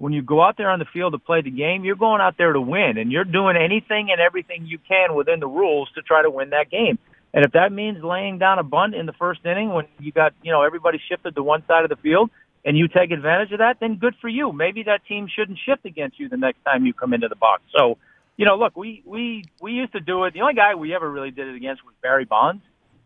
when 0.00 0.14
you 0.14 0.22
go 0.22 0.42
out 0.42 0.56
there 0.56 0.70
on 0.70 0.78
the 0.78 0.86
field 0.86 1.12
to 1.12 1.18
play 1.18 1.42
the 1.42 1.50
game, 1.50 1.84
you're 1.84 1.94
going 1.94 2.22
out 2.22 2.38
there 2.38 2.54
to 2.54 2.60
win, 2.60 2.96
and 2.96 3.12
you're 3.12 3.24
doing 3.24 3.56
anything 3.56 4.08
and 4.10 4.18
everything 4.18 4.64
you 4.64 4.78
can 4.88 5.14
within 5.14 5.40
the 5.40 5.46
rules 5.46 5.90
to 5.94 6.00
try 6.00 6.22
to 6.22 6.30
win 6.30 6.50
that 6.50 6.70
game. 6.70 6.98
And 7.34 7.44
if 7.44 7.52
that 7.52 7.70
means 7.70 8.02
laying 8.02 8.38
down 8.38 8.58
a 8.58 8.62
bunt 8.62 8.94
in 8.94 9.04
the 9.04 9.12
first 9.12 9.44
inning 9.44 9.68
when 9.68 9.86
you 9.98 10.10
got, 10.10 10.32
you 10.42 10.52
know, 10.52 10.62
everybody 10.62 10.98
shifted 11.06 11.34
to 11.34 11.42
one 11.42 11.62
side 11.68 11.84
of 11.84 11.90
the 11.90 11.96
field 11.96 12.30
and 12.64 12.78
you 12.78 12.88
take 12.88 13.10
advantage 13.10 13.52
of 13.52 13.58
that, 13.58 13.76
then 13.78 13.96
good 13.96 14.14
for 14.22 14.28
you. 14.28 14.52
Maybe 14.52 14.82
that 14.84 15.04
team 15.06 15.28
shouldn't 15.28 15.58
shift 15.64 15.84
against 15.84 16.18
you 16.18 16.30
the 16.30 16.38
next 16.38 16.64
time 16.64 16.86
you 16.86 16.94
come 16.94 17.12
into 17.12 17.28
the 17.28 17.36
box. 17.36 17.62
So, 17.76 17.98
you 18.38 18.46
know, 18.46 18.56
look, 18.56 18.76
we 18.76 19.02
we 19.04 19.44
we 19.60 19.72
used 19.72 19.92
to 19.92 20.00
do 20.00 20.24
it. 20.24 20.32
The 20.32 20.40
only 20.40 20.54
guy 20.54 20.74
we 20.74 20.94
ever 20.94 21.08
really 21.08 21.30
did 21.30 21.46
it 21.46 21.54
against 21.54 21.84
was 21.84 21.94
Barry 22.02 22.24
Bonds. 22.24 22.62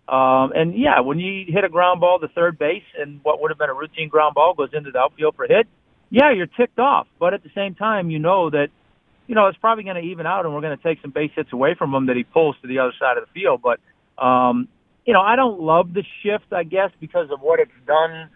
Um, 0.08 0.52
and 0.54 0.78
yeah, 0.78 1.00
when 1.00 1.18
you 1.18 1.44
hit 1.48 1.64
a 1.64 1.68
ground 1.68 2.00
ball 2.00 2.20
to 2.20 2.28
third 2.28 2.56
base 2.56 2.84
and 2.98 3.20
what 3.24 3.42
would 3.42 3.50
have 3.50 3.58
been 3.58 3.70
a 3.70 3.74
routine 3.74 4.08
ground 4.08 4.34
ball 4.36 4.54
goes 4.54 4.70
into 4.72 4.90
the 4.90 5.00
outfield 5.00 5.34
for 5.34 5.44
a 5.44 5.48
hit, 5.48 5.66
yeah, 6.10 6.32
you're 6.32 6.46
ticked 6.46 6.78
off. 6.78 7.06
But 7.18 7.34
at 7.34 7.42
the 7.42 7.50
same 7.54 7.74
time, 7.74 8.10
you 8.10 8.18
know 8.18 8.50
that, 8.50 8.68
you 9.26 9.34
know, 9.34 9.46
it's 9.46 9.58
probably 9.58 9.84
going 9.84 9.96
to 9.96 10.02
even 10.02 10.26
out 10.26 10.44
and 10.44 10.54
we're 10.54 10.60
going 10.60 10.76
to 10.76 10.82
take 10.82 11.00
some 11.02 11.10
base 11.10 11.30
hits 11.34 11.52
away 11.52 11.74
from 11.74 11.94
him 11.94 12.06
that 12.06 12.16
he 12.16 12.24
pulls 12.24 12.56
to 12.62 12.68
the 12.68 12.78
other 12.78 12.92
side 12.98 13.16
of 13.16 13.24
the 13.24 13.40
field. 13.40 13.62
But, 13.62 13.80
um, 14.22 14.68
you 15.06 15.12
know, 15.12 15.20
I 15.20 15.36
don't 15.36 15.60
love 15.60 15.92
the 15.92 16.04
shift, 16.22 16.52
I 16.52 16.62
guess, 16.64 16.90
because 17.00 17.30
of 17.30 17.40
what 17.40 17.60
it's 17.60 17.70
done 17.86 18.30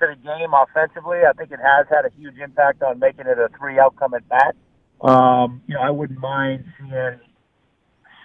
to 0.00 0.06
the 0.06 0.16
game 0.16 0.52
offensively. 0.54 1.18
I 1.28 1.32
think 1.32 1.50
it 1.52 1.60
has 1.62 1.86
had 1.90 2.04
a 2.04 2.10
huge 2.18 2.38
impact 2.38 2.82
on 2.82 2.98
making 2.98 3.26
it 3.26 3.38
a 3.38 3.48
three 3.58 3.78
outcome 3.78 4.14
at 4.14 4.28
bat. 4.28 4.54
Um, 5.00 5.62
you 5.66 5.74
know, 5.74 5.80
I 5.80 5.90
wouldn't 5.90 6.18
mind 6.18 6.64
seeing 6.78 7.20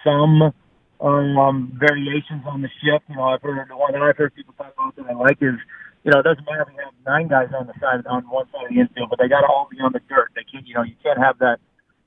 some 0.04 0.52
um, 1.00 1.72
variations 1.78 2.42
on 2.46 2.62
the 2.62 2.68
shift. 2.82 3.04
You 3.08 3.16
know, 3.16 3.24
I've 3.24 3.42
heard 3.42 3.68
the 3.68 3.76
one 3.76 3.92
that 3.92 4.02
I've 4.02 4.16
heard 4.16 4.34
people 4.34 4.54
talk 4.56 4.72
about 4.74 4.96
that 4.96 5.06
I 5.06 5.14
like 5.14 5.38
is, 5.40 5.54
you 6.04 6.10
know, 6.10 6.18
it 6.18 6.24
doesn't 6.24 6.44
matter 6.44 6.66
if 6.66 6.74
you 6.74 6.82
have 6.82 6.94
nine 7.06 7.28
guys 7.28 7.48
on 7.54 7.66
the 7.66 7.74
side 7.78 8.06
on 8.06 8.24
one 8.28 8.46
side 8.50 8.66
of 8.66 8.70
the 8.74 8.80
infield, 8.80 9.10
but 9.10 9.18
they 9.18 9.28
got 9.28 9.42
to 9.42 9.46
all 9.46 9.68
be 9.70 9.78
on 9.78 9.92
the 9.92 10.00
dirt. 10.08 10.30
They 10.34 10.42
can't, 10.42 10.66
you 10.66 10.74
know, 10.74 10.82
you 10.82 10.96
can't 11.02 11.18
have 11.18 11.38
that 11.38 11.58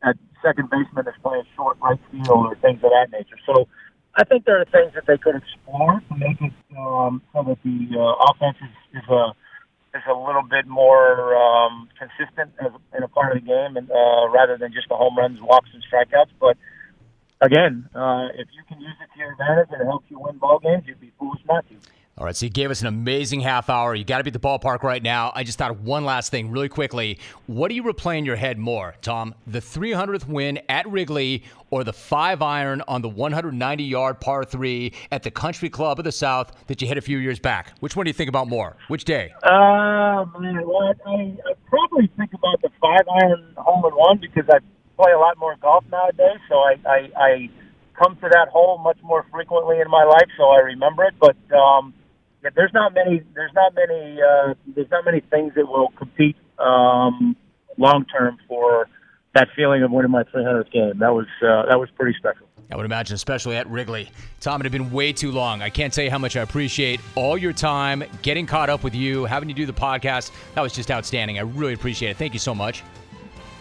that 0.04 0.18
second 0.44 0.70
baseman 0.70 1.06
that's 1.06 1.18
playing 1.24 1.44
short 1.56 1.78
right 1.82 2.00
field 2.12 2.28
or 2.28 2.56
things 2.56 2.84
of 2.84 2.92
that 2.92 3.08
nature. 3.12 3.40
So 3.46 3.68
I 4.16 4.24
think 4.24 4.46
there 4.46 4.60
are 4.60 4.66
things 4.66 4.94
that 4.96 5.08
they 5.08 5.18
could 5.18 5.36
explore 5.36 6.04
to 6.08 6.16
make 6.16 6.40
it 6.42 6.54
um, 6.78 7.22
so 7.34 7.44
that 7.44 7.58
the 7.64 7.80
uh, 7.96 8.32
offense 8.32 8.58
is, 8.62 9.00
is 9.00 9.08
a 9.10 9.32
is 9.96 10.04
a 10.12 10.14
little 10.14 10.44
bit 10.44 10.68
more 10.68 11.36
um, 11.36 11.88
consistent 11.96 12.52
as, 12.60 12.72
in 12.98 13.04
a 13.04 13.08
part 13.08 13.36
of 13.36 13.42
the 13.42 13.48
game, 13.48 13.78
and 13.78 13.90
uh, 13.90 14.28
rather 14.28 14.58
than 14.58 14.74
just 14.74 14.90
the 14.90 14.96
home 14.96 15.18
runs, 15.18 15.40
walks, 15.40 15.70
and 15.74 15.82
strikeouts. 15.88 16.36
But 16.40 16.58
again, 17.40 17.88
uh, 17.96 18.28
if 18.36 18.48
you 18.52 18.64
can 18.68 18.82
use 18.82 18.96
it 19.02 19.08
to 19.14 19.20
your 19.20 19.32
advantage 19.32 19.70
and 19.72 19.82
it 19.82 19.86
helps 19.86 20.06
you 20.10 20.20
win 20.20 20.38
ball 20.38 20.60
games, 20.60 20.84
you'd 20.86 21.00
be 21.00 21.14
foolish 21.18 21.40
not 21.48 21.66
to. 21.70 21.76
All 22.18 22.24
right, 22.24 22.34
so 22.34 22.46
you 22.46 22.50
gave 22.50 22.72
us 22.72 22.80
an 22.80 22.88
amazing 22.88 23.42
half 23.42 23.70
hour. 23.70 23.94
You 23.94 24.06
got 24.06 24.20
to 24.20 24.24
be 24.24 24.30
at 24.30 24.34
the 24.34 24.40
ballpark 24.40 24.84
right 24.84 25.04
now. 25.04 25.34
I 25.36 25.44
just 25.44 25.58
thought 25.58 25.72
of 25.72 25.84
one 25.84 26.06
last 26.06 26.32
thing 26.32 26.50
really 26.50 26.70
quickly. 26.70 27.20
What 27.48 27.68
do 27.68 27.76
you 27.76 27.84
replay 27.84 28.18
in 28.18 28.24
your 28.24 28.38
head 28.38 28.58
more, 28.58 28.96
Tom? 29.02 29.36
The 29.48 29.60
300th 29.60 30.26
win 30.26 30.62
at 30.70 30.88
Wrigley 30.90 31.44
or 31.72 31.84
the 31.84 31.92
five 31.92 32.42
iron 32.42 32.82
on 32.88 33.02
the 33.02 33.10
190 33.10 33.84
yard 33.84 34.22
par 34.22 34.46
three 34.46 34.94
at 35.12 35.24
the 35.24 35.32
Country 35.32 35.70
Club 35.70 36.00
of 36.00 36.06
the 36.06 36.12
South 36.14 36.54
that 36.68 36.82
you 36.82 36.88
hit 36.88 36.98
a 36.98 37.02
few 37.02 37.18
years 37.18 37.38
back? 37.38 37.78
Which 37.82 37.98
one 37.98 38.06
do 38.06 38.10
you 38.12 38.14
think 38.14 38.30
about 38.30 38.48
more? 38.48 38.78
Which 38.88 39.04
day? 39.04 39.34
Uh, 39.44 40.24
man, 40.40 40.66
well, 40.66 40.94
I, 41.06 41.12
I 41.12 41.54
probably 41.68 42.10
think 42.16 42.34
about 42.34 42.62
the 42.62 42.70
five 42.80 43.06
iron 43.24 43.46
hole 43.58 43.86
in 43.90 43.94
one 43.94 44.20
because 44.20 44.46
I 44.50 44.60
play 44.96 45.12
a 45.12 45.20
lot 45.20 45.38
more 45.38 45.58
golf 45.62 45.84
nowadays, 45.92 46.40
so 46.48 46.56
I, 46.56 46.78
I, 46.88 47.10
I 47.18 47.50
come 48.02 48.16
to 48.16 48.30
that 48.32 48.48
hole 48.48 48.78
much 48.78 49.00
more 49.04 49.26
frequently 49.34 49.82
in 49.82 49.90
my 49.92 50.06
life, 50.06 50.30
so 50.38 50.46
I 50.46 50.60
remember 50.60 51.04
it. 51.04 51.16
But 51.20 51.36
um, 51.54 51.94
there's 52.56 52.74
not 52.74 52.94
many. 52.94 53.22
There's 53.34 53.54
not 53.54 53.74
many. 53.76 54.20
Uh, 54.22 54.54
there's 54.76 54.92
not 54.92 55.06
many 55.06 55.22
things 55.22 55.54
that 55.56 55.68
will 55.68 55.90
compete 55.98 56.36
um, 56.60 57.36
long 57.78 58.06
term 58.06 58.38
for 58.48 58.88
that 59.34 59.48
feeling 59.56 59.84
of 59.84 59.92
winning 59.92 60.12
my 60.12 60.24
300th 60.24 60.72
game. 60.72 61.00
That 61.00 61.14
was 61.14 61.28
uh, 61.42 61.66
that 61.70 61.80
was 61.80 61.90
pretty 61.98 62.18
special. 62.18 62.48
I 62.72 62.76
would 62.76 62.86
imagine, 62.86 63.14
especially 63.14 63.58
at 63.58 63.70
Wrigley. 63.70 64.10
Tom, 64.40 64.60
it 64.60 64.66
had 64.66 64.72
been 64.72 64.92
way 64.92 65.14
too 65.14 65.32
long. 65.32 65.62
I 65.62 65.70
can't 65.70 65.94
tell 65.94 66.04
you 66.04 66.10
how 66.10 66.18
much 66.18 66.36
I 66.36 66.42
appreciate 66.42 67.00
all 67.14 67.38
your 67.38 67.54
time, 67.54 68.04
getting 68.24 68.48
caught 68.48 68.70
up 68.72 68.84
with 68.84 68.96
you, 68.96 69.26
having 69.26 69.50
you 69.50 69.56
do 69.56 69.68
the 69.68 69.74
podcast. 69.74 70.32
That 70.56 70.62
was 70.62 70.74
just 70.74 70.90
outstanding. 70.90 71.38
I 71.38 71.44
really 71.44 71.74
appreciate 71.74 72.10
it. 72.10 72.18
Thank 72.18 72.34
you 72.34 72.40
so 72.40 72.56
much. 72.56 72.82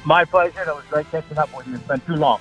My 0.06 0.24
pleasure. 0.24 0.62
It 0.62 0.68
was 0.68 0.84
great 0.88 1.10
catching 1.10 1.38
up 1.38 1.54
with 1.56 1.66
you. 1.66 1.74
It's 1.74 1.84
been 1.86 2.00
too 2.00 2.16
long. 2.16 2.40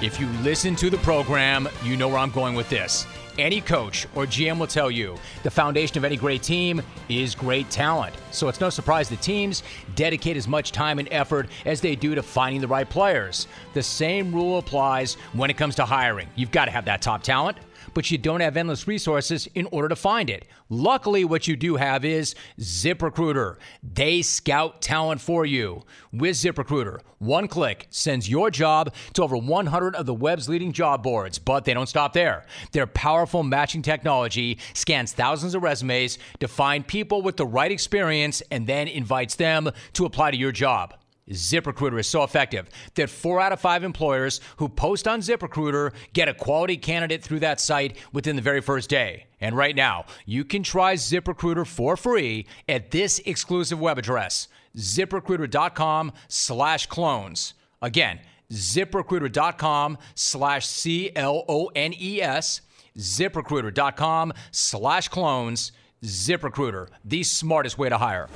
If 0.00 0.20
you 0.20 0.28
listen 0.44 0.76
to 0.76 0.90
the 0.90 0.98
program, 0.98 1.68
you 1.82 1.96
know 1.96 2.06
where 2.06 2.18
I'm 2.18 2.30
going 2.30 2.54
with 2.54 2.70
this. 2.70 3.04
Any 3.36 3.60
coach 3.60 4.06
or 4.14 4.26
GM 4.26 4.56
will 4.56 4.68
tell 4.68 4.92
you 4.92 5.16
the 5.42 5.50
foundation 5.50 5.98
of 5.98 6.04
any 6.04 6.16
great 6.16 6.40
team 6.40 6.80
is 7.08 7.34
great 7.34 7.68
talent. 7.68 8.14
So 8.30 8.46
it's 8.46 8.60
no 8.60 8.70
surprise 8.70 9.08
that 9.08 9.20
teams 9.20 9.64
dedicate 9.96 10.36
as 10.36 10.46
much 10.46 10.70
time 10.70 11.00
and 11.00 11.08
effort 11.10 11.48
as 11.66 11.80
they 11.80 11.96
do 11.96 12.14
to 12.14 12.22
finding 12.22 12.60
the 12.60 12.68
right 12.68 12.88
players. 12.88 13.48
The 13.74 13.82
same 13.82 14.32
rule 14.32 14.58
applies 14.58 15.14
when 15.32 15.50
it 15.50 15.56
comes 15.56 15.74
to 15.76 15.84
hiring. 15.84 16.28
You've 16.36 16.52
got 16.52 16.66
to 16.66 16.70
have 16.70 16.84
that 16.84 17.02
top 17.02 17.24
talent 17.24 17.58
but 17.94 18.10
you 18.10 18.18
don't 18.18 18.40
have 18.40 18.56
endless 18.56 18.86
resources 18.86 19.48
in 19.54 19.66
order 19.72 19.88
to 19.88 19.96
find 19.96 20.30
it. 20.30 20.46
Luckily, 20.68 21.24
what 21.24 21.48
you 21.48 21.56
do 21.56 21.76
have 21.76 22.04
is 22.04 22.34
ZipRecruiter. 22.60 23.56
They 23.82 24.22
scout 24.22 24.82
talent 24.82 25.20
for 25.20 25.46
you. 25.46 25.82
With 26.12 26.36
ZipRecruiter, 26.36 27.00
one 27.18 27.48
click 27.48 27.86
sends 27.90 28.28
your 28.28 28.50
job 28.50 28.94
to 29.14 29.22
over 29.22 29.36
100 29.36 29.94
of 29.94 30.06
the 30.06 30.14
web's 30.14 30.48
leading 30.48 30.72
job 30.72 31.02
boards, 31.02 31.38
but 31.38 31.64
they 31.64 31.74
don't 31.74 31.88
stop 31.88 32.12
there. 32.12 32.44
Their 32.72 32.86
powerful 32.86 33.42
matching 33.42 33.82
technology 33.82 34.58
scans 34.74 35.12
thousands 35.12 35.54
of 35.54 35.62
resumes 35.62 36.18
to 36.40 36.48
find 36.48 36.86
people 36.86 37.22
with 37.22 37.36
the 37.36 37.46
right 37.46 37.70
experience 37.70 38.42
and 38.50 38.66
then 38.66 38.88
invites 38.88 39.34
them 39.34 39.70
to 39.94 40.04
apply 40.04 40.30
to 40.30 40.36
your 40.36 40.52
job. 40.52 40.94
ZipRecruiter 41.30 42.00
is 42.00 42.06
so 42.06 42.22
effective 42.22 42.68
that 42.94 43.10
four 43.10 43.40
out 43.40 43.52
of 43.52 43.60
five 43.60 43.84
employers 43.84 44.40
who 44.56 44.68
post 44.68 45.06
on 45.06 45.20
ZipRecruiter 45.20 45.92
get 46.12 46.28
a 46.28 46.34
quality 46.34 46.76
candidate 46.76 47.22
through 47.22 47.40
that 47.40 47.60
site 47.60 47.96
within 48.12 48.36
the 48.36 48.42
very 48.42 48.60
first 48.60 48.88
day. 48.88 49.26
And 49.40 49.56
right 49.56 49.76
now, 49.76 50.06
you 50.26 50.44
can 50.44 50.62
try 50.62 50.94
ZipRecruiter 50.94 51.66
for 51.66 51.96
free 51.96 52.46
at 52.68 52.90
this 52.90 53.20
exclusive 53.20 53.80
web 53.80 53.98
address, 53.98 54.48
ziprecruiter.com 54.76 56.12
slash 56.28 56.86
clones. 56.86 57.54
Again, 57.80 58.20
ziprecruiter.com 58.52 59.98
slash 60.14 60.66
C 60.66 61.12
L 61.14 61.44
O 61.48 61.70
N 61.74 61.94
E 61.98 62.20
S, 62.22 62.62
ziprecruiter.com 62.96 64.32
slash 64.50 65.08
clones. 65.08 65.72
ZipRecruiter, 66.04 66.88
the 67.04 67.24
smartest 67.24 67.76
way 67.76 67.88
to 67.88 67.98
hire. 67.98 68.28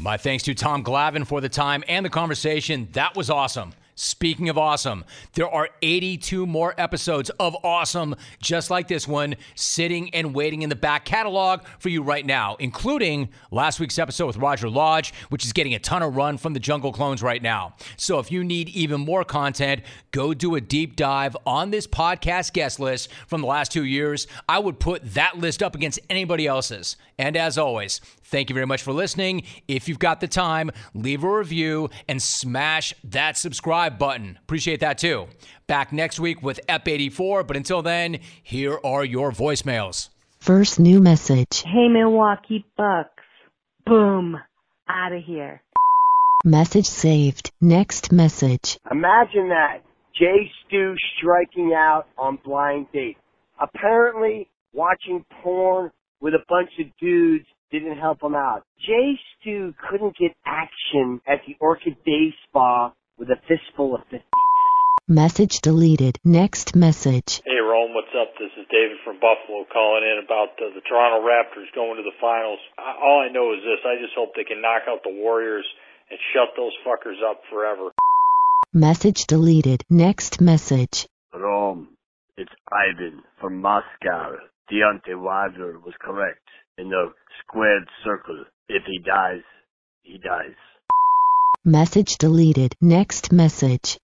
My 0.00 0.16
thanks 0.16 0.44
to 0.44 0.54
Tom 0.54 0.82
Glavine 0.82 1.26
for 1.26 1.42
the 1.42 1.50
time 1.50 1.84
and 1.86 2.06
the 2.06 2.10
conversation. 2.10 2.88
That 2.92 3.14
was 3.14 3.28
awesome. 3.28 3.74
Speaking 4.02 4.48
of 4.48 4.56
awesome, 4.56 5.04
there 5.34 5.50
are 5.50 5.68
82 5.82 6.46
more 6.46 6.74
episodes 6.78 7.28
of 7.38 7.54
awesome 7.62 8.16
just 8.40 8.70
like 8.70 8.88
this 8.88 9.06
one 9.06 9.36
sitting 9.54 10.08
and 10.14 10.34
waiting 10.34 10.62
in 10.62 10.70
the 10.70 10.74
back 10.74 11.04
catalog 11.04 11.64
for 11.78 11.90
you 11.90 12.02
right 12.02 12.24
now, 12.24 12.56
including 12.60 13.28
last 13.50 13.78
week's 13.78 13.98
episode 13.98 14.26
with 14.26 14.38
Roger 14.38 14.70
Lodge, 14.70 15.12
which 15.28 15.44
is 15.44 15.52
getting 15.52 15.74
a 15.74 15.78
ton 15.78 16.02
of 16.02 16.16
run 16.16 16.38
from 16.38 16.54
the 16.54 16.60
Jungle 16.60 16.94
Clones 16.94 17.22
right 17.22 17.42
now. 17.42 17.74
So 17.98 18.18
if 18.18 18.32
you 18.32 18.42
need 18.42 18.70
even 18.70 19.02
more 19.02 19.22
content, 19.22 19.82
go 20.12 20.32
do 20.32 20.54
a 20.54 20.62
deep 20.62 20.96
dive 20.96 21.36
on 21.44 21.70
this 21.70 21.86
podcast 21.86 22.54
guest 22.54 22.80
list 22.80 23.10
from 23.26 23.42
the 23.42 23.48
last 23.48 23.70
two 23.70 23.84
years. 23.84 24.26
I 24.48 24.60
would 24.60 24.80
put 24.80 25.12
that 25.12 25.36
list 25.36 25.62
up 25.62 25.74
against 25.74 26.00
anybody 26.08 26.46
else's. 26.46 26.96
And 27.18 27.36
as 27.36 27.58
always, 27.58 28.00
Thank 28.30 28.48
you 28.48 28.54
very 28.54 28.66
much 28.66 28.84
for 28.84 28.92
listening. 28.92 29.42
If 29.66 29.88
you've 29.88 29.98
got 29.98 30.20
the 30.20 30.28
time, 30.28 30.70
leave 30.94 31.24
a 31.24 31.38
review 31.38 31.90
and 32.08 32.22
smash 32.22 32.94
that 33.02 33.36
subscribe 33.36 33.89
button. 33.98 34.38
Appreciate 34.42 34.80
that 34.80 34.98
too. 34.98 35.26
Back 35.66 35.92
next 35.92 36.20
week 36.20 36.42
with 36.42 36.60
EP 36.68 36.86
84, 36.86 37.44
but 37.44 37.56
until 37.56 37.82
then, 37.82 38.18
here 38.42 38.78
are 38.84 39.04
your 39.04 39.32
voicemails. 39.32 40.08
First 40.38 40.80
new 40.80 41.00
message. 41.00 41.62
Hey, 41.62 41.88
Milwaukee 41.88 42.64
Bucks. 42.76 43.10
Boom. 43.84 44.40
Out 44.88 45.12
of 45.12 45.22
here. 45.22 45.62
Message 46.44 46.86
saved. 46.86 47.50
Next 47.60 48.10
message. 48.10 48.78
Imagine 48.90 49.50
that. 49.50 49.82
Jay 50.18 50.50
Stu 50.66 50.94
striking 51.16 51.72
out 51.74 52.06
on 52.16 52.38
blind 52.44 52.86
date. 52.92 53.18
Apparently, 53.60 54.48
watching 54.72 55.24
porn 55.42 55.90
with 56.20 56.34
a 56.34 56.44
bunch 56.48 56.70
of 56.78 56.86
dudes 57.00 57.44
didn't 57.70 57.98
help 57.98 58.22
him 58.22 58.34
out. 58.34 58.62
Jay 58.80 59.18
Stu 59.40 59.74
couldn't 59.88 60.16
get 60.16 60.32
action 60.46 61.20
at 61.26 61.40
the 61.46 61.56
Orchid 61.60 61.96
Day 62.04 62.34
Spa 62.48 62.92
with 63.20 63.28
a 63.28 63.36
fistful 63.46 63.94
of 63.94 64.00
50. 64.10 64.24
Message 65.06 65.60
deleted. 65.60 66.16
Next 66.24 66.74
message. 66.74 67.42
Hey, 67.44 67.60
Rome, 67.60 67.92
what's 67.92 68.14
up? 68.16 68.32
This 68.40 68.50
is 68.56 68.64
David 68.72 68.96
from 69.04 69.20
Buffalo 69.20 69.68
calling 69.70 70.08
in 70.08 70.24
about 70.24 70.56
uh, 70.56 70.72
the 70.72 70.80
Toronto 70.88 71.20
Raptors 71.20 71.68
going 71.74 72.00
to 72.00 72.02
the 72.02 72.16
finals. 72.18 72.58
I, 72.78 72.96
all 72.96 73.28
I 73.28 73.30
know 73.30 73.52
is 73.52 73.60
this. 73.60 73.84
I 73.84 74.00
just 74.00 74.16
hope 74.16 74.32
they 74.34 74.48
can 74.48 74.62
knock 74.62 74.88
out 74.88 75.04
the 75.04 75.12
Warriors 75.12 75.66
and 76.08 76.18
shut 76.32 76.56
those 76.56 76.72
fuckers 76.80 77.20
up 77.20 77.42
forever. 77.50 77.92
Message 78.72 79.26
deleted. 79.26 79.84
Next 79.90 80.40
message. 80.40 81.06
Rome, 81.34 81.88
it's 82.38 82.54
Ivan 82.72 83.22
from 83.38 83.60
Moscow. 83.60 84.38
Deontay 84.72 85.20
Wilder 85.20 85.78
was 85.84 85.94
correct 86.00 86.46
in 86.78 86.88
the 86.88 87.12
squared 87.42 87.84
circle. 88.02 88.44
If 88.68 88.84
he 88.86 88.98
dies, 89.04 89.42
he 90.04 90.16
dies. 90.18 90.56
Message 91.66 92.16
deleted. 92.16 92.74
Next 92.80 93.32
message. 93.32 93.98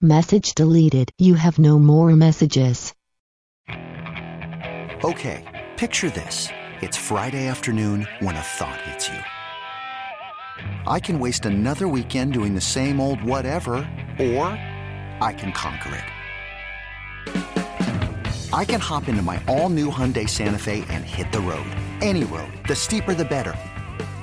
Message 0.00 0.56
deleted. 0.56 1.12
You 1.18 1.34
have 1.34 1.60
no 1.60 1.78
more 1.78 2.10
messages. 2.16 2.92
Okay, 5.04 5.44
picture 5.76 6.10
this. 6.10 6.48
It's 6.80 6.96
Friday 6.96 7.46
afternoon 7.46 8.08
when 8.18 8.34
a 8.34 8.40
thought 8.40 8.80
hits 8.80 9.08
you. 9.08 9.20
I 10.88 10.98
can 10.98 11.20
waste 11.20 11.46
another 11.46 11.86
weekend 11.86 12.32
doing 12.32 12.56
the 12.56 12.60
same 12.60 13.00
old 13.00 13.22
whatever, 13.22 13.76
or 14.18 14.48
I 15.20 15.32
can 15.38 15.52
conquer 15.52 15.94
it. 15.94 16.04
I 18.52 18.64
can 18.64 18.80
hop 18.80 19.08
into 19.08 19.22
my 19.22 19.40
all 19.46 19.68
new 19.68 19.92
Hyundai 19.92 20.28
Santa 20.28 20.58
Fe 20.58 20.84
and 20.88 21.04
hit 21.04 21.30
the 21.30 21.40
road. 21.40 21.70
Any 22.00 22.24
road. 22.24 22.52
The 22.66 22.74
steeper, 22.74 23.14
the 23.14 23.24
better. 23.24 23.54